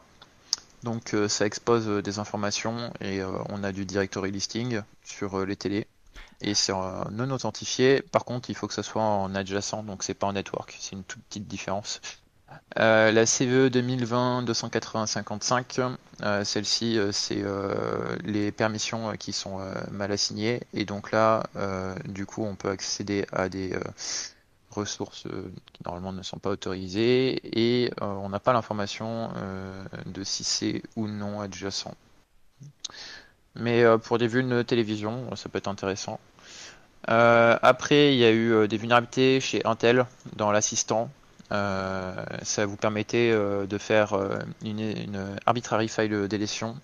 Donc, 0.83 1.15
ça 1.27 1.45
expose 1.45 1.87
des 2.03 2.19
informations 2.19 2.91
et 3.01 3.21
on 3.23 3.63
a 3.63 3.71
du 3.71 3.85
directory 3.85 4.31
listing 4.31 4.81
sur 5.03 5.45
les 5.45 5.55
télés 5.55 5.87
et 6.41 6.53
c'est 6.53 6.73
non 7.11 7.29
authentifié. 7.31 8.01
Par 8.01 8.25
contre, 8.25 8.49
il 8.49 8.55
faut 8.55 8.67
que 8.67 8.73
ça 8.73 8.83
soit 8.83 9.01
en 9.01 9.33
adjacent, 9.35 9.83
donc 9.83 10.03
c'est 10.03 10.13
pas 10.13 10.27
en 10.27 10.33
network. 10.33 10.75
C'est 10.79 10.93
une 10.93 11.03
toute 11.03 11.21
petite 11.23 11.47
différence. 11.47 12.01
Euh, 12.75 13.11
la 13.11 13.25
CVE 13.25 13.69
2020 13.69 14.43
28055, 14.43 15.79
euh, 16.21 16.43
celle-ci, 16.43 16.99
euh, 16.99 17.11
c'est 17.11 17.43
les 18.23 18.51
permissions 18.51 19.13
qui 19.17 19.33
sont 19.33 19.59
mal 19.91 20.11
assignées. 20.11 20.61
Et 20.73 20.85
donc 20.85 21.11
là, 21.11 21.43
du 22.05 22.25
coup, 22.25 22.43
on 22.43 22.55
peut 22.55 22.69
accéder 22.69 23.25
à 23.31 23.49
des 23.49 23.77
ressources 24.71 25.23
qui 25.73 25.81
normalement 25.85 26.13
ne 26.13 26.21
sont 26.21 26.37
pas 26.37 26.49
autorisées 26.49 27.39
et 27.57 27.91
on 28.01 28.29
n'a 28.29 28.39
pas 28.39 28.53
l'information 28.53 29.31
de 30.05 30.23
si 30.23 30.43
c'est 30.43 30.83
ou 30.95 31.07
non 31.07 31.41
adjacent. 31.41 31.95
Mais 33.55 33.83
pour 34.03 34.19
des 34.19 34.27
vulnes 34.27 34.63
télévision, 34.63 35.35
ça 35.35 35.49
peut 35.49 35.57
être 35.57 35.67
intéressant. 35.67 36.19
Après, 37.07 38.13
il 38.13 38.19
y 38.19 38.25
a 38.25 38.31
eu 38.31 38.67
des 38.67 38.77
vulnérabilités 38.77 39.39
chez 39.39 39.65
Intel 39.65 40.05
dans 40.35 40.51
l'assistant. 40.51 41.09
Ça 41.49 42.65
vous 42.65 42.75
permettait 42.75 43.31
de 43.31 43.77
faire 43.77 44.15
une, 44.63 45.37
arbitrary 45.45 45.87
file 45.87 46.27
deletion 46.27 46.75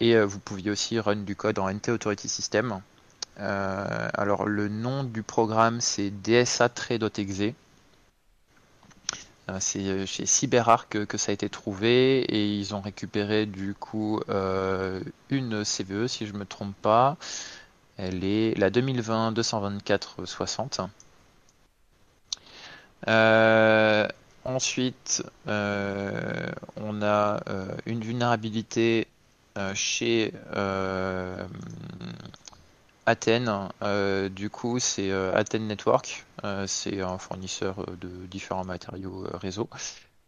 et 0.00 0.18
vous 0.20 0.38
pouviez 0.38 0.70
aussi 0.70 0.98
run 0.98 1.16
du 1.16 1.36
code 1.36 1.58
en 1.58 1.70
NT 1.70 1.90
Authority 1.90 2.28
System. 2.28 2.80
alors 3.36 4.46
le 4.46 4.68
nom 4.68 5.04
du 5.04 5.22
programme 5.22 5.80
c'est 5.80 6.10
dsa-exe 6.10 7.54
euh, 9.48 9.56
c'est 9.60 9.86
euh, 9.86 10.06
chez 10.06 10.26
CyberArk 10.26 11.06
que 11.06 11.16
ça 11.18 11.30
a 11.30 11.32
été 11.32 11.48
trouvé 11.48 12.20
et 12.20 12.46
ils 12.54 12.74
ont 12.74 12.80
récupéré 12.80 13.46
du 13.46 13.74
coup 13.74 14.20
euh, 14.28 15.00
une 15.30 15.64
CVE 15.64 16.06
si 16.06 16.26
je 16.26 16.32
me 16.34 16.44
trompe 16.44 16.74
pas. 16.82 17.16
Elle 17.96 18.24
est 18.24 18.56
la 18.58 18.70
2020 18.70 19.32
224 23.06 24.08
60. 24.08 24.12
ensuite, 24.44 25.22
on 25.46 27.02
a 27.02 27.40
une 27.86 28.00
vulnérabilité 28.00 29.08
chez 29.74 30.32
Athènes, 33.08 33.70
euh, 33.80 34.28
du 34.28 34.50
coup, 34.50 34.78
c'est 34.78 35.10
euh, 35.10 35.34
Athènes 35.34 35.66
Network. 35.66 36.26
Euh, 36.44 36.66
c'est 36.66 37.00
un 37.00 37.16
fournisseur 37.16 37.86
de 37.98 38.08
différents 38.26 38.66
matériaux 38.66 39.26
réseau. 39.32 39.66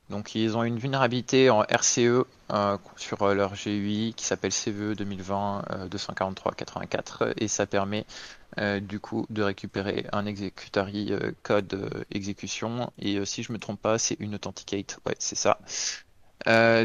Donc, 0.08 0.34
ils 0.34 0.56
ont 0.56 0.64
une 0.64 0.78
vulnérabilité 0.78 1.50
en 1.50 1.60
RCE 1.60 2.24
sur 2.96 3.34
leur 3.34 3.52
GUI 3.52 4.14
qui 4.16 4.24
s'appelle 4.24 4.50
CVE 4.50 4.94
2020 4.96 5.88
243-84 5.90 7.34
et 7.36 7.48
ça 7.48 7.66
permet 7.66 8.06
du 8.80 9.00
coup 9.00 9.26
de 9.30 9.42
récupérer 9.42 10.06
un 10.12 10.26
executary 10.26 11.12
code 11.42 12.04
exécution 12.10 12.92
et 12.98 13.24
si 13.24 13.42
je 13.42 13.52
me 13.52 13.58
trompe 13.58 13.80
pas, 13.80 13.98
c'est 13.98 14.16
une 14.20 14.34
authenticate. 14.34 14.98
Ouais, 15.06 15.14
c'est 15.18 15.36
ça. 15.36 15.58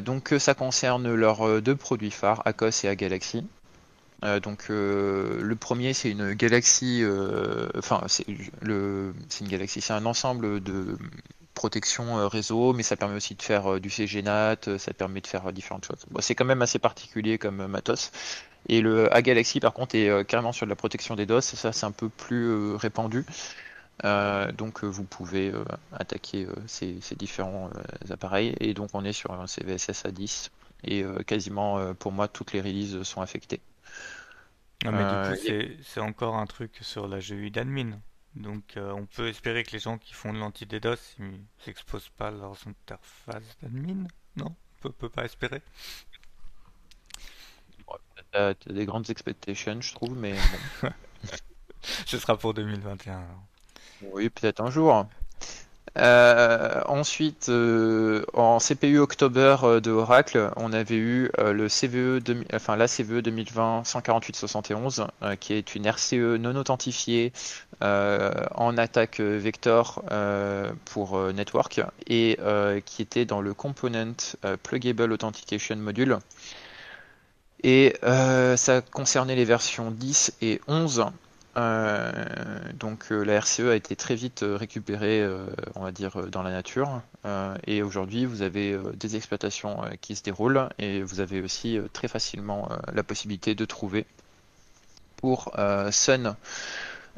donc, 0.01 0.33
ça 0.37 0.53
concerne 0.53 1.13
leurs 1.13 1.61
deux 1.61 1.75
produits 1.75 2.11
phares, 2.11 2.41
ACOS 2.45 2.85
et 2.85 2.87
AGalaxy. 2.87 3.45
Euh, 4.23 4.39
donc 4.39 4.67
euh, 4.69 5.41
le 5.41 5.55
premier 5.55 5.93
c'est 5.93 6.09
une 6.09 6.33
galaxie, 6.33 7.01
euh, 7.03 7.69
enfin 7.77 8.01
c'est 8.07 8.25
le, 8.61 9.13
c'est 9.29 9.43
une 9.43 9.51
galaxie, 9.51 9.81
c'est 9.81 9.93
un 9.93 10.05
ensemble 10.05 10.63
de 10.63 10.97
protection 11.55 12.19
euh, 12.19 12.27
réseau, 12.27 12.73
mais 12.73 12.83
ça 12.83 12.95
permet 12.95 13.15
aussi 13.15 13.33
de 13.33 13.41
faire 13.41 13.73
euh, 13.73 13.79
du 13.79 13.89
CGNAT, 13.89 14.67
euh, 14.67 14.77
ça 14.77 14.93
permet 14.93 15.21
de 15.21 15.27
faire 15.27 15.51
différentes 15.51 15.85
choses. 15.85 16.05
Bon, 16.11 16.21
c'est 16.21 16.35
quand 16.35 16.45
même 16.45 16.61
assez 16.61 16.77
particulier 16.77 17.39
comme 17.39 17.65
matos. 17.65 18.11
Et 18.67 18.81
le 18.81 19.13
A-Galaxy 19.13 19.59
par 19.59 19.73
contre 19.73 19.95
est 19.95 20.25
carrément 20.27 20.51
sur 20.51 20.65
de 20.65 20.71
la 20.71 20.75
protection 20.75 21.15
des 21.15 21.25
DOS, 21.25 21.37
et 21.37 21.55
ça 21.55 21.71
c'est 21.71 21.85
un 21.85 21.91
peu 21.91 22.09
plus 22.09 22.75
répandu. 22.75 23.25
Euh, 24.03 24.51
donc 24.51 24.83
vous 24.83 25.03
pouvez 25.05 25.51
euh, 25.51 25.63
attaquer 25.93 26.45
euh, 26.45 26.53
ces, 26.67 26.99
ces 27.01 27.15
différents 27.15 27.69
appareils, 28.09 28.55
et 28.59 28.73
donc 28.73 28.89
on 28.93 29.05
est 29.05 29.13
sur 29.13 29.31
un 29.31 29.47
CVSS 29.47 30.05
à 30.05 30.11
10, 30.11 30.51
et 30.83 31.03
quasiment 31.25 31.93
pour 31.95 32.11
moi 32.11 32.27
toutes 32.27 32.53
les 32.53 32.61
releases 32.61 33.01
sont 33.03 33.21
affectées. 33.21 33.61
Ah, 34.83 34.91
mais 34.91 35.03
du 35.03 35.29
coup, 35.29 35.43
c'est 35.47 35.77
c'est 35.83 35.99
encore 35.99 36.35
un 36.35 36.45
truc 36.45 36.77
sur 36.81 37.07
la 37.07 37.19
GUI 37.19 37.49
d'admin. 37.49 37.99
Donc, 38.35 38.75
euh, 38.75 38.91
on 38.91 39.05
peut 39.05 39.27
espérer 39.27 39.63
que 39.63 39.71
les 39.71 39.79
gens 39.79 39.97
qui 39.97 40.13
font 40.13 40.33
de 40.33 40.37
l'anti-DDoS, 40.39 40.97
ils 41.19 41.39
s'exposent 41.59 42.09
pas 42.09 42.27
à 42.27 42.31
leurs 42.31 42.57
interfaces 42.67 43.57
d'admin, 43.61 44.07
non? 44.35 44.47
On 44.47 44.81
peut, 44.81 44.91
peut 44.91 45.09
pas 45.09 45.25
espérer. 45.25 45.61
T'as 48.31 48.53
t'as 48.53 48.73
des 48.73 48.85
grandes 48.85 49.09
expectations, 49.09 49.79
je 49.81 49.93
trouve, 49.93 50.17
mais 50.17 50.33
bon. 50.81 50.89
Ce 52.05 52.17
sera 52.17 52.37
pour 52.37 52.53
2021. 52.53 53.13
alors. 53.13 53.43
Oui, 54.01 54.29
peut-être 54.29 54.61
un 54.61 54.69
jour. 54.69 55.05
Euh, 55.97 56.81
ensuite, 56.87 57.47
euh, 57.47 58.25
en 58.33 58.59
CPU 58.59 58.99
October 58.99 59.55
euh, 59.63 59.79
de 59.79 59.91
Oracle, 59.91 60.51
on 60.57 60.73
avait 60.73 60.97
eu 60.97 61.31
euh, 61.39 61.53
le 61.53 61.69
CVE, 61.69 62.19
2000 62.21 62.47
enfin 62.53 62.75
la 62.75 62.87
CVE 62.89 63.21
2020 63.21 63.83
14871, 63.85 65.07
euh, 65.23 65.35
qui 65.37 65.53
est 65.53 65.73
une 65.75 65.85
RCE 65.87 66.37
non 66.37 66.53
authentifiée 66.57 67.31
euh, 67.31 67.31
en 67.81 68.77
attaque 68.77 69.19
euh, 69.19 69.37
vector 69.37 70.03
euh, 70.11 70.71
pour 70.85 71.17
euh, 71.17 71.31
network 71.31 71.81
et 72.07 72.37
euh, 72.41 72.79
qui 72.79 73.01
était 73.01 73.25
dans 73.25 73.41
le 73.41 73.53
component 73.53 74.15
euh, 74.45 74.57
Pluggable 74.61 75.11
Authentication 75.11 75.75
Module. 75.75 76.17
Et 77.63 77.95
euh, 78.03 78.57
ça 78.57 78.81
concernait 78.81 79.35
les 79.35 79.45
versions 79.45 79.91
10 79.91 80.33
et 80.41 80.61
11. 80.67 81.05
Euh, 81.57 82.11
donc 82.73 83.11
euh, 83.11 83.23
la 83.23 83.39
RCE 83.39 83.61
a 83.61 83.75
été 83.75 83.95
très 83.95 84.15
vite 84.15 84.43
euh, 84.43 84.57
récupérée, 84.57 85.21
euh, 85.21 85.45
on 85.75 85.83
va 85.83 85.91
dire, 85.91 86.19
euh, 86.19 86.27
dans 86.27 86.43
la 86.43 86.51
nature. 86.51 87.01
Euh, 87.25 87.55
et 87.65 87.81
aujourd'hui, 87.81 88.25
vous 88.25 88.41
avez 88.41 88.73
euh, 88.73 88.91
des 88.93 89.15
exploitations 89.15 89.83
euh, 89.83 89.91
qui 90.01 90.15
se 90.15 90.23
déroulent 90.23 90.69
et 90.79 91.01
vous 91.01 91.21
avez 91.21 91.41
aussi 91.41 91.77
euh, 91.77 91.87
très 91.93 92.09
facilement 92.09 92.69
euh, 92.71 92.75
la 92.93 93.03
possibilité 93.03 93.55
de 93.55 93.65
trouver 93.65 94.05
pour 95.15 95.51
euh, 95.57 95.91
Sun, 95.91 96.35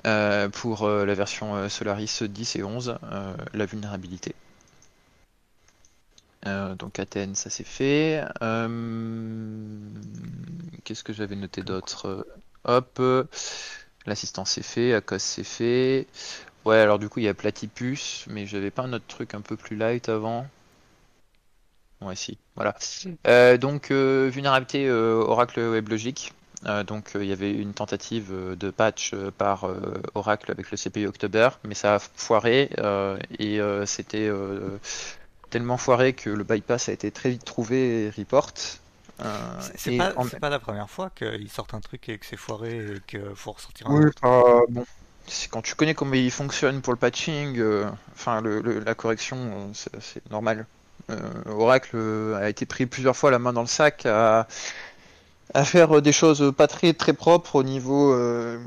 euh, 0.06 0.50
pour 0.50 0.84
euh, 0.84 1.06
la 1.06 1.14
version 1.14 1.56
euh, 1.56 1.70
Solaris 1.70 2.24
10 2.24 2.56
et 2.56 2.64
11, 2.64 2.98
euh, 3.12 3.34
la 3.54 3.66
vulnérabilité. 3.66 4.36
Donc 6.80 7.00
Athènes, 7.00 7.36
ça 7.36 7.50
c'est 7.50 7.66
fait. 7.66 8.24
Qu'est-ce 10.84 11.04
que 11.04 11.14
j'avais 11.14 11.36
noté 11.36 11.62
d'autre? 11.62 12.26
Hop, 12.64 13.02
l'assistance 14.06 14.52
c'est 14.52 14.64
fait, 14.64 14.94
Acos 14.94 15.20
c'est 15.20 15.44
fait. 15.44 16.08
Ouais, 16.66 16.78
alors 16.78 17.00
du 17.00 17.10
coup 17.10 17.20
il 17.20 17.26
y 17.26 17.30
a 17.30 17.34
Platypus, 17.34 18.26
mais 18.30 18.46
j'avais 18.46 18.72
pas 18.72 18.84
un 18.84 18.94
autre 18.94 19.08
truc 19.08 19.34
un 19.34 19.42
peu 19.42 19.58
plus 19.58 19.76
light 19.76 20.10
avant. 20.10 20.48
Ouais, 22.02 22.16
si, 22.16 22.38
voilà. 22.56 22.76
Euh, 23.26 23.58
donc 23.58 23.90
euh, 23.92 24.30
vulnérabilité 24.32 24.88
euh, 24.88 25.16
Oracle 25.16 25.60
WebLogic. 25.60 26.32
Euh, 26.66 26.84
donc 26.84 27.16
euh, 27.16 27.24
il 27.24 27.30
y 27.30 27.34
avait 27.34 27.52
une 27.54 27.74
tentative 27.74 28.30
euh, 28.32 28.56
de 28.56 28.72
patch 28.72 29.14
euh, 29.14 29.30
par 29.32 29.66
euh, 29.66 30.02
Oracle 30.16 30.52
avec 30.52 30.72
le 30.72 30.78
CPU 30.78 31.08
October, 31.08 31.50
mais 31.64 31.76
ça 31.76 31.96
a 31.96 32.00
foiré 32.00 32.70
euh, 32.80 33.18
et 33.38 33.62
euh, 33.62 33.86
c'était 33.86 34.28
euh, 34.28 34.80
tellement 35.52 35.78
foiré 35.78 36.14
que 36.14 36.30
le 36.32 36.44
bypass 36.44 36.90
a 36.90 36.94
été 36.94 37.12
très 37.12 37.30
vite 37.32 37.46
trouvé 37.46 38.06
et 38.06 38.10
report. 38.12 38.54
Euh, 39.22 39.70
C'est 39.76 39.92
pas, 39.92 40.16
en- 40.16 40.26
c'est 40.26 40.38
pas 40.40 40.50
la 40.50 40.60
première 40.60 40.90
fois 40.90 41.10
qu'ils 41.12 41.50
sortent 41.52 41.74
un 41.74 41.80
truc 41.82 42.10
et 42.10 42.18
que 42.20 42.26
c'est 42.26 42.38
foiré 42.38 42.96
et 42.96 43.02
qu'il 43.08 43.36
faut 43.36 43.52
ressortir 43.54 43.88
un 43.88 43.96
Oui, 43.96 44.04
autre. 44.04 44.24
euh, 44.26 44.62
bon. 44.70 44.86
C'est 45.28 45.50
quand 45.50 45.62
tu 45.62 45.76
connais 45.76 45.94
comment 45.94 46.14
il 46.14 46.32
fonctionne 46.32 46.82
pour 46.82 46.94
le 46.94 47.00
patching, 47.00 47.58
euh, 47.60 47.90
enfin 48.14 48.42
le, 48.42 48.62
le- 48.62 48.80
la 48.80 48.96
correction, 48.96 49.72
c'est 49.74 50.30
normal. 50.32 50.66
Euh, 51.10 51.44
Oracle 51.46 51.98
a 52.36 52.50
été 52.50 52.66
pris 52.66 52.86
plusieurs 52.86 53.16
fois 53.16 53.32
la 53.32 53.40
main 53.40 53.54
dans 53.54 53.62
le 53.62 53.68
sac 53.68 54.06
à, 54.06 54.48
à 55.54 55.66
faire 55.66 56.02
des 56.02 56.12
choses 56.12 56.54
pas 56.56 56.68
très 56.68 56.94
très 56.94 57.14
propres 57.14 57.56
au 57.56 57.64
niveau 57.64 58.14
euh, 58.14 58.60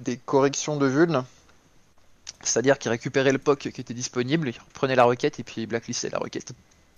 des 0.00 0.16
corrections 0.16 0.76
de 0.76 0.86
vuln. 0.86 1.24
C'est-à-dire 2.42 2.78
qu'il 2.78 2.90
récupérait 2.90 3.32
le 3.32 3.38
POC 3.38 3.70
qui 3.72 3.80
était 3.80 3.94
disponible, 3.94 4.48
il 4.48 4.58
reprenait 4.58 4.94
la 4.94 5.04
requête 5.04 5.38
et 5.40 5.42
puis 5.42 5.62
il 5.62 5.66
blacklistait 5.66 6.10
la 6.10 6.18
requête. 6.18 6.52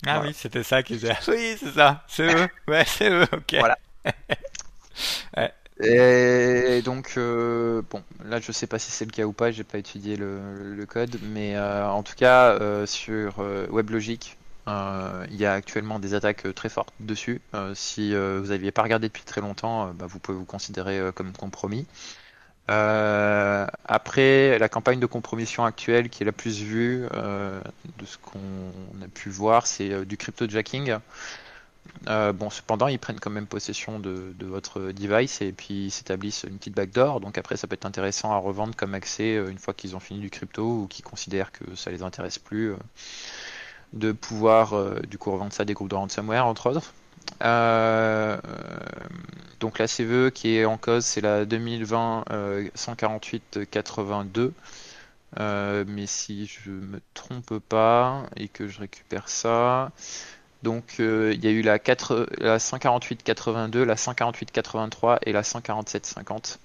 Ah 0.05 0.19
Voilà. 0.19 0.29
oui, 0.29 0.33
c'était 0.33 0.63
ça 0.63 0.83
qu'ils 0.83 0.97
disaient. 0.99 1.17
Oui, 1.27 1.57
c'est 1.59 1.73
ça, 1.73 2.03
c'est 2.07 2.33
eux. 2.33 2.47
Ouais, 2.67 2.85
c'est 2.85 3.09
eux, 3.09 3.27
ok. 3.33 3.55
Voilà. 3.57 3.77
Et 5.81 6.81
donc, 6.83 7.13
euh, 7.17 7.81
bon, 7.89 8.03
là 8.25 8.39
je 8.41 8.51
sais 8.51 8.67
pas 8.67 8.79
si 8.79 8.91
c'est 8.91 9.05
le 9.05 9.11
cas 9.11 9.23
ou 9.23 9.31
pas, 9.31 9.51
j'ai 9.51 9.63
pas 9.63 9.77
étudié 9.77 10.17
le, 10.17 10.75
le 10.75 10.85
code, 10.85 11.17
mais 11.23 11.55
euh, 11.55 11.87
en 11.87 12.03
tout 12.03 12.15
cas, 12.15 12.49
euh, 12.59 12.85
sur 12.85 13.35
euh, 13.39 13.65
WebLogic, 13.69 14.37
euh, 14.37 14.38
il 15.29 15.35
y 15.37 15.45
a 15.45 15.53
actuellement 15.53 15.99
des 15.99 16.13
attaques 16.13 16.45
euh, 16.45 16.53
très 16.53 16.69
fortes 16.69 16.93
dessus. 16.99 17.41
Euh, 17.53 17.73
si 17.75 18.13
euh, 18.13 18.39
vous 18.41 18.51
aviez 18.51 18.71
pas 18.71 18.83
regardé 18.83 19.07
depuis 19.07 19.23
très 19.23 19.41
longtemps, 19.41 19.87
euh, 19.87 19.91
bah, 19.93 20.05
vous 20.07 20.19
pouvez 20.19 20.37
vous 20.37 20.45
considérer 20.45 20.99
euh, 20.99 21.11
comme 21.11 21.31
compromis. 21.33 21.85
Euh, 22.69 23.65
après, 23.85 24.59
la 24.59 24.69
campagne 24.69 24.99
de 24.99 25.05
compromission 25.07 25.65
actuelle 25.65 26.09
qui 26.09 26.23
est 26.23 26.25
la 26.25 26.31
plus 26.31 26.61
vue 26.61 27.07
euh, 27.13 27.59
de 27.97 28.05
ce 28.05 28.17
qu'on 28.17 29.01
a 29.03 29.07
pu 29.07 29.29
voir, 29.29 29.65
c'est 29.65 29.91
euh, 29.91 30.05
du 30.05 30.17
cryptojacking. 30.17 30.97
Euh, 32.07 32.31
bon, 32.33 32.49
cependant, 32.49 32.87
ils 32.87 32.99
prennent 32.99 33.19
quand 33.19 33.29
même 33.29 33.47
possession 33.47 33.99
de, 33.99 34.33
votre 34.41 34.91
device 34.91 35.41
et 35.41 35.51
puis 35.51 35.85
ils 35.85 35.91
s'établissent 35.91 36.43
une 36.43 36.57
petite 36.57 36.75
backdoor. 36.75 37.19
Donc 37.19 37.37
après, 37.37 37.57
ça 37.57 37.67
peut 37.67 37.73
être 37.73 37.85
intéressant 37.85 38.31
à 38.31 38.37
revendre 38.37 38.75
comme 38.75 38.93
accès 38.93 39.35
euh, 39.35 39.49
une 39.49 39.57
fois 39.57 39.73
qu'ils 39.73 39.95
ont 39.95 39.99
fini 39.99 40.19
du 40.19 40.29
crypto 40.29 40.83
ou 40.83 40.87
qu'ils 40.87 41.03
considèrent 41.05 41.51
que 41.51 41.75
ça 41.75 41.91
les 41.91 42.03
intéresse 42.03 42.39
plus, 42.39 42.71
euh, 42.71 42.77
de 43.93 44.11
pouvoir 44.11 44.73
euh, 44.73 44.99
du 45.07 45.17
coup 45.17 45.31
revendre 45.31 45.53
ça 45.53 45.65
des 45.65 45.73
groupes 45.73 45.89
de 45.89 45.95
ransomware 45.95 46.45
entre 46.45 46.69
autres. 46.69 46.93
Euh, 47.43 48.37
donc 49.59 49.79
la 49.79 49.87
CVE 49.87 50.31
qui 50.31 50.55
est 50.55 50.65
en 50.65 50.77
cause, 50.77 51.05
c'est 51.05 51.21
la 51.21 51.45
2020 51.45 52.25
euh, 52.31 52.67
148-82. 52.77 54.51
Euh, 55.39 55.85
mais 55.87 56.07
si 56.07 56.47
je 56.47 56.71
me 56.71 57.01
trompe 57.13 57.59
pas 57.59 58.23
et 58.35 58.47
que 58.47 58.67
je 58.67 58.79
récupère 58.79 59.29
ça, 59.29 59.91
donc 60.63 60.95
euh, 60.99 61.33
il 61.33 61.43
y 61.43 61.47
a 61.47 61.51
eu 61.51 61.61
la, 61.61 61.79
4, 61.79 62.29
la 62.39 62.57
148-82, 62.57 63.83
la 63.83 63.95
148-83 63.95 65.19
et 65.23 65.31
la 65.31 65.41
147-50. 65.43 66.57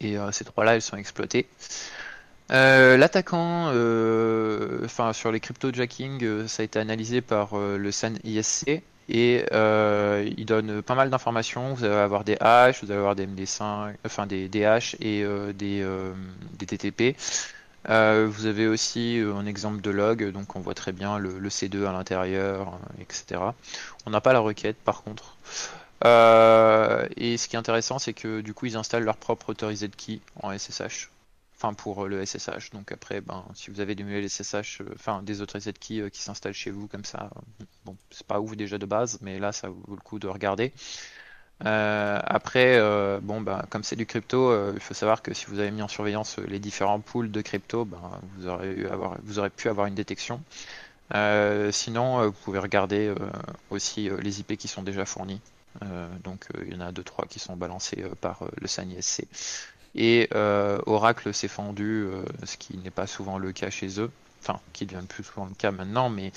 Et 0.00 0.18
euh, 0.18 0.32
ces 0.32 0.44
trois-là, 0.44 0.74
elles 0.74 0.82
sont 0.82 0.96
exploitées. 0.96 1.46
Euh, 2.50 2.96
L'attaquant, 2.96 3.70
euh, 3.72 4.80
enfin 4.84 5.12
sur 5.12 5.30
les 5.30 5.38
crypto-jacking, 5.40 6.24
euh, 6.24 6.48
ça 6.48 6.62
a 6.62 6.64
été 6.64 6.78
analysé 6.80 7.20
par 7.20 7.56
le 7.56 7.90
SAN 7.92 8.14
ISC 8.24 8.82
et 9.08 9.44
il 10.36 10.44
donne 10.46 10.82
pas 10.82 10.94
mal 10.94 11.10
d'informations. 11.10 11.74
Vous 11.74 11.84
allez 11.84 11.94
avoir 11.94 12.24
des 12.24 12.36
hash, 12.40 12.82
vous 12.82 12.90
allez 12.90 12.98
avoir 12.98 13.14
des 13.16 13.26
MD5, 13.26 13.94
enfin 14.04 14.26
des, 14.26 14.48
des 14.48 14.64
hash 14.64 14.96
et 15.00 15.24
des, 15.54 15.84
des 16.58 16.66
TTP. 16.66 17.16
Vous 17.86 18.46
avez 18.46 18.66
aussi 18.68 19.20
un 19.24 19.46
exemple 19.46 19.80
de 19.80 19.90
log, 19.90 20.30
donc 20.32 20.56
on 20.56 20.60
voit 20.60 20.74
très 20.74 20.92
bien 20.92 21.18
le, 21.18 21.38
le 21.38 21.48
C2 21.48 21.86
à 21.86 21.92
l'intérieur, 21.92 22.78
etc. 23.00 23.40
On 24.06 24.10
n'a 24.10 24.20
pas 24.20 24.32
la 24.32 24.40
requête 24.40 24.76
par 24.84 25.02
contre. 25.02 25.36
Et 26.04 27.36
ce 27.36 27.48
qui 27.48 27.56
est 27.56 27.58
intéressant, 27.58 27.98
c'est 27.98 28.12
que 28.14 28.40
du 28.40 28.54
coup 28.54 28.66
ils 28.66 28.76
installent 28.76 29.04
leur 29.04 29.16
propre 29.16 29.50
authorized 29.50 29.94
key 29.96 30.20
en 30.42 30.56
SSH. 30.56 31.10
Enfin 31.62 31.74
pour 31.74 32.04
euh, 32.04 32.08
le 32.08 32.24
SSH. 32.24 32.70
Donc 32.72 32.90
après, 32.90 33.20
ben 33.20 33.44
si 33.54 33.70
vous 33.70 33.80
avez 33.80 33.94
des 33.94 34.02
mules 34.02 34.30
SSH, 34.30 34.80
euh, 34.80 34.94
enfin 34.94 35.22
des 35.22 35.42
authorized 35.42 35.78
keys 35.78 36.00
euh, 36.00 36.08
qui 36.08 36.22
s'installent 36.22 36.54
chez 36.54 36.70
vous 36.70 36.88
comme 36.88 37.04
ça, 37.04 37.28
bon 37.84 37.96
c'est 38.10 38.26
pas 38.26 38.40
ouf 38.40 38.56
déjà 38.56 38.78
de 38.78 38.86
base, 38.86 39.18
mais 39.20 39.38
là 39.38 39.52
ça 39.52 39.68
vaut 39.68 39.94
le 39.94 40.00
coup 40.00 40.18
de 40.18 40.26
regarder. 40.26 40.72
Après, 41.62 42.80
bon, 43.20 43.42
bah, 43.42 43.66
comme 43.68 43.84
c'est 43.84 43.96
du 43.96 44.06
crypto, 44.06 44.72
il 44.72 44.80
faut 44.80 44.94
savoir 44.94 45.20
que 45.20 45.34
si 45.34 45.44
vous 45.46 45.58
avez 45.58 45.70
mis 45.70 45.82
en 45.82 45.88
surveillance 45.88 46.38
les 46.38 46.58
différents 46.58 47.00
pools 47.00 47.30
de 47.30 47.42
crypto, 47.42 47.84
ben, 47.84 48.00
vous 48.36 48.46
aurez, 48.46 48.72
eu 48.72 48.86
avoir, 48.86 49.18
vous 49.22 49.38
aurez 49.38 49.50
pu 49.50 49.68
avoir 49.68 49.86
une 49.86 49.94
détection. 49.94 50.40
Sinon, 51.70 52.24
vous 52.24 52.32
pouvez 52.44 52.58
regarder 52.58 53.14
aussi 53.68 54.08
les 54.22 54.40
IP 54.40 54.56
qui 54.56 54.68
sont 54.68 54.82
déjà 54.82 55.04
fournis. 55.04 55.42
Donc, 56.24 56.46
il 56.66 56.72
y 56.72 56.76
en 56.76 56.80
a 56.80 56.92
deux 56.92 57.04
trois 57.04 57.26
qui 57.26 57.38
sont 57.38 57.56
balancés 57.56 58.04
par 58.22 58.44
le 58.58 58.66
SAN 58.66 58.88
ISC. 58.88 59.26
Et 59.94 60.28
euh, 60.34 60.78
Oracle 60.86 61.34
s'est 61.34 61.48
fendu, 61.48 62.04
euh, 62.04 62.22
ce 62.44 62.56
qui 62.56 62.76
n'est 62.78 62.90
pas 62.90 63.06
souvent 63.06 63.38
le 63.38 63.52
cas 63.52 63.70
chez 63.70 64.00
eux, 64.00 64.10
enfin, 64.40 64.60
qui 64.72 64.86
devient 64.86 65.04
plus 65.06 65.24
souvent 65.24 65.46
le 65.46 65.54
cas 65.54 65.72
maintenant, 65.72 66.10
mais 66.10 66.32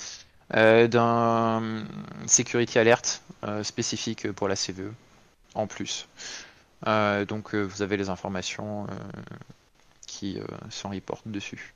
euh, 0.56 0.88
d'un 0.88 1.84
security 2.26 2.78
alert 2.78 3.22
spécifique 3.62 4.32
pour 4.32 4.48
la 4.48 4.56
CVE. 4.56 4.92
en 5.54 5.66
plus. 5.66 6.08
Donc 7.28 7.54
vous 7.54 7.82
avez 7.82 7.96
les 7.96 8.08
informations 8.08 8.86
qui 10.06 10.38
sont 10.70 10.90
report 10.90 11.20
dessus. 11.26 11.74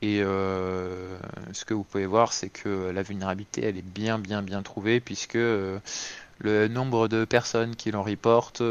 Et 0.00 0.18
ce 0.20 1.64
que 1.64 1.74
vous 1.74 1.84
pouvez 1.84 2.06
voir, 2.06 2.32
c'est 2.32 2.48
que 2.48 2.90
la 2.90 3.02
vulnérabilité, 3.02 3.64
elle 3.64 3.78
est 3.78 3.82
bien, 3.82 4.18
bien, 4.18 4.42
bien 4.42 4.62
trouvée, 4.62 5.00
puisque 5.00 5.38
le 6.42 6.68
nombre 6.68 7.08
de 7.08 7.24
personnes 7.24 7.76
qui 7.76 7.90
l'en 7.90 8.02
reportent, 8.02 8.62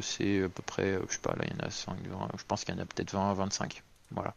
c'est 0.00 0.44
à 0.44 0.48
peu 0.48 0.62
près, 0.62 0.98
je 1.08 1.12
sais 1.12 1.20
pas, 1.20 1.34
là 1.36 1.44
il 1.46 1.52
y 1.52 1.62
en 1.62 1.66
a 1.66 1.70
5, 1.70 1.96
je 2.38 2.44
pense 2.46 2.64
qu'il 2.64 2.74
y 2.74 2.78
en 2.78 2.80
a 2.80 2.86
peut-être 2.86 3.12
20, 3.12 3.34
25. 3.34 3.82
Voilà. 4.12 4.34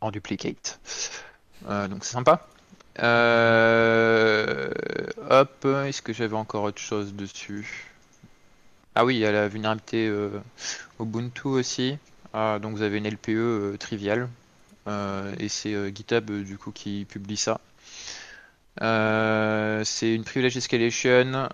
En 0.00 0.10
duplicate. 0.10 0.80
donc 1.68 2.04
c'est 2.04 2.12
sympa. 2.12 2.46
Euh, 3.00 4.70
hop, 5.30 5.64
est-ce 5.64 6.02
que 6.02 6.12
j'avais 6.12 6.36
encore 6.36 6.64
autre 6.64 6.80
chose 6.80 7.14
dessus? 7.14 7.90
Ah 8.94 9.04
oui, 9.04 9.16
il 9.16 9.20
y 9.20 9.26
a 9.26 9.32
la 9.32 9.48
vulnérabilité 9.48 10.06
euh, 10.08 10.40
Ubuntu 11.00 11.48
aussi. 11.48 11.98
Ah, 12.34 12.58
donc 12.60 12.76
vous 12.76 12.82
avez 12.82 12.98
une 12.98 13.06
LPE 13.06 13.30
euh, 13.30 13.76
triviale. 13.78 14.28
et 15.38 15.48
c'est 15.48 15.94
GitHub 15.94 16.30
du 16.30 16.58
coup 16.58 16.72
qui 16.72 17.06
publie 17.08 17.36
ça. 17.36 17.60
C'est 18.82 20.14
une 20.14 20.24
privilege 20.24 20.56
escalation. 20.56 21.48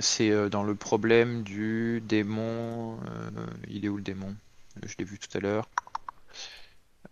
c'est 0.00 0.50
dans 0.50 0.62
le 0.62 0.74
problème 0.74 1.42
du 1.42 2.02
démon. 2.06 2.98
il 3.68 3.84
est 3.84 3.88
où 3.88 3.96
le 3.96 4.02
démon? 4.02 4.34
Je 4.82 4.94
l'ai 4.98 5.04
vu 5.04 5.18
tout 5.18 5.36
à 5.36 5.40
l'heure. 5.40 5.68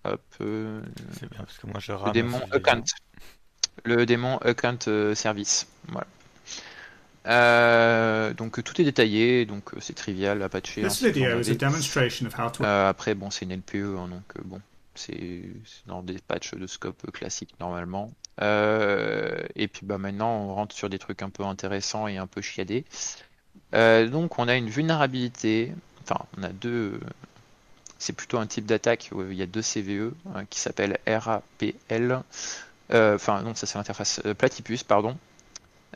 Hop. 0.05 0.20
Euh, 0.40 0.80
c'est 1.12 1.30
bien 1.30 1.45
parce 1.45 1.59
que 1.59 1.66
moi 1.66 1.78
je 1.78 1.93
Le 1.93 2.12
démon 2.12 2.40
account. 2.51 2.84
Le 3.84 4.05
démon 4.05 4.38
account 4.38 4.78
euh, 4.88 5.14
service. 5.14 5.68
Voilà. 5.88 6.07
Euh, 7.26 8.34
donc 8.34 8.62
tout 8.64 8.80
est 8.80 8.84
détaillé, 8.84 9.47
donc 9.47 9.70
c'est 9.78 9.95
trivial 9.95 10.43
à 10.43 10.49
patcher. 10.49 10.82
This 10.82 11.03
video 11.03 11.38
is 11.38 11.51
a 11.51 11.55
demonstration 11.55 12.26
of 12.26 12.36
how 12.36 12.51
to... 12.51 12.64
après 12.64 13.14
bon 13.14 13.30
c'est 13.30 13.45
une 13.45 13.55
LPE, 13.55 13.97
hein, 13.97 14.09
donc 14.09 14.45
bon 14.45 14.61
c'est 14.95 15.43
dans 15.86 16.03
des 16.03 16.18
patchs 16.18 16.55
de 16.55 16.66
scope 16.66 17.11
classiques 17.12 17.55
normalement. 17.61 18.11
et 18.40 19.68
puis 19.68 19.86
bah 19.86 19.99
maintenant 19.99 20.32
on 20.36 20.55
rentre 20.55 20.74
sur 20.74 20.88
des 20.88 20.99
trucs 20.99 21.22
un 21.22 21.30
peu 21.30 21.45
intéressants 21.45 22.09
et 22.09 22.18
un 22.18 22.26
peu 22.26 22.40
chiadés. 22.40 22.84
donc 23.72 24.38
on 24.38 24.49
a 24.49 24.57
une 24.57 24.68
vulnérabilité, 24.68 25.72
enfin 26.03 26.24
on 26.38 26.43
a 26.43 26.51
deux 26.51 27.01
c'est 28.03 28.12
plutôt 28.12 28.38
un 28.38 28.47
type 28.47 28.66
d'attaque 28.66 29.11
où 29.12 29.22
il 29.22 29.36
y 29.36 29.43
a 29.43 29.47
deux 29.47 29.62
CVE 29.62 30.12
hein, 30.34 30.45
qui 30.51 30.59
s'appelle 30.59 30.99
RAPL. 31.07 32.22
Euh, 32.93 33.14
enfin, 33.14 33.43
non, 33.43 33.55
ça 33.55 33.66
c'est 33.66 33.78
l'interface 33.78 34.20
euh, 34.26 34.34
Platypus, 34.34 34.82
pardon. 34.82 35.16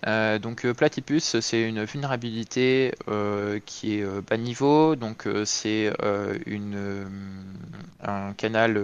Euh, 0.07 0.39
donc 0.39 0.71
Platypus, 0.73 1.41
c'est 1.41 1.63
une 1.63 1.85
vulnérabilité 1.85 2.93
qui 3.65 3.99
est 3.99 4.07
bas 4.29 4.37
niveau, 4.37 4.97
donc 4.97 5.29
c'est 5.45 5.93
une 6.47 7.09
un 8.03 8.33
canal 8.35 8.81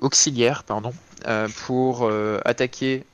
auxiliaire, 0.00 0.64
pardon, 0.64 0.92
pour 1.66 2.10
attaquer 2.44 3.04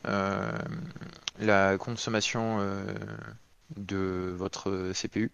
la 1.40 1.78
consommation 1.78 2.58
de 3.76 4.34
votre 4.36 4.92
CPU. 4.92 5.30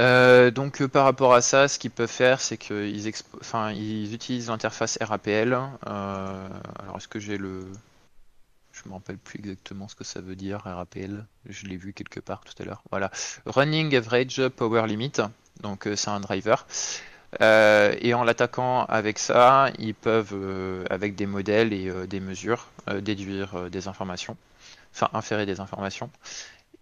Euh, 0.00 0.50
donc 0.50 0.80
euh, 0.80 0.88
par 0.88 1.04
rapport 1.04 1.34
à 1.34 1.42
ça, 1.42 1.68
ce 1.68 1.78
qu'ils 1.78 1.90
peuvent 1.90 2.08
faire, 2.10 2.40
c'est 2.40 2.56
qu'ils 2.56 4.14
utilisent 4.14 4.48
l'interface 4.48 4.98
RAPL. 5.00 5.52
Euh, 5.52 6.48
alors 6.78 6.96
est-ce 6.96 7.08
que 7.08 7.20
j'ai 7.20 7.36
le... 7.36 7.66
Je 8.82 8.88
me 8.88 8.94
rappelle 8.94 9.18
plus 9.18 9.38
exactement 9.38 9.88
ce 9.88 9.94
que 9.94 10.04
ça 10.04 10.20
veut 10.20 10.36
dire 10.36 10.60
RAPL. 10.64 11.26
Je 11.46 11.66
l'ai 11.66 11.76
vu 11.76 11.92
quelque 11.92 12.20
part 12.20 12.42
tout 12.44 12.60
à 12.62 12.64
l'heure. 12.64 12.82
Voilà. 12.90 13.10
Running 13.46 13.94
Average 13.94 14.48
Power 14.48 14.86
Limit. 14.86 15.12
Donc 15.62 15.88
c'est 15.94 16.08
un 16.08 16.20
driver. 16.20 16.66
et 17.40 18.14
en 18.14 18.24
l'attaquant 18.24 18.84
avec 18.86 19.18
ça, 19.18 19.70
ils 19.78 19.94
peuvent, 19.94 20.86
avec 20.88 21.14
des 21.14 21.26
modèles 21.26 21.72
et 21.72 21.92
des 22.06 22.20
mesures, 22.20 22.68
déduire 23.00 23.70
des 23.70 23.88
informations. 23.88 24.36
Enfin, 24.94 25.08
inférer 25.12 25.46
des 25.46 25.60
informations. 25.60 26.10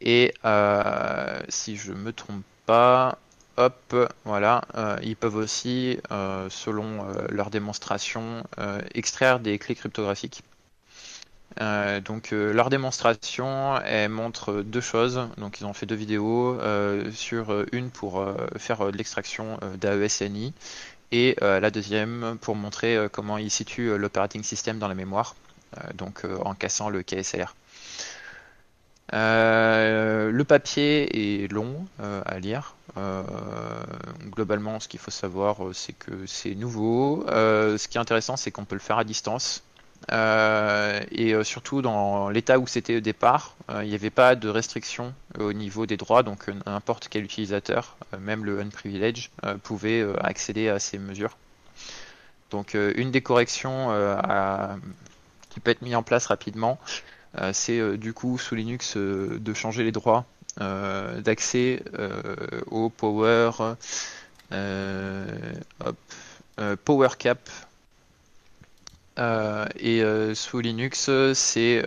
Et 0.01 0.33
si 1.49 1.77
je 1.77 1.93
me 1.93 2.13
trompe 2.13 2.45
hop, 3.59 3.97
voilà, 4.25 4.63
euh, 4.77 4.97
ils 5.03 5.17
peuvent 5.17 5.37
aussi, 5.37 5.99
euh, 6.13 6.49
selon 6.49 7.05
euh, 7.05 7.27
leur 7.29 7.51
démonstration, 7.51 8.45
extraire 8.95 9.41
des 9.41 9.59
clés 9.59 9.75
cryptographiques. 9.75 10.43
Donc 12.05 12.31
leur 12.31 12.71
démonstration, 12.71 13.79
elle 13.85 14.11
montre 14.11 14.63
deux 14.63 14.81
choses. 14.81 15.29
Donc 15.39 15.61
ils 15.61 15.67
ont 15.67 15.73
fait 15.73 15.87
deux 15.87 15.95
vidéos, 15.97 16.59
sur 17.13 17.65
une 17.73 17.91
pour 17.91 18.25
faire 18.57 18.91
de 18.93 18.97
l'extraction 18.97 19.59
d'AESNI 19.81 20.53
et 21.11 21.37
la 21.41 21.71
deuxième 21.71 22.39
pour 22.41 22.55
montrer 22.55 23.09
comment 23.11 23.39
ils 23.39 23.51
situent 23.51 23.99
l'operating 23.99 24.43
system 24.45 24.79
dans 24.79 24.89
la 24.89 24.95
mémoire, 24.95 25.35
donc 25.95 26.25
en 26.45 26.55
cassant 26.55 26.91
le 26.91 27.03
KSLR. 27.03 27.55
Euh, 29.15 30.31
le 30.31 30.45
papier 30.45 31.45
est 31.45 31.49
long 31.49 31.87
euh, 32.01 32.21
à 32.27 32.39
lire. 32.39 32.75
Euh, 32.97 33.23
globalement, 34.27 34.81
ce 34.81 34.89
qu'il 34.89 35.01
faut 35.01 35.11
savoir, 35.11 35.57
c'est 35.73 35.93
que 35.95 36.27
c'est 36.27 36.55
nouveau. 36.55 37.25
ce 37.29 37.89
qui 37.89 37.97
est 37.99 38.01
intéressant, 38.01 38.37
c'est 38.37 38.51
qu'on 38.51 38.65
peut 38.65 38.75
le 38.75 38.81
faire 38.81 38.99
à 38.99 39.05
distance. 39.05 39.63
Et 40.11 41.35
surtout 41.45 41.83
dans 41.83 42.31
l'état 42.31 42.59
où 42.59 42.67
c'était 42.67 42.97
au 42.97 43.01
départ, 43.01 43.57
il 43.83 43.89
n'y 43.89 43.95
avait 43.95 44.11
pas 44.11 44.35
de 44.35 44.49
restriction 44.49 45.15
au 45.39 45.53
niveau 45.53 45.87
des 45.87 45.97
droits, 45.97 46.23
donc 46.23 46.49
n'importe 46.67 47.09
quel 47.09 47.25
utilisateur, 47.25 47.97
même 48.19 48.45
le 48.45 48.61
unprivileged, 48.61 49.31
pouvait 49.63 50.07
accéder 50.21 50.69
à 50.69 50.79
ces 50.79 50.99
mesures. 50.99 51.37
Donc 52.51 52.75
une 52.75 53.11
des 53.11 53.21
corrections 53.21 53.91
qui 55.51 55.61
peut 55.61 55.71
être 55.71 55.83
mise 55.83 55.97
en 55.97 56.03
place 56.03 56.27
rapidement, 56.27 56.79
euh, 57.37 57.51
c'est 57.53 57.79
euh, 57.79 57.97
du 57.97 58.13
coup 58.13 58.39
sous 58.39 58.55
Linux 58.55 58.97
euh, 58.97 59.39
de 59.39 59.55
changer 59.55 59.85
les 59.85 59.93
droits 59.93 60.25
d'accès 61.21 61.85
au 62.67 62.91
Power 62.91 63.53
Power 66.85 67.09
Cap 67.17 67.39
et 69.19 70.03
sous 70.35 70.61
Linux 70.61 71.11
c'est 71.35 71.83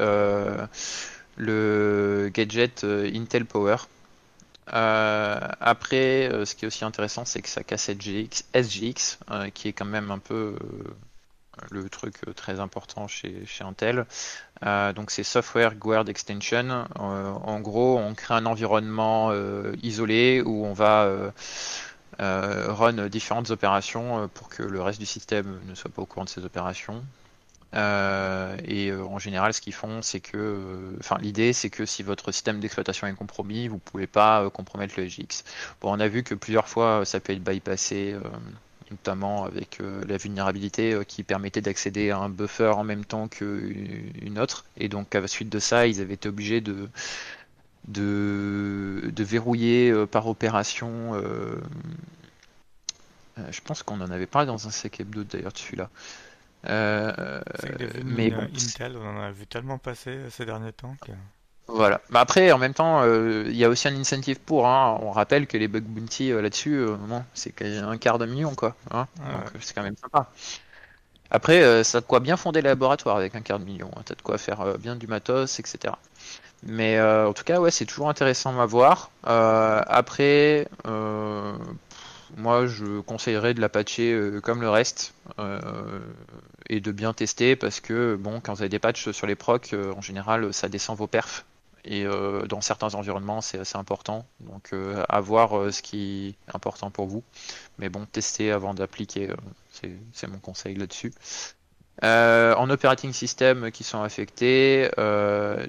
le 1.38 2.30
gadget 2.34 2.84
Intel 2.84 3.46
Power. 3.46 3.78
après, 4.68 6.30
ce 6.46 6.56
qui 6.56 6.66
est 6.66 6.68
aussi 6.68 6.86
intéressant, 6.86 7.26
c'est 7.26 7.42
que 7.42 7.50
ça 7.50 7.64
casse 7.64 7.90
SGX, 7.90 8.44
SGX 8.54 9.20
qui 9.54 9.70
est 9.70 9.74
quand 9.74 9.86
même 9.86 10.12
un 10.12 10.20
peu 10.20 10.56
le 11.70 11.90
truc 11.90 12.16
euh, 12.28 12.34
très 12.34 12.60
important 12.60 13.08
chez, 13.08 13.46
chez 13.46 13.64
Intel. 13.64 14.06
Euh, 14.66 14.94
donc 14.94 15.12
c'est 15.12 15.24
Software 15.24 15.76
Guard 15.76 16.10
Extension. 16.10 16.86
Euh, 17.00 17.32
en 17.32 17.60
gros, 17.60 17.98
on 17.98 18.14
crée 18.14 18.34
un 18.34 18.46
environnement 18.46 19.32
isolé 19.82 20.42
où 20.42 20.66
on 20.66 20.74
va 20.74 21.32
run 22.20 23.08
différentes 23.08 23.52
opérations 23.52 24.30
pour 24.34 24.50
que 24.50 24.64
le 24.64 24.82
reste 24.82 25.00
du 25.00 25.06
système 25.06 25.60
ne 25.68 25.76
soit 25.76 25.92
pas 25.92 26.02
au 26.02 26.06
courant 26.06 26.26
de 26.26 26.30
ces 26.30 26.46
opérations. 26.46 27.04
Et 27.74 28.92
en 28.94 29.20
général, 29.20 29.54
ce 29.54 29.62
qu'ils 29.62 29.74
font, 29.74 30.02
c'est 30.02 30.20
que, 30.20 30.96
enfin, 31.00 31.18
l'idée, 31.22 31.54
c'est 31.54 31.70
que 31.70 31.86
si 31.86 32.04
votre 32.04 32.32
système 32.32 32.60
d'exploitation 32.60 33.08
est 33.08 33.14
compromis, 33.14 33.68
vous 33.68 33.78
pouvez 33.78 34.08
pas 34.08 34.50
compromettre 34.50 34.96
le 34.98 35.08
SGX. 35.08 35.44
Bon, 35.82 35.96
on 35.96 36.00
a 36.00 36.08
vu 36.08 36.24
que 36.24 36.36
plusieurs 36.36 36.68
fois, 36.68 37.06
ça 37.06 37.20
peut 37.20 37.34
être 37.34 37.44
bypassé 37.44 38.16
notamment 38.92 39.46
avec 39.46 39.80
euh, 39.80 40.04
la 40.08 40.18
vulnérabilité 40.18 40.94
euh, 40.94 41.04
qui 41.04 41.24
permettait 41.24 41.62
d'accéder 41.62 42.12
à 42.12 42.20
un 42.20 42.30
buffer 42.30 42.74
en 42.76 42.84
même 42.84 43.06
temps 43.06 43.28
qu'une 43.28 44.38
autre. 44.38 44.66
Et 44.78 44.90
donc 44.90 45.16
à 45.16 45.22
la 45.22 45.28
suite 45.28 45.50
de 45.50 45.60
ça, 45.60 45.88
ils 45.88 46.02
avaient 46.02 46.14
été 46.16 46.30
obligés 46.30 46.62
de, 46.62 46.90
de, 47.88 49.24
verrouiller 49.24 49.90
euh, 49.90 50.06
par 50.06 50.28
opération. 50.28 51.14
je 53.50 53.62
pense 53.64 53.82
qu'on 53.82 54.02
en 54.02 54.12
avait 54.12 54.28
parlé 54.28 54.46
dans 54.46 54.68
un 54.68 54.72
sec 54.72 55.00
hebdo 55.00 55.24
d'ailleurs 55.24 55.54
dessus 55.54 55.76
là. 56.64 57.42
mais 58.06 58.30
bon, 58.32 58.42
Intel, 58.42 58.98
on 58.98 59.18
en 59.18 59.22
a 59.22 59.32
vu 59.32 59.48
tellement 59.48 59.78
passer 59.78 60.18
ces 60.30 60.46
derniers 60.46 60.74
temps 60.74 60.96
que... 61.06 61.12
Voilà. 61.74 62.02
Mais 62.10 62.20
après, 62.20 62.52
en 62.52 62.58
même 62.58 62.74
temps, 62.74 63.02
euh, 63.04 63.46
il 63.48 63.56
y 63.56 63.64
a 63.64 63.70
aussi 63.70 63.88
un 63.88 63.96
incentive 63.96 64.40
pour. 64.40 64.68
Hein. 64.68 65.00
On 65.02 65.12
rappelle 65.12 65.48
que 65.48 65.58
les 65.58 65.68
bug 65.68 65.84
bounty 65.84 66.32
euh, 66.32 66.42
là-dessus, 66.42 66.76
euh, 66.76 66.98
c'est 67.34 67.54
un 67.62 67.98
quart 67.98 68.18
de 68.18 68.26
million, 68.26 68.54
quoi. 68.56 68.76
Hein. 68.92 69.08
Donc 69.20 69.62
c'est 69.62 69.74
quand 69.74 69.84
même 69.84 69.96
sympa. 69.98 70.30
Après, 71.30 71.84
ça 71.86 72.00
a 72.00 72.02
de 72.02 72.06
quoi 72.06 72.20
bien 72.20 72.36
fonder 72.36 72.62
le 72.62 72.68
laboratoire 72.68 73.16
avec 73.16 73.36
un 73.36 73.42
quart 73.42 73.58
de 73.58 73.64
million. 73.64 73.90
Hein. 73.96 74.02
T'as 74.06 74.16
de 74.16 74.22
quoi 74.22 74.38
faire 74.38 74.78
bien 74.78 74.98
du 74.98 75.08
matos, 75.08 75.60
etc. 75.60 75.94
Mais 76.64 77.02
en 77.02 77.32
tout 77.32 77.46
cas, 77.46 77.60
ouais, 77.60 77.72
c'est 77.72 77.86
toujours 77.86 78.10
intéressant 78.10 78.60
à 78.60 78.66
voir. 78.66 79.12
après, 79.24 80.68
moi, 82.38 82.66
je 82.68 83.02
conseillerais 83.02 83.54
de 83.54 83.62
la 83.62 83.70
patcher 83.70 84.40
comme 84.44 84.62
le 84.62 84.70
reste 84.70 85.14
et 86.70 86.80
de 86.80 86.92
bien 86.92 87.14
tester 87.14 87.56
parce 87.56 87.80
que 87.80 88.16
bon, 88.16 88.40
quand 88.40 88.54
vous 88.54 88.62
avez 88.62 88.70
des 88.70 88.80
patchs 88.80 89.12
sur 89.12 89.28
les 89.28 89.36
procs, 89.36 89.76
en 89.96 90.02
général, 90.02 90.54
ça 90.54 90.70
descend 90.70 90.98
vos 90.98 91.08
perfs 91.08 91.46
et 91.86 92.06
euh, 92.06 92.46
dans 92.46 92.62
certains 92.62 92.94
environnements 92.96 93.42
c'est 93.42 93.60
assez 93.60 93.78
important. 93.78 94.26
Donc 94.40 94.70
euh, 94.74 95.04
à 95.10 95.20
voir 95.20 95.58
euh, 95.58 95.72
ce 95.72 95.82
qui 95.82 96.36
est 96.50 96.56
important 96.56 96.92
pour 96.92 97.08
vous. 97.08 97.24
Mais 97.80 97.90
bon, 97.90 98.06
testez 98.12 98.52
avant 98.52 98.74
d'appliquer, 98.74 99.30
c'est 100.14 100.28
mon 100.28 100.40
conseil 100.40 100.76
là-dessus. 100.76 101.14
en 102.04 102.70
operating 102.70 103.14
system 103.14 103.72
qui 103.72 103.84
sont 103.84 104.02
affectés, 104.02 104.90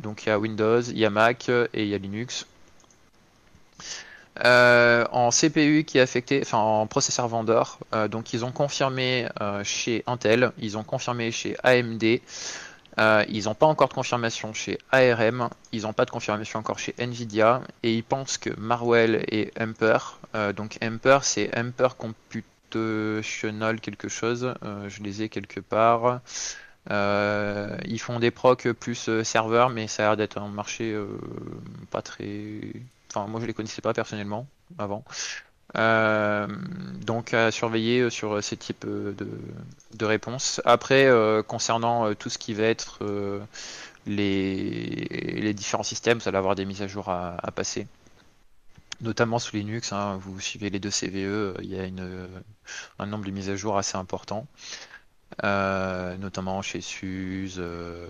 donc 0.02 0.24
il 0.24 0.28
y 0.28 0.32
a 0.32 0.38
Windows, 0.38 0.82
il 0.82 0.98
y 0.98 1.04
a 1.04 1.10
Mac 1.10 1.48
et 1.48 1.82
il 1.82 1.88
y 1.88 1.94
a 1.94 1.98
Linux. 1.98 2.46
En 4.44 5.30
CPU 5.30 5.84
qui 5.84 5.98
est 5.98 6.00
affecté, 6.00 6.40
enfin 6.42 6.58
en 6.58 6.86
processeur 6.86 7.28
vendeur, 7.28 7.78
donc 8.10 8.32
ils 8.32 8.44
ont 8.44 8.52
confirmé 8.52 9.28
chez 9.62 10.02
Intel, 10.06 10.52
ils 10.58 10.78
ont 10.78 10.84
confirmé 10.84 11.30
chez 11.30 11.56
AMD, 11.62 12.20
euh, 12.98 13.24
ils 13.28 13.44
n'ont 13.44 13.54
pas 13.54 13.66
encore 13.66 13.88
de 13.88 13.94
confirmation 13.94 14.52
chez 14.52 14.78
ARM, 14.90 15.48
ils 15.72 15.82
n'ont 15.82 15.94
pas 15.94 16.04
de 16.04 16.10
confirmation 16.10 16.58
encore 16.58 16.78
chez 16.78 16.94
Nvidia, 16.98 17.62
et 17.82 17.94
ils 17.94 18.04
pensent 18.04 18.36
que 18.36 18.50
Marwell 18.58 19.24
et 19.28 19.50
euh, 20.34 20.52
donc 20.52 20.78
Ampere 20.82 21.24
c'est 21.24 21.56
Ampere 21.56 21.96
Computational 21.96 23.80
quelque 23.80 24.08
chose, 24.08 24.54
euh, 24.62 24.88
je 24.88 25.02
les 25.02 25.22
ai 25.22 25.28
quelque 25.30 25.60
part. 25.60 26.20
ils 26.90 28.00
font 28.00 28.18
des 28.20 28.30
procs 28.30 28.68
plus 28.72 29.22
serveurs, 29.22 29.70
mais 29.70 29.88
ça 29.88 30.02
a 30.02 30.06
l'air 30.08 30.16
d'être 30.18 30.38
un 30.38 30.48
marché 30.48 30.94
pas 31.90 32.02
très. 32.02 32.60
Enfin, 33.14 33.26
moi 33.26 33.40
je 33.40 33.46
les 33.46 33.52
connaissais 33.52 33.82
pas 33.82 33.92
personnellement 33.92 34.46
avant. 34.78 35.04
Euh, 35.76 36.46
donc 37.04 37.32
à 37.32 37.50
surveiller 37.50 38.10
sur 38.10 38.42
ces 38.42 38.56
types 38.56 38.86
de, 38.86 39.14
de 39.94 40.04
réponses. 40.04 40.60
Après, 40.64 41.06
euh, 41.06 41.42
concernant 41.42 42.06
euh, 42.06 42.14
tout 42.14 42.28
ce 42.28 42.38
qui 42.38 42.54
va 42.54 42.64
être 42.64 43.00
les, 44.06 45.06
les, 45.40 45.54
différents 45.54 45.82
systèmes, 45.82 46.18
vous 46.18 46.28
allez 46.28 46.38
avoir 46.38 46.54
des 46.54 46.64
mises 46.64 46.82
à 46.82 46.88
jour 46.88 47.08
à, 47.08 47.36
passer. 47.54 47.86
Notamment 49.00 49.38
sous 49.38 49.56
Linux, 49.56 49.92
hein, 49.92 50.18
vous 50.20 50.38
suivez 50.40 50.70
les 50.70 50.78
deux 50.78 50.90
CVE, 50.90 51.56
il 51.62 51.68
y 51.68 51.78
a 51.78 51.84
une, 51.84 52.28
un 52.98 53.06
nombre 53.06 53.24
de 53.24 53.30
mises 53.30 53.50
à 53.50 53.56
jour 53.56 53.76
assez 53.76 53.96
important. 53.96 54.46
Notamment 55.42 56.62
chez 56.62 56.80
SUSE, 56.80 57.60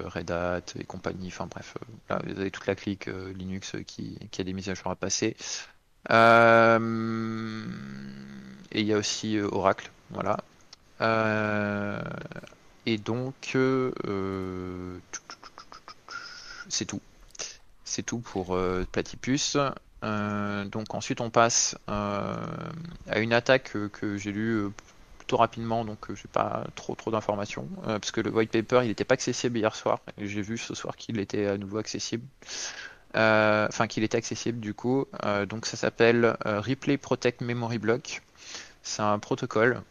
Red 0.05 0.31
Hat 0.31 0.63
et 0.79 0.85
compagnie. 0.85 1.29
Enfin 1.29 1.47
bref, 1.47 1.75
là, 2.09 2.21
vous 2.25 2.41
avez 2.41 2.51
toute 2.51 2.67
la 2.67 2.75
clique 2.75 3.07
Linux 3.35 3.77
qui, 3.87 4.19
a 4.39 4.43
des 4.43 4.53
mises 4.53 4.69
à 4.69 4.75
jour 4.75 4.91
à 4.91 4.97
passer. 4.97 5.37
Euh, 6.11 7.65
et 8.73 8.81
il 8.81 8.87
y 8.87 8.93
a 8.93 8.99
aussi 8.99 9.37
euh, 9.37 9.49
Oracle, 9.53 9.91
voilà. 10.11 10.39
Euh, 11.01 12.01
et 12.87 12.99
donc, 12.99 13.57
c'est 16.69 16.85
tout. 16.87 17.01
C'est 17.85 18.03
tout 18.03 18.19
pour 18.21 18.59
Platypus. 18.93 19.57
donc 20.03 20.95
ensuite 20.95 21.21
on 21.21 21.31
passe 21.31 21.77
à 21.87 23.19
une 23.19 23.33
attaque 23.33 23.77
que 23.93 24.17
j'ai 24.17 24.33
lue 24.33 24.71
plutôt 25.23 25.37
rapidement, 25.37 25.85
donc 25.85 26.13
j'ai 26.15 26.29
pas 26.33 26.65
trop 26.75 26.97
trop 26.97 27.13
d'informations, 27.13 27.69
parce 27.85 28.11
que 28.11 28.21
le 28.21 28.31
white 28.31 28.51
paper 28.51 28.81
il 28.83 28.89
n'était 28.89 29.05
pas 29.05 29.15
accessible 29.15 29.57
hier 29.57 29.75
soir, 29.75 30.01
et 30.19 30.27
j'ai 30.27 30.43
vu 30.43 30.59
ce 30.59 30.75
soir 30.75 30.97
qu'il 30.97 31.21
était 31.21 31.47
à 31.47 31.57
nouveau 31.57 31.79
accessible. 31.79 32.25
Euh, 33.15 33.67
enfin 33.69 33.87
qu'il 33.89 34.05
est 34.05 34.15
accessible 34.15 34.61
du 34.61 34.75
coup. 34.75 35.07
Euh, 35.25 35.45
donc 35.47 35.67
ça 35.67 35.77
s'appelle 35.77 36.37
euh, 36.47 36.61
Replay 36.61 36.97
Protect 36.97 37.41
Memory 37.43 37.79
Block. 37.79 38.23
C'est 38.83 39.03
un 39.03 39.19
protocole. 39.19 39.83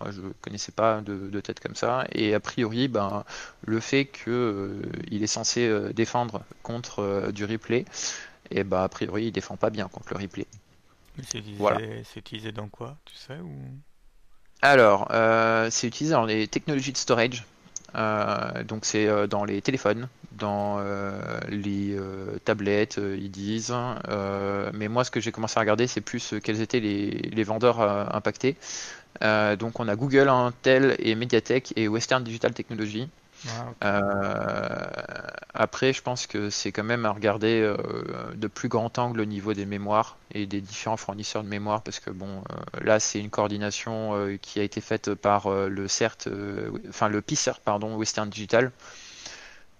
Moi, 0.00 0.10
je 0.10 0.20
connaissais 0.42 0.72
pas 0.72 1.00
de, 1.00 1.40
tête 1.40 1.58
comme 1.58 1.74
ça. 1.74 2.06
Et 2.12 2.34
a 2.34 2.40
priori, 2.40 2.86
ben, 2.86 3.24
le 3.64 3.80
fait 3.80 4.04
qu'il 4.04 5.22
est 5.22 5.26
censé 5.26 5.72
défendre 5.94 6.42
contre 6.62 7.30
du 7.32 7.46
replay, 7.46 7.86
et 8.50 8.62
ben, 8.62 8.82
a 8.82 8.90
priori, 8.90 9.28
il 9.28 9.32
défend 9.32 9.56
pas 9.56 9.70
bien 9.70 9.88
contre 9.88 10.12
le 10.12 10.20
replay. 10.20 10.46
c'est 11.26 11.38
utilisé, 11.38 12.02
utilisé, 12.14 12.52
dans 12.52 12.68
quoi, 12.68 12.98
tu 13.06 13.14
sais 13.14 13.38
ou... 13.38 13.54
Alors, 14.62 15.08
c'est 15.70 15.86
utilisé 15.86 16.14
dans 16.14 16.24
les 16.24 16.48
technologies 16.48 16.92
de 16.92 16.98
storage. 16.98 17.44
donc 17.94 18.84
c'est 18.84 19.28
dans 19.28 19.44
les 19.44 19.62
téléphones, 19.62 20.08
dans 20.36 20.78
euh, 20.78 21.40
les 21.48 21.94
euh, 21.96 22.38
tablettes, 22.44 22.98
euh, 22.98 23.16
ils 23.18 23.30
disent. 23.30 23.74
mais 24.74 24.88
moi, 24.88 25.04
ce 25.04 25.10
que 25.10 25.20
j'ai 25.20 25.32
commencé 25.32 25.58
à 25.58 25.60
regarder, 25.60 25.86
c'est 25.86 26.00
plus 26.00 26.34
quels 26.42 26.60
étaient 26.60 26.80
les, 26.80 27.44
vendeurs 27.44 27.80
impactés. 28.14 28.56
donc, 29.22 29.80
on 29.80 29.88
a 29.88 29.96
Google, 29.96 30.28
Intel 30.28 30.96
et 30.98 31.14
Mediatek 31.14 31.72
et 31.76 31.88
Western 31.88 32.22
Digital 32.22 32.52
Technology. 32.52 33.08
Après, 35.54 35.92
je 35.92 36.02
pense 36.02 36.26
que 36.26 36.50
c'est 36.50 36.72
quand 36.72 36.84
même 36.84 37.06
à 37.06 37.10
regarder 37.12 37.74
de 38.34 38.46
plus 38.46 38.68
grand 38.68 38.98
angle 38.98 39.20
au 39.20 39.24
niveau 39.24 39.54
des 39.54 39.66
mémoires 39.66 40.16
et 40.32 40.46
des 40.46 40.60
différents 40.60 40.96
fournisseurs 40.96 41.42
de 41.42 41.48
mémoire, 41.48 41.82
parce 41.82 42.00
que 42.00 42.10
bon, 42.10 42.42
là, 42.80 43.00
c'est 43.00 43.20
une 43.20 43.30
coordination 43.30 44.36
qui 44.42 44.60
a 44.60 44.62
été 44.62 44.80
faite 44.80 45.14
par 45.14 45.50
le 45.50 45.88
CERT, 45.88 46.28
enfin 46.88 47.08
le 47.08 47.22
PICER, 47.22 47.52
pardon, 47.64 47.96
Western 47.96 48.28
Digital. 48.28 48.72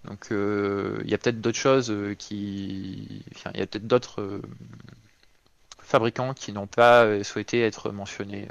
Donc 0.07 0.31
euh, 0.31 1.01
il 1.03 1.11
y 1.11 1.13
a 1.13 1.17
peut-être 1.17 1.41
d'autres 1.41 1.57
choses 1.57 1.91
euh, 1.91 2.15
qui. 2.15 3.23
il 3.53 3.59
y 3.59 3.61
a 3.61 3.67
peut-être 3.67 3.87
d'autres 3.87 4.21
euh, 4.21 4.41
fabricants 5.79 6.33
qui 6.33 6.53
n'ont 6.53 6.67
pas 6.67 7.23
souhaité 7.23 7.61
être 7.61 7.91
mentionnés. 7.91 8.47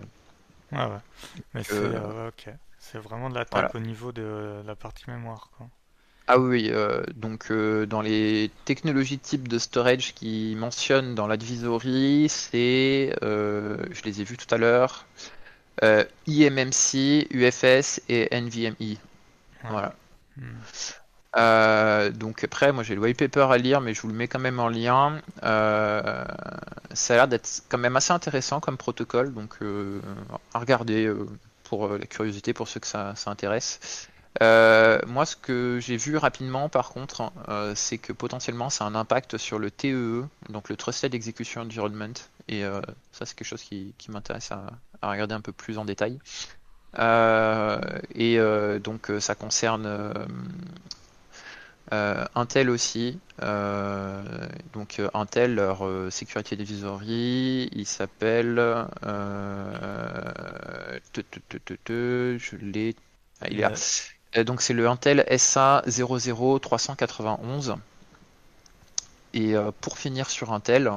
Ouais, 0.73 0.85
ouais. 0.85 0.99
Mais. 1.55 1.63
C'est 2.91 2.99
vraiment 2.99 3.31
de 3.31 3.35
l'attaque 3.35 3.75
au 3.75 3.81
niveau 3.81 4.13
de 4.13 4.63
la 4.65 4.77
partie 4.77 5.05
mémoire. 5.09 5.51
Quoi. 5.57 5.67
Ah 6.29 6.39
oui, 6.39 6.73
donc 7.15 7.53
dans 7.53 8.01
les 8.01 8.51
technologies 8.65 9.19
type 9.19 9.49
de 9.49 9.59
storage 9.59 10.15
qui 10.15 10.55
mentionnent 10.57 11.15
dans 11.15 11.27
l'advisory, 11.27 12.27
c'est, 12.29 13.15
je 13.23 14.03
les 14.05 14.21
ai 14.21 14.25
vus 14.25 14.37
tout 14.37 14.53
à 14.55 14.59
l'heure, 14.59 15.05
IMMC, 16.27 17.27
UFS 17.31 18.01
et 18.09 18.29
NVMe. 18.41 18.97
Voilà. 19.69 19.95
Hmm. 20.37 20.43
Euh, 21.37 22.11
donc 22.11 22.45
après, 22.45 22.73
moi 22.73 22.83
j'ai 22.83 22.95
le 22.95 23.01
white 23.01 23.19
paper 23.19 23.49
à 23.51 23.59
lire, 23.59 23.81
mais 23.81 23.93
je 23.93 24.01
vous 24.01 24.09
le 24.09 24.15
mets 24.15 24.29
quand 24.29 24.39
même 24.39 24.59
en 24.59 24.69
lien. 24.69 25.21
Euh, 25.43 26.25
ça 26.95 27.15
a 27.15 27.17
l'air 27.17 27.29
d'être 27.29 27.63
quand 27.69 27.79
même 27.79 27.97
assez 27.97 28.13
intéressant 28.13 28.61
comme 28.61 28.77
protocole, 28.77 29.35
donc 29.35 29.57
euh, 29.61 30.01
à 30.55 30.59
regarder 30.59 31.13
pour 31.69 31.89
la 31.89 32.07
curiosité 32.07 32.53
pour 32.53 32.69
ceux 32.69 32.81
que 32.81 32.87
ça, 32.87 33.15
intéresse. 33.27 34.09
moi, 34.41 35.27
ce 35.27 35.37
que 35.37 35.79
j'ai 35.81 35.97
vu 35.97 36.17
rapidement, 36.17 36.69
par 36.69 36.91
contre, 36.91 37.33
c'est 37.75 37.99
que 37.99 38.13
potentiellement, 38.13 38.71
ça 38.71 38.85
a 38.85 38.89
un 38.89 38.95
impact 38.95 39.37
sur 39.37 39.59
le 39.59 39.71
TEE, 39.71 39.93
e, 39.93 40.25
donc 40.49 40.69
le 40.69 40.77
Trusted 40.77 41.15
Execution 41.15 41.63
Environment, 41.63 42.15
et 42.49 42.63
ça, 43.13 43.27
c'est 43.27 43.35
quelque 43.35 43.49
chose 43.49 43.63
qui, 43.63 43.95
m'intéresse 44.09 44.53
à, 44.53 44.67
regarder 45.03 45.35
un 45.35 45.41
peu 45.41 45.53
plus 45.53 45.79
en 45.79 45.85
détail. 45.85 46.19
et 48.15 48.39
donc, 48.83 49.11
ça 49.21 49.35
concerne 49.35 49.87
euh, 49.87 50.13
Intel 51.93 52.71
aussi, 52.71 53.19
euh, 53.43 54.23
donc 54.73 54.99
euh, 54.99 55.09
Intel, 55.15 55.55
leur 55.55 55.87
sécurité 56.11 56.57
advisory, 56.57 57.69
il 57.73 57.87
s'appelle, 57.87 58.57
je 62.39 62.57
l'ai, 62.57 62.97
ah, 63.41 63.47
il 63.51 63.61
est 63.61 64.45
donc 64.45 64.63
c'est 64.63 64.75
le 64.75 64.89
Intel 64.89 65.25
SA 65.39 65.83
00391. 65.87 67.77
Et 69.35 69.55
pour 69.81 69.99
finir 69.99 70.31
sur 70.31 70.53
Intel, 70.53 70.91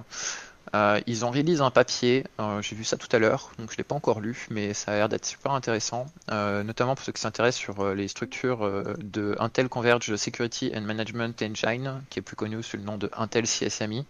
euh, 0.76 1.02
ils 1.08 1.26
ont 1.26 1.32
release 1.32 1.62
un 1.62 1.72
papier, 1.72 2.26
euh, 2.40 2.62
j'ai 2.62 2.76
vu 2.76 2.84
ça 2.84 2.98
tout 2.98 3.08
à 3.12 3.20
l'heure, 3.20 3.52
donc 3.58 3.72
je 3.72 3.78
l'ai 3.78 3.84
pas 3.84 3.96
encore 3.96 4.20
lu, 4.20 4.46
mais 4.52 4.74
ça 4.74 4.92
a 4.92 4.96
l'air 4.96 5.10
d'être 5.10 5.26
super 5.26 5.52
intéressant, 5.54 6.06
euh, 6.32 6.64
notamment 6.64 6.96
pour 6.96 7.04
ceux 7.04 7.12
qui 7.12 7.22
s'intéressent 7.22 7.62
sur 7.62 7.96
les 7.96 8.08
structures 8.08 8.94
de 9.00 9.36
Intel 9.40 9.68
Converge 9.70 10.16
Security 10.16 10.72
and 10.76 10.82
Management 10.82 11.42
Engine, 11.42 12.02
qui 12.10 12.20
est 12.20 12.22
plus 12.22 12.36
connu 12.36 12.62
sous 12.62 12.78
le 12.78 12.84
nom 12.84 12.98
de 12.98 13.10
Intel 13.18 13.46
CSMI. 13.46 14.06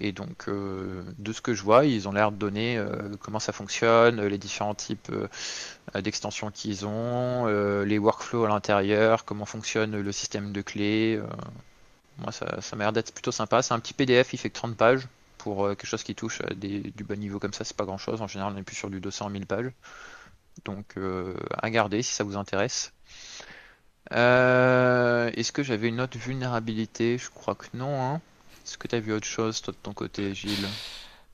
et 0.00 0.12
donc, 0.12 0.48
de 0.48 1.32
ce 1.32 1.40
que 1.40 1.52
je 1.54 1.62
vois, 1.62 1.84
ils 1.84 2.08
ont 2.08 2.12
l'air 2.12 2.32
de 2.32 2.36
donner 2.36 2.82
comment 3.20 3.38
ça 3.38 3.52
fonctionne, 3.52 4.20
les 4.24 4.38
différents 4.38 4.74
types 4.74 5.12
d'extensions 5.94 6.50
qu'ils 6.50 6.86
ont, 6.86 7.46
les 7.84 7.98
workflows 7.98 8.46
à 8.46 8.48
l'intérieur, 8.48 9.24
comment 9.24 9.46
fonctionne 9.46 10.00
le 10.00 10.12
système 10.12 10.52
de 10.52 10.62
clés. 10.62 11.20
Moi, 12.18 12.32
ça, 12.32 12.60
ça 12.60 12.76
m'a 12.76 12.84
l'air 12.84 12.92
d'être 12.92 13.12
plutôt 13.12 13.32
sympa. 13.32 13.62
C'est 13.62 13.74
un 13.74 13.80
petit 13.80 13.94
PDF, 13.94 14.32
il 14.32 14.38
fait 14.38 14.50
que 14.50 14.54
30 14.54 14.76
pages. 14.76 15.06
Pour 15.38 15.66
euh, 15.66 15.74
quelque 15.74 15.86
chose 15.86 16.02
qui 16.02 16.14
touche 16.14 16.40
à 16.40 16.54
du 16.54 17.04
bas 17.04 17.14
niveau 17.14 17.38
comme 17.38 17.52
ça, 17.52 17.64
c'est 17.64 17.76
pas 17.76 17.84
grand 17.84 17.98
chose. 17.98 18.22
En 18.22 18.26
général, 18.26 18.52
on 18.54 18.58
est 18.58 18.62
plus 18.62 18.76
sur 18.76 18.90
du 18.90 19.00
200 19.00 19.30
000 19.30 19.44
pages. 19.44 19.70
Donc, 20.64 20.96
euh, 20.96 21.36
à 21.62 21.70
garder 21.70 22.02
si 22.02 22.12
ça 22.12 22.24
vous 22.24 22.36
intéresse. 22.36 22.92
Euh, 24.12 25.30
est-ce 25.34 25.52
que 25.52 25.62
j'avais 25.62 25.88
une 25.88 26.00
autre 26.00 26.18
vulnérabilité? 26.18 27.18
Je 27.18 27.30
crois 27.30 27.54
que 27.54 27.66
non. 27.74 28.02
Hein. 28.02 28.20
Est-ce 28.64 28.78
que 28.78 28.88
tu 28.88 28.94
as 28.96 29.00
vu 29.00 29.12
autre 29.12 29.26
chose, 29.26 29.60
toi, 29.62 29.72
de 29.72 29.78
ton 29.78 29.92
côté, 29.92 30.34
Gilles? 30.34 30.68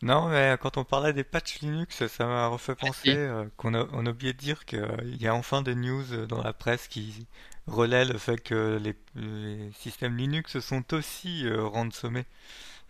Non, 0.03 0.29
mais 0.29 0.57
quand 0.61 0.77
on 0.77 0.85
parlait 0.85 1.13
des 1.13 1.25
patchs 1.25 1.61
Linux, 1.61 2.07
ça 2.09 2.27
m'a 2.27 2.49
refait 2.49 2.75
penser 2.75 3.15
euh, 3.17 3.47
qu'on 3.57 3.75
a, 3.75 3.87
on 3.93 4.05
a 4.05 4.11
oublié 4.11 4.33
de 4.33 4.39
dire 4.39 4.65
qu'il 4.65 5.17
y 5.21 5.29
a 5.29 5.35
enfin 5.35 5.63
des 5.63 5.77
news 5.77 6.27
dans 6.27 6.43
la 6.43 6.53
presse 6.53 6.89
qui 6.89 7.27
relaient 7.69 8.05
le 8.05 8.19
fait 8.19 8.39
que 8.39 8.81
les, 8.83 8.97
les 9.15 9.71
systèmes 9.73 10.17
Linux 10.17 10.59
sont 10.59 10.93
aussi 10.93 11.47
euh, 11.47 11.65
ransomés. 11.65 12.27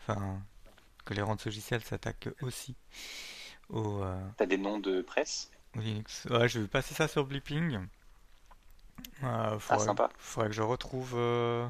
Enfin, 0.00 0.40
que 1.04 1.14
les 1.14 1.22
rançongiciels 1.22 1.82
s'attaquent 1.82 2.30
aussi 2.40 2.74
au, 3.68 4.02
euh, 4.02 4.20
T'as 4.36 4.46
des 4.46 4.58
noms 4.58 4.78
de 4.78 5.02
presse? 5.02 5.50
Au 5.76 5.80
Linux. 5.80 6.26
Ouais, 6.30 6.48
je 6.48 6.60
vais 6.60 6.68
passer 6.68 6.94
ça 6.94 7.08
sur 7.08 7.24
Blipping. 7.26 7.86
Euh, 9.24 9.58
faudrait, 9.58 9.84
sympa. 9.84 10.10
faudrait 10.16 10.48
que 10.48 10.54
je 10.54 10.62
retrouve 10.62 11.14
euh, 11.16 11.66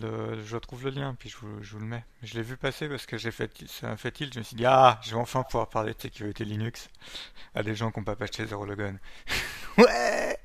le, 0.00 0.42
je 0.44 0.54
retrouve 0.56 0.84
le 0.84 0.90
lien, 0.90 1.14
puis 1.18 1.28
je 1.30 1.36
vous, 1.38 1.78
le 1.78 1.84
mets. 1.86 2.04
Je 2.22 2.34
l'ai 2.34 2.42
vu 2.42 2.56
passer 2.56 2.88
parce 2.88 3.06
que 3.06 3.18
j'ai 3.18 3.30
fait, 3.30 3.50
ça 3.68 3.96
fait 3.96 4.12
tilt. 4.12 4.34
Je 4.34 4.38
me 4.40 4.44
suis 4.44 4.56
dit, 4.56 4.66
ah, 4.66 5.00
je 5.02 5.10
vais 5.10 5.16
enfin 5.20 5.42
pouvoir 5.42 5.68
parler 5.68 5.94
de 5.94 6.00
sécurité 6.00 6.44
Linux 6.44 6.88
à 7.54 7.62
des 7.62 7.74
gens 7.76 7.90
qui 7.92 8.00
n'ont 8.00 8.04
pas 8.04 8.16
patché 8.16 8.46
Zero 8.46 8.66
Logon. 8.66 8.96
ouais! 9.78 10.38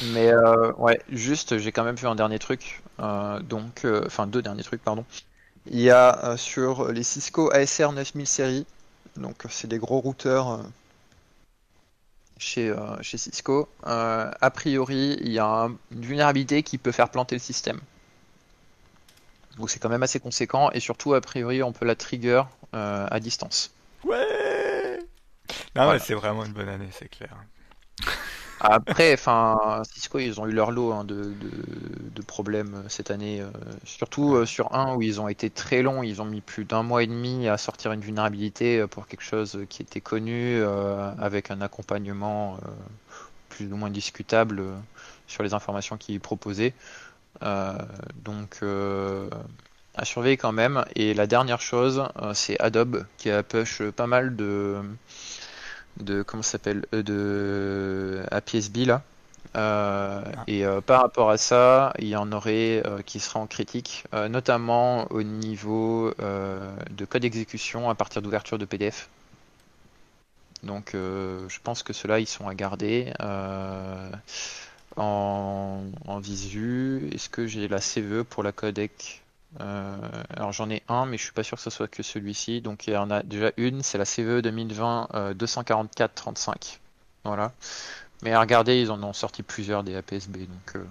Mais 0.00 0.28
euh, 0.32 0.72
ouais, 0.74 1.00
juste, 1.10 1.58
j'ai 1.58 1.72
quand 1.72 1.84
même 1.84 1.96
vu 1.96 2.06
un 2.06 2.14
dernier 2.14 2.38
truc. 2.38 2.82
euh, 3.00 3.40
donc, 3.40 3.84
euh, 3.84 4.02
enfin 4.06 4.26
deux 4.26 4.42
derniers 4.42 4.62
trucs, 4.64 4.82
pardon. 4.82 5.04
Il 5.70 5.80
y 5.80 5.90
a 5.90 6.24
euh, 6.32 6.36
sur 6.38 6.92
les 6.92 7.04
Cisco 7.04 7.52
ASR 7.52 7.92
9000 7.92 8.26
séries, 8.28 8.66
donc 9.16 9.44
c'est 9.50 9.68
des 9.68 9.78
gros 9.78 10.00
routeurs 10.00 10.50
euh, 10.50 10.62
chez, 12.38 12.68
euh, 12.70 13.00
chez 13.02 13.18
Cisco. 13.18 13.68
Euh, 13.86 14.30
a 14.40 14.50
priori, 14.50 15.16
il 15.20 15.32
y 15.32 15.38
a 15.38 15.46
un- 15.46 15.70
une 15.90 16.00
vulnérabilité 16.04 16.62
qui 16.62 16.78
peut 16.78 16.92
faire 16.92 17.10
planter 17.10 17.34
le 17.36 17.40
système. 17.40 17.80
Donc 19.58 19.70
c'est 19.70 19.78
quand 19.80 19.88
même 19.88 20.02
assez 20.02 20.20
conséquent 20.20 20.70
et 20.72 20.80
surtout, 20.80 21.14
a 21.14 21.20
priori, 21.20 21.62
on 21.62 21.72
peut 21.72 21.84
la 21.86 21.96
trigger 21.96 22.42
euh, 22.74 23.06
à 23.10 23.20
distance. 23.20 23.74
Ouais! 24.04 24.98
Non, 25.76 25.86
Voilà. 25.86 25.92
mais 25.92 26.00
c'est 26.00 26.14
vraiment 26.14 26.44
une 26.44 26.52
bonne 26.54 26.68
année, 26.68 26.90
c'est 26.92 27.08
clair. 27.08 27.36
Après, 28.60 29.12
enfin, 29.14 29.82
Cisco, 29.92 30.18
ils 30.18 30.40
ont 30.40 30.46
eu 30.46 30.52
leur 30.52 30.70
lot 30.70 30.92
hein, 30.92 31.04
de, 31.04 31.34
de, 31.34 31.50
de 32.14 32.22
problèmes 32.22 32.74
euh, 32.74 32.88
cette 32.88 33.10
année, 33.10 33.40
euh, 33.40 33.50
surtout 33.84 34.34
euh, 34.36 34.46
sur 34.46 34.74
un 34.74 34.94
où 34.94 35.02
ils 35.02 35.20
ont 35.20 35.28
été 35.28 35.50
très 35.50 35.82
longs, 35.82 36.02
ils 36.02 36.22
ont 36.22 36.24
mis 36.24 36.40
plus 36.40 36.64
d'un 36.64 36.82
mois 36.82 37.02
et 37.02 37.06
demi 37.06 37.48
à 37.48 37.58
sortir 37.58 37.92
une 37.92 38.00
vulnérabilité 38.00 38.86
pour 38.86 39.06
quelque 39.06 39.22
chose 39.24 39.58
qui 39.68 39.82
était 39.82 40.00
connu, 40.00 40.56
euh, 40.60 41.12
avec 41.18 41.50
un 41.50 41.60
accompagnement 41.60 42.58
plus 43.48 43.72
ou 43.72 43.76
moins 43.76 43.90
discutable 43.90 44.62
sur 45.26 45.42
les 45.42 45.54
informations 45.54 45.96
qu'ils 45.96 46.20
proposaient. 46.20 46.74
Euh, 47.42 47.78
donc, 48.24 48.58
euh, 48.62 49.28
à 49.94 50.04
surveiller 50.04 50.36
quand 50.36 50.52
même. 50.52 50.84
Et 50.96 51.14
la 51.14 51.26
dernière 51.26 51.60
chose, 51.60 52.04
euh, 52.22 52.34
c'est 52.34 52.60
Adobe 52.60 53.04
qui 53.16 53.30
a 53.30 53.42
push 53.42 53.82
pas 53.90 54.06
mal 54.06 54.36
de 54.36 54.82
de 55.98 56.22
comment 56.22 56.42
ça 56.42 56.52
s'appelle 56.52 56.86
euh, 56.94 57.02
de 57.02 58.22
APSB 58.30 58.78
là. 58.86 59.02
Euh, 59.56 60.22
et 60.48 60.66
euh, 60.66 60.80
par 60.80 61.02
rapport 61.02 61.30
à 61.30 61.36
ça, 61.36 61.92
il 61.98 62.08
y 62.08 62.16
en 62.16 62.32
aurait 62.32 62.82
euh, 62.86 63.02
qui 63.02 63.20
sera 63.20 63.38
en 63.40 63.46
critique, 63.46 64.04
euh, 64.14 64.28
notamment 64.28 65.06
au 65.12 65.22
niveau 65.22 66.12
euh, 66.20 66.74
de 66.90 67.04
code 67.04 67.22
d'exécution 67.22 67.88
à 67.90 67.94
partir 67.94 68.20
d'ouverture 68.22 68.58
de 68.58 68.64
PDF. 68.64 69.08
Donc 70.62 70.94
euh, 70.94 71.46
je 71.48 71.58
pense 71.62 71.82
que 71.82 71.92
ceux-là 71.92 72.20
ils 72.20 72.26
sont 72.26 72.48
à 72.48 72.54
garder 72.54 73.12
euh, 73.20 74.10
en, 74.96 75.84
en 76.06 76.18
visu. 76.20 77.08
Est-ce 77.12 77.28
que 77.28 77.46
j'ai 77.46 77.68
la 77.68 77.80
CVE 77.80 78.24
pour 78.24 78.42
la 78.42 78.52
codec? 78.52 79.22
Euh, 79.60 79.96
alors 80.30 80.52
j'en 80.52 80.68
ai 80.70 80.82
un, 80.88 81.06
mais 81.06 81.16
je 81.18 81.24
suis 81.24 81.32
pas 81.32 81.42
sûr 81.44 81.56
que 81.56 81.62
ce 81.62 81.70
soit 81.70 81.88
que 81.88 82.02
celui-ci. 82.02 82.60
Donc 82.62 82.86
il 82.86 82.94
y 82.94 82.96
en 82.96 83.10
a 83.10 83.22
déjà 83.22 83.52
une, 83.56 83.82
c'est 83.82 83.98
la 83.98 84.04
CVE 84.06 84.42
2020 84.42 85.08
euh, 85.14 85.34
244-35. 85.34 86.80
Voilà. 87.24 87.52
Mais 88.22 88.32
à 88.32 88.40
regarder, 88.40 88.80
ils 88.80 88.90
en 88.92 89.02
ont 89.04 89.12
sorti 89.14 89.42
plusieurs 89.42 89.84
des 89.84 89.96
APSB. 89.96 90.46
Donc 90.46 90.76
euh, 90.76 90.84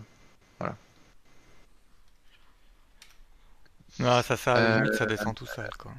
Non, 4.00 4.22
ça, 4.22 4.38
ça, 4.38 4.56
à 4.58 4.62
Euh, 4.62 4.68
limite, 4.68 4.96
ça 4.96 5.06
descend 5.08 5.36
tout 5.36 5.46
seul, 5.48 5.70
quoi. 5.78 5.92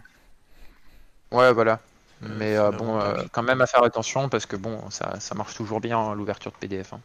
ouais, 1.33 1.53
voilà. 1.53 1.81
Euh, 2.23 2.27
Mais 2.29 2.57
euh, 2.57 2.73
bon, 2.73 2.99
euh, 3.01 3.25
quand 3.33 3.43
même 3.43 3.61
à 3.61 3.67
faire 3.67 3.83
attention 3.83 4.29
parce 4.29 4.47
que 4.47 4.57
bon, 4.57 4.89
ça, 4.91 5.21
ça 5.21 5.35
marche 5.35 5.55
toujours 5.55 5.81
bien 5.81 5.99
hein, 5.99 6.15
l'ouverture 6.15 6.53
de 6.53 6.57
PDF. 6.57 6.93
hein. 6.95 7.01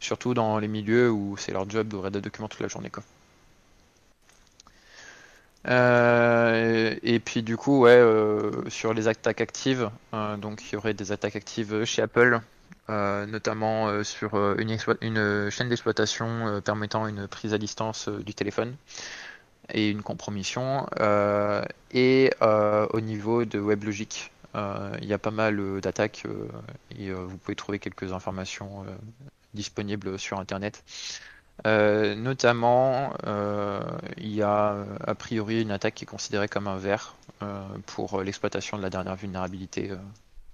Surtout 0.00 0.34
dans 0.34 0.58
les 0.58 0.68
milieux 0.68 1.10
où 1.10 1.36
c'est 1.36 1.52
leur 1.52 1.68
job 1.68 1.88
d'ouvrir 1.88 2.10
des 2.10 2.20
documents 2.20 2.48
toute 2.48 2.60
la 2.60 2.68
journée, 2.68 2.90
quoi. 2.90 3.02
Euh, 5.68 6.94
et 7.02 7.18
puis 7.18 7.42
du 7.42 7.56
coup, 7.56 7.80
ouais, 7.80 7.90
euh, 7.90 8.68
sur 8.68 8.94
les 8.94 9.08
attaques 9.08 9.40
actives, 9.40 9.90
euh, 10.14 10.36
donc 10.36 10.62
il 10.64 10.74
y 10.74 10.76
aurait 10.76 10.94
des 10.94 11.12
attaques 11.12 11.36
actives 11.36 11.84
chez 11.84 12.02
Apple, 12.02 12.40
notamment 12.88 14.04
sur 14.04 14.36
une, 14.58 14.78
une 15.00 15.50
chaîne 15.50 15.68
d'exploitation 15.68 16.60
permettant 16.64 17.08
une 17.08 17.26
prise 17.26 17.52
à 17.52 17.58
distance 17.58 18.08
du 18.08 18.32
téléphone 18.34 18.76
et 19.72 19.90
une 19.90 20.02
compromission. 20.02 20.86
Et 21.92 22.30
au 22.40 23.00
niveau 23.00 23.44
de 23.44 23.58
WebLogic, 23.58 24.30
il 24.54 25.04
y 25.04 25.12
a 25.12 25.18
pas 25.18 25.32
mal 25.32 25.80
d'attaques 25.80 26.24
et 26.96 27.10
vous 27.12 27.36
pouvez 27.38 27.56
trouver 27.56 27.80
quelques 27.80 28.12
informations 28.12 28.84
disponibles 29.56 30.18
sur 30.18 30.38
Internet. 30.38 30.84
Euh, 31.66 32.14
notamment, 32.14 33.14
euh, 33.26 33.80
il 34.18 34.32
y 34.32 34.42
a 34.42 34.74
euh, 34.74 34.84
a 35.04 35.14
priori 35.14 35.62
une 35.62 35.70
attaque 35.70 35.94
qui 35.94 36.04
est 36.04 36.06
considérée 36.06 36.48
comme 36.48 36.68
un 36.68 36.76
verre 36.76 37.14
pour 37.84 38.22
l'exploitation 38.22 38.78
de 38.78 38.82
la 38.82 38.88
dernière 38.88 39.16
vulnérabilité, 39.16 39.90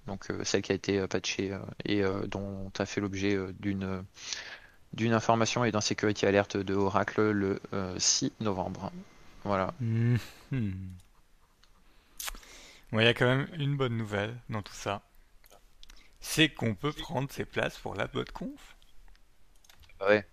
donc 0.05 0.27
celle 0.43 0.61
qui 0.61 0.73
a 0.73 0.75
été 0.75 1.07
patchée 1.07 1.57
et 1.85 2.03
dont 2.27 2.69
a 2.77 2.85
fait 2.85 2.99
l'objet 2.99 3.37
d'une 3.57 4.03
d'une 4.93 5.13
information 5.13 5.65
et 5.65 5.71
d'un 5.71 5.81
security 5.81 6.25
alert 6.25 6.55
de 6.55 6.73
Oracle 6.75 7.31
le 7.31 7.59
euh, 7.73 7.97
6 7.97 8.31
novembre. 8.39 8.91
Voilà. 9.43 9.73
Mhm. 9.79 10.19
Bon, 12.91 12.99
il 12.99 13.05
y 13.05 13.07
a 13.07 13.13
quand 13.13 13.25
même 13.25 13.47
une 13.57 13.75
bonne 13.75 13.97
nouvelle 13.97 14.35
dans 14.49 14.61
tout 14.61 14.73
ça. 14.73 15.01
C'est 16.19 16.49
qu'on 16.49 16.75
peut 16.75 16.93
prendre 16.93 17.29
ses 17.31 17.43
places 17.43 17.77
pour 17.79 17.95
la 17.95 18.07
bonne 18.07 18.29
conf. 19.99 20.07
Ouais. 20.09 20.25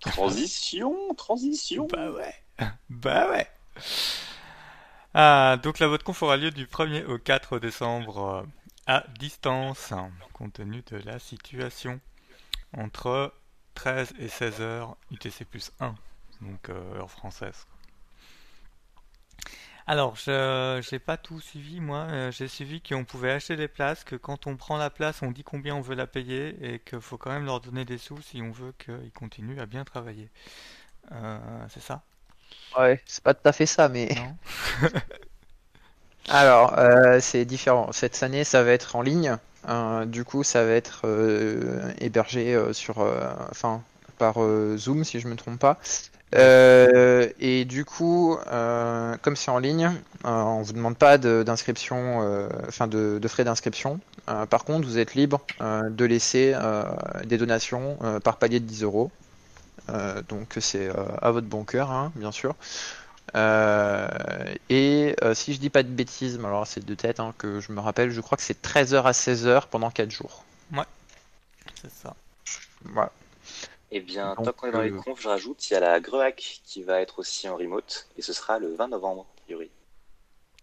Transition, 0.00 1.14
transition. 1.14 1.86
Bah 1.86 2.10
ouais. 2.10 2.34
Bah 2.90 3.30
ouais. 3.30 3.48
Ah, 5.14 5.58
donc 5.62 5.78
la 5.78 5.88
vote 5.88 6.02
conf 6.02 6.22
aura 6.22 6.36
lieu 6.36 6.50
du 6.50 6.66
1er 6.66 7.04
au 7.04 7.18
4 7.18 7.58
décembre 7.58 8.18
euh, 8.18 8.42
à 8.86 9.04
distance, 9.18 9.92
compte 10.32 10.54
tenu 10.54 10.82
de 10.90 10.96
la 10.98 11.18
situation. 11.18 12.00
Entre 12.76 13.34
13 13.74 14.14
et 14.18 14.28
16 14.28 14.60
heures 14.60 14.96
UTC 15.10 15.44
plus 15.44 15.72
1, 15.80 15.94
donc 16.40 16.68
euh, 16.70 16.96
heure 16.96 17.10
française. 17.10 17.66
Alors, 19.86 20.16
je 20.16 20.80
j'ai 20.88 20.98
pas 20.98 21.16
tout 21.16 21.40
suivi, 21.40 21.80
moi. 21.80 22.06
Euh, 22.10 22.30
j'ai 22.32 22.48
suivi 22.48 22.80
qu'on 22.80 23.04
pouvait 23.04 23.32
acheter 23.32 23.56
des 23.56 23.68
places, 23.68 24.04
que 24.04 24.16
quand 24.16 24.46
on 24.46 24.56
prend 24.56 24.76
la 24.76 24.90
place, 24.90 25.22
on 25.22 25.30
dit 25.32 25.42
combien 25.44 25.74
on 25.76 25.80
veut 25.80 25.94
la 25.94 26.06
payer 26.06 26.56
et 26.74 26.78
qu'il 26.80 27.00
faut 27.00 27.18
quand 27.18 27.30
même 27.30 27.44
leur 27.44 27.60
donner 27.60 27.84
des 27.84 27.98
sous 27.98 28.20
si 28.22 28.42
on 28.42 28.50
veut 28.52 28.72
qu'ils 28.78 29.12
continuent 29.12 29.60
à 29.60 29.66
bien 29.66 29.84
travailler. 29.84 30.30
Euh, 31.12 31.38
c'est 31.70 31.82
ça? 31.82 32.02
Ouais, 32.78 33.00
c'est 33.06 33.22
pas 33.22 33.34
tout 33.34 33.48
à 33.48 33.52
fait 33.52 33.66
ça, 33.66 33.88
mais 33.88 34.08
Non? 34.08 34.36
alors 36.28 36.78
euh, 36.78 37.18
c'est 37.20 37.44
différent. 37.44 37.92
Cette 37.92 38.22
année, 38.22 38.44
ça 38.44 38.62
va 38.62 38.72
être 38.72 38.96
en 38.96 39.02
ligne. 39.02 39.36
Euh, 39.68 40.04
du 40.06 40.24
coup, 40.24 40.42
ça 40.44 40.64
va 40.64 40.72
être 40.72 41.02
euh, 41.04 41.92
hébergé 41.98 42.58
sur, 42.72 42.98
enfin, 43.50 43.82
par 44.18 44.36
Zoom, 44.76 45.04
si 45.04 45.20
je 45.20 45.28
me 45.28 45.36
trompe 45.36 45.58
pas. 45.58 45.78
Euh, 46.34 47.28
et 47.40 47.64
du 47.64 47.84
coup, 47.84 48.38
euh, 48.50 49.16
comme 49.22 49.36
c'est 49.36 49.50
en 49.50 49.58
ligne, 49.58 49.86
euh, 50.24 50.28
on 50.30 50.62
vous 50.62 50.72
demande 50.72 50.96
pas 50.96 51.18
de- 51.18 51.42
d'inscription, 51.42 52.22
euh, 52.22 52.48
enfin 52.68 52.86
de, 52.86 53.18
de 53.20 53.28
frais 53.28 53.44
d'inscription. 53.44 54.00
Par 54.48 54.64
contre, 54.64 54.86
vous 54.86 54.98
êtes 54.98 55.14
libre 55.14 55.40
de 55.60 56.04
laisser 56.04 56.54
des 57.24 57.38
donations 57.38 57.98
par 58.22 58.36
palier 58.38 58.60
de 58.60 58.64
10 58.64 58.82
euros. 58.84 59.10
Donc 60.28 60.56
c'est 60.60 60.90
à 61.20 61.30
votre 61.32 61.46
bon 61.48 61.64
cœur, 61.64 61.90
hein, 61.90 62.12
bien 62.16 62.32
sûr. 62.32 62.54
Et 64.70 65.16
si 65.34 65.54
je 65.54 65.58
dis 65.60 65.70
pas 65.70 65.82
de 65.82 65.88
bêtises, 65.88 66.38
alors 66.44 66.66
c'est 66.66 66.84
de 66.84 66.94
tête 66.94 67.20
hein, 67.20 67.34
que 67.38 67.60
je 67.60 67.72
me 67.72 67.80
rappelle, 67.80 68.10
je 68.10 68.20
crois 68.20 68.36
que 68.36 68.44
c'est 68.44 68.60
13h 68.62 69.04
à 69.04 69.12
16h 69.12 69.66
pendant 69.68 69.90
4 69.90 70.10
jours. 70.10 70.44
C'est 71.80 71.90
ça. 71.90 72.14
Voilà. 72.84 73.12
Eh 73.92 74.00
bien, 74.00 74.34
Donc, 74.34 74.46
tant 74.46 74.52
qu'on 74.52 74.66
est 74.66 74.72
dans 74.72 74.80
les 74.80 74.90
euh, 74.90 74.96
confs, 74.96 75.20
je 75.20 75.28
rajoute, 75.28 75.70
il 75.70 75.74
y 75.74 75.76
a 75.76 75.80
la 75.80 76.00
Greuhac 76.00 76.34
qui 76.64 76.82
va 76.82 77.00
être 77.00 77.20
aussi 77.20 77.48
en 77.48 77.56
remote, 77.56 78.08
et 78.16 78.22
ce 78.22 78.32
sera 78.32 78.58
le 78.58 78.74
20 78.74 78.88
novembre, 78.88 79.26
a 79.38 79.40
priori. 79.42 79.70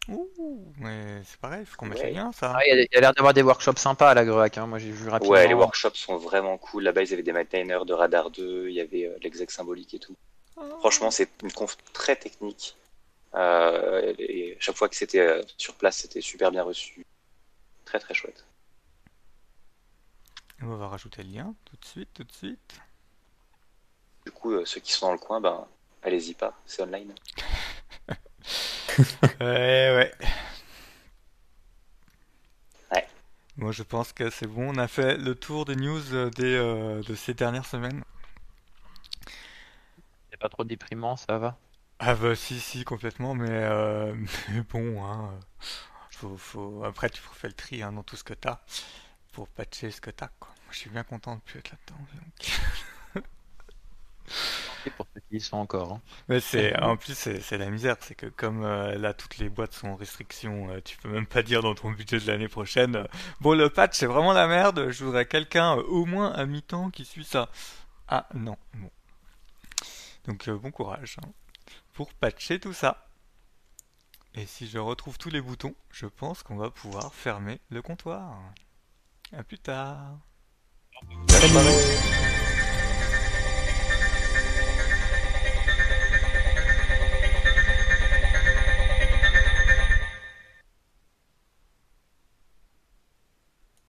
Ouh, 0.08 0.74
mais 0.78 1.22
c'est 1.24 1.40
pareil, 1.40 1.66
faut 1.66 1.76
qu'on 1.78 1.86
mette 1.86 2.00
Ouais. 2.00 2.08
les 2.08 2.12
liens, 2.12 2.32
ça. 2.32 2.54
Ah, 2.56 2.60
il 2.66 2.70
y 2.70 2.72
a, 2.80 2.82
il 2.84 2.88
y 2.92 2.98
a 2.98 3.02
l'air 3.02 3.14
d'avoir 3.14 3.34
des 3.34 3.44
workshops 3.44 3.78
sympas 3.78 4.10
à 4.10 4.14
la 4.16 4.26
Greuhac, 4.26 4.58
hein. 4.58 4.66
Moi 4.66 4.80
j'ai 4.80 4.92
vu 4.92 5.08
rapidement. 5.08 5.34
Ouais, 5.34 5.48
les 5.48 5.54
workshops 5.54 5.96
sont 5.96 6.18
vraiment 6.18 6.58
cool. 6.58 6.84
Là-bas, 6.84 7.04
ils 7.04 7.14
avaient 7.14 7.24
des 7.24 7.32
maintainers 7.34 7.86
de 7.86 7.94
Radar 7.94 8.32
2, 8.32 8.70
il 8.70 8.74
y 8.74 8.82
avait 8.82 9.06
euh, 9.06 9.18
l'exec 9.22 9.52
symbolique 9.52 9.94
et 9.94 10.00
tout. 10.00 10.16
Ah. 10.58 10.64
Franchement, 10.80 11.12
c'est 11.12 11.30
une 11.44 11.52
conf 11.52 11.78
très 11.94 12.16
technique, 12.16 12.76
Euh, 13.36 14.14
et 14.20 14.58
chaque 14.60 14.76
fois 14.78 14.90
que 14.90 14.96
c'était 14.96 15.20
euh, 15.22 15.44
sur 15.58 15.76
place, 15.76 15.98
c'était 15.98 16.22
super 16.22 16.52
bien 16.52 16.64
reçu. 16.64 17.06
Très 17.86 18.00
très 18.00 18.14
chouette. 18.16 18.46
On 20.62 20.76
va 20.76 20.88
rajouter 20.88 21.24
le 21.24 21.30
lien 21.32 21.56
tout 21.66 21.76
de 21.78 21.86
suite, 21.86 22.10
tout 22.14 22.24
de 22.24 22.32
suite. 22.32 22.82
Du 24.30 24.36
coup, 24.36 24.52
euh, 24.54 24.64
ceux 24.64 24.80
qui 24.80 24.92
sont 24.92 25.08
dans 25.08 25.14
le 25.14 25.18
coin, 25.18 25.42
ben, 25.42 25.66
allez-y 26.04 26.36
pas, 26.36 26.54
c'est 26.68 26.84
online. 26.84 27.16
Ouais, 29.40 29.96
ouais. 29.96 30.14
Ouais. 32.92 33.08
Moi, 33.58 33.72
je 33.72 33.82
pense 33.82 34.14
que 34.14 34.30
c'est 34.30 34.46
bon. 34.46 34.76
On 34.76 34.78
a 34.78 34.88
fait 34.88 35.18
le 35.18 35.34
tour 35.34 35.66
des 35.66 35.76
news 35.76 36.14
euh, 36.14 36.30
des, 36.30 36.56
euh, 36.56 37.02
de 37.02 37.16
ces 37.16 37.34
dernières 37.34 37.66
semaines. 37.66 38.04
C'est 40.30 40.38
pas 40.38 40.50
trop 40.50 40.64
déprimant, 40.64 41.16
ça 41.16 41.40
va? 41.40 41.58
Ah 41.98 42.14
bah 42.14 42.36
si, 42.36 42.60
si, 42.60 42.84
complètement. 42.84 43.34
Mais, 43.34 43.50
euh, 43.50 44.14
mais 44.50 44.62
bon, 44.62 45.04
hein, 45.04 45.40
faut, 46.12 46.38
faut... 46.38 46.84
après 46.84 47.10
tu 47.10 47.20
refais 47.28 47.48
le 47.48 47.56
tri 47.56 47.82
hein, 47.82 47.94
dans 47.94 48.04
tout 48.04 48.16
ce 48.16 48.24
que 48.24 48.36
t'as 48.36 48.60
pour 49.32 49.48
patcher 49.48 49.90
ce 49.90 50.02
que 50.02 50.12
t'as. 50.12 50.30
Quoi. 50.40 50.50
Moi, 50.50 50.74
je 50.74 50.78
suis 50.78 50.90
bien 50.92 51.04
content 51.04 51.36
de 51.36 51.42
plus 51.42 51.58
être 51.58 51.72
là-dedans. 51.72 52.06
donc. 52.14 52.60
Pour 54.98 55.08
ceux 55.14 55.22
qui 55.30 55.38
y 55.38 55.40
sont 55.42 55.58
encore. 55.58 55.94
hein. 55.94 56.02
Mais 56.30 56.40
c'est 56.40 56.78
en 56.82 56.98
plus 56.98 57.14
c'est 57.16 57.42
c'est 57.42 57.58
la 57.58 57.70
misère, 57.70 57.96
c'est 58.02 58.16
que 58.16 58.26
comme 58.28 58.64
euh, 58.64 58.98
là 58.98 59.14
toutes 59.14 59.38
les 59.38 59.50
boîtes 59.50 59.74
sont 59.74 59.90
en 59.90 59.96
restriction, 59.96 60.70
euh, 60.70 60.82
tu 60.84 60.98
peux 60.98 61.10
même 61.10 61.28
pas 61.28 61.44
dire 61.44 61.62
dans 61.62 61.76
ton 61.76 61.92
budget 61.92 62.20
de 62.20 62.28
l'année 62.28 62.48
prochaine. 62.48 62.96
euh, 62.98 63.06
bon 63.42 63.54
le 63.58 63.70
patch 63.70 63.98
c'est 63.98 64.06
vraiment 64.06 64.34
la 64.34 64.48
merde, 64.48 64.90
je 64.90 65.04
voudrais 65.06 65.26
quelqu'un 65.26 65.78
euh, 65.78 65.84
au 65.84 66.06
moins 66.06 66.32
à 66.34 66.46
mi-temps 66.46 66.90
qui 66.92 67.06
suit 67.06 67.24
ça. 67.26 67.50
Ah 68.08 68.28
non, 68.34 68.58
bon. 68.76 68.90
Donc 70.26 70.48
euh, 70.48 70.58
bon 70.58 70.72
courage 70.72 71.18
hein, 71.24 71.30
pour 71.94 72.14
patcher 72.14 72.60
tout 72.60 72.74
ça. 72.74 73.06
Et 74.36 74.46
si 74.46 74.68
je 74.68 74.78
retrouve 74.78 75.18
tous 75.18 75.30
les 75.30 75.42
boutons, 75.42 75.76
je 75.92 76.06
pense 76.06 76.44
qu'on 76.44 76.56
va 76.56 76.70
pouvoir 76.70 77.14
fermer 77.14 77.60
le 77.70 77.82
comptoir. 77.82 78.38
À 79.36 79.44
plus 79.44 79.60
tard. 79.60 80.18
Salut. 81.30 82.29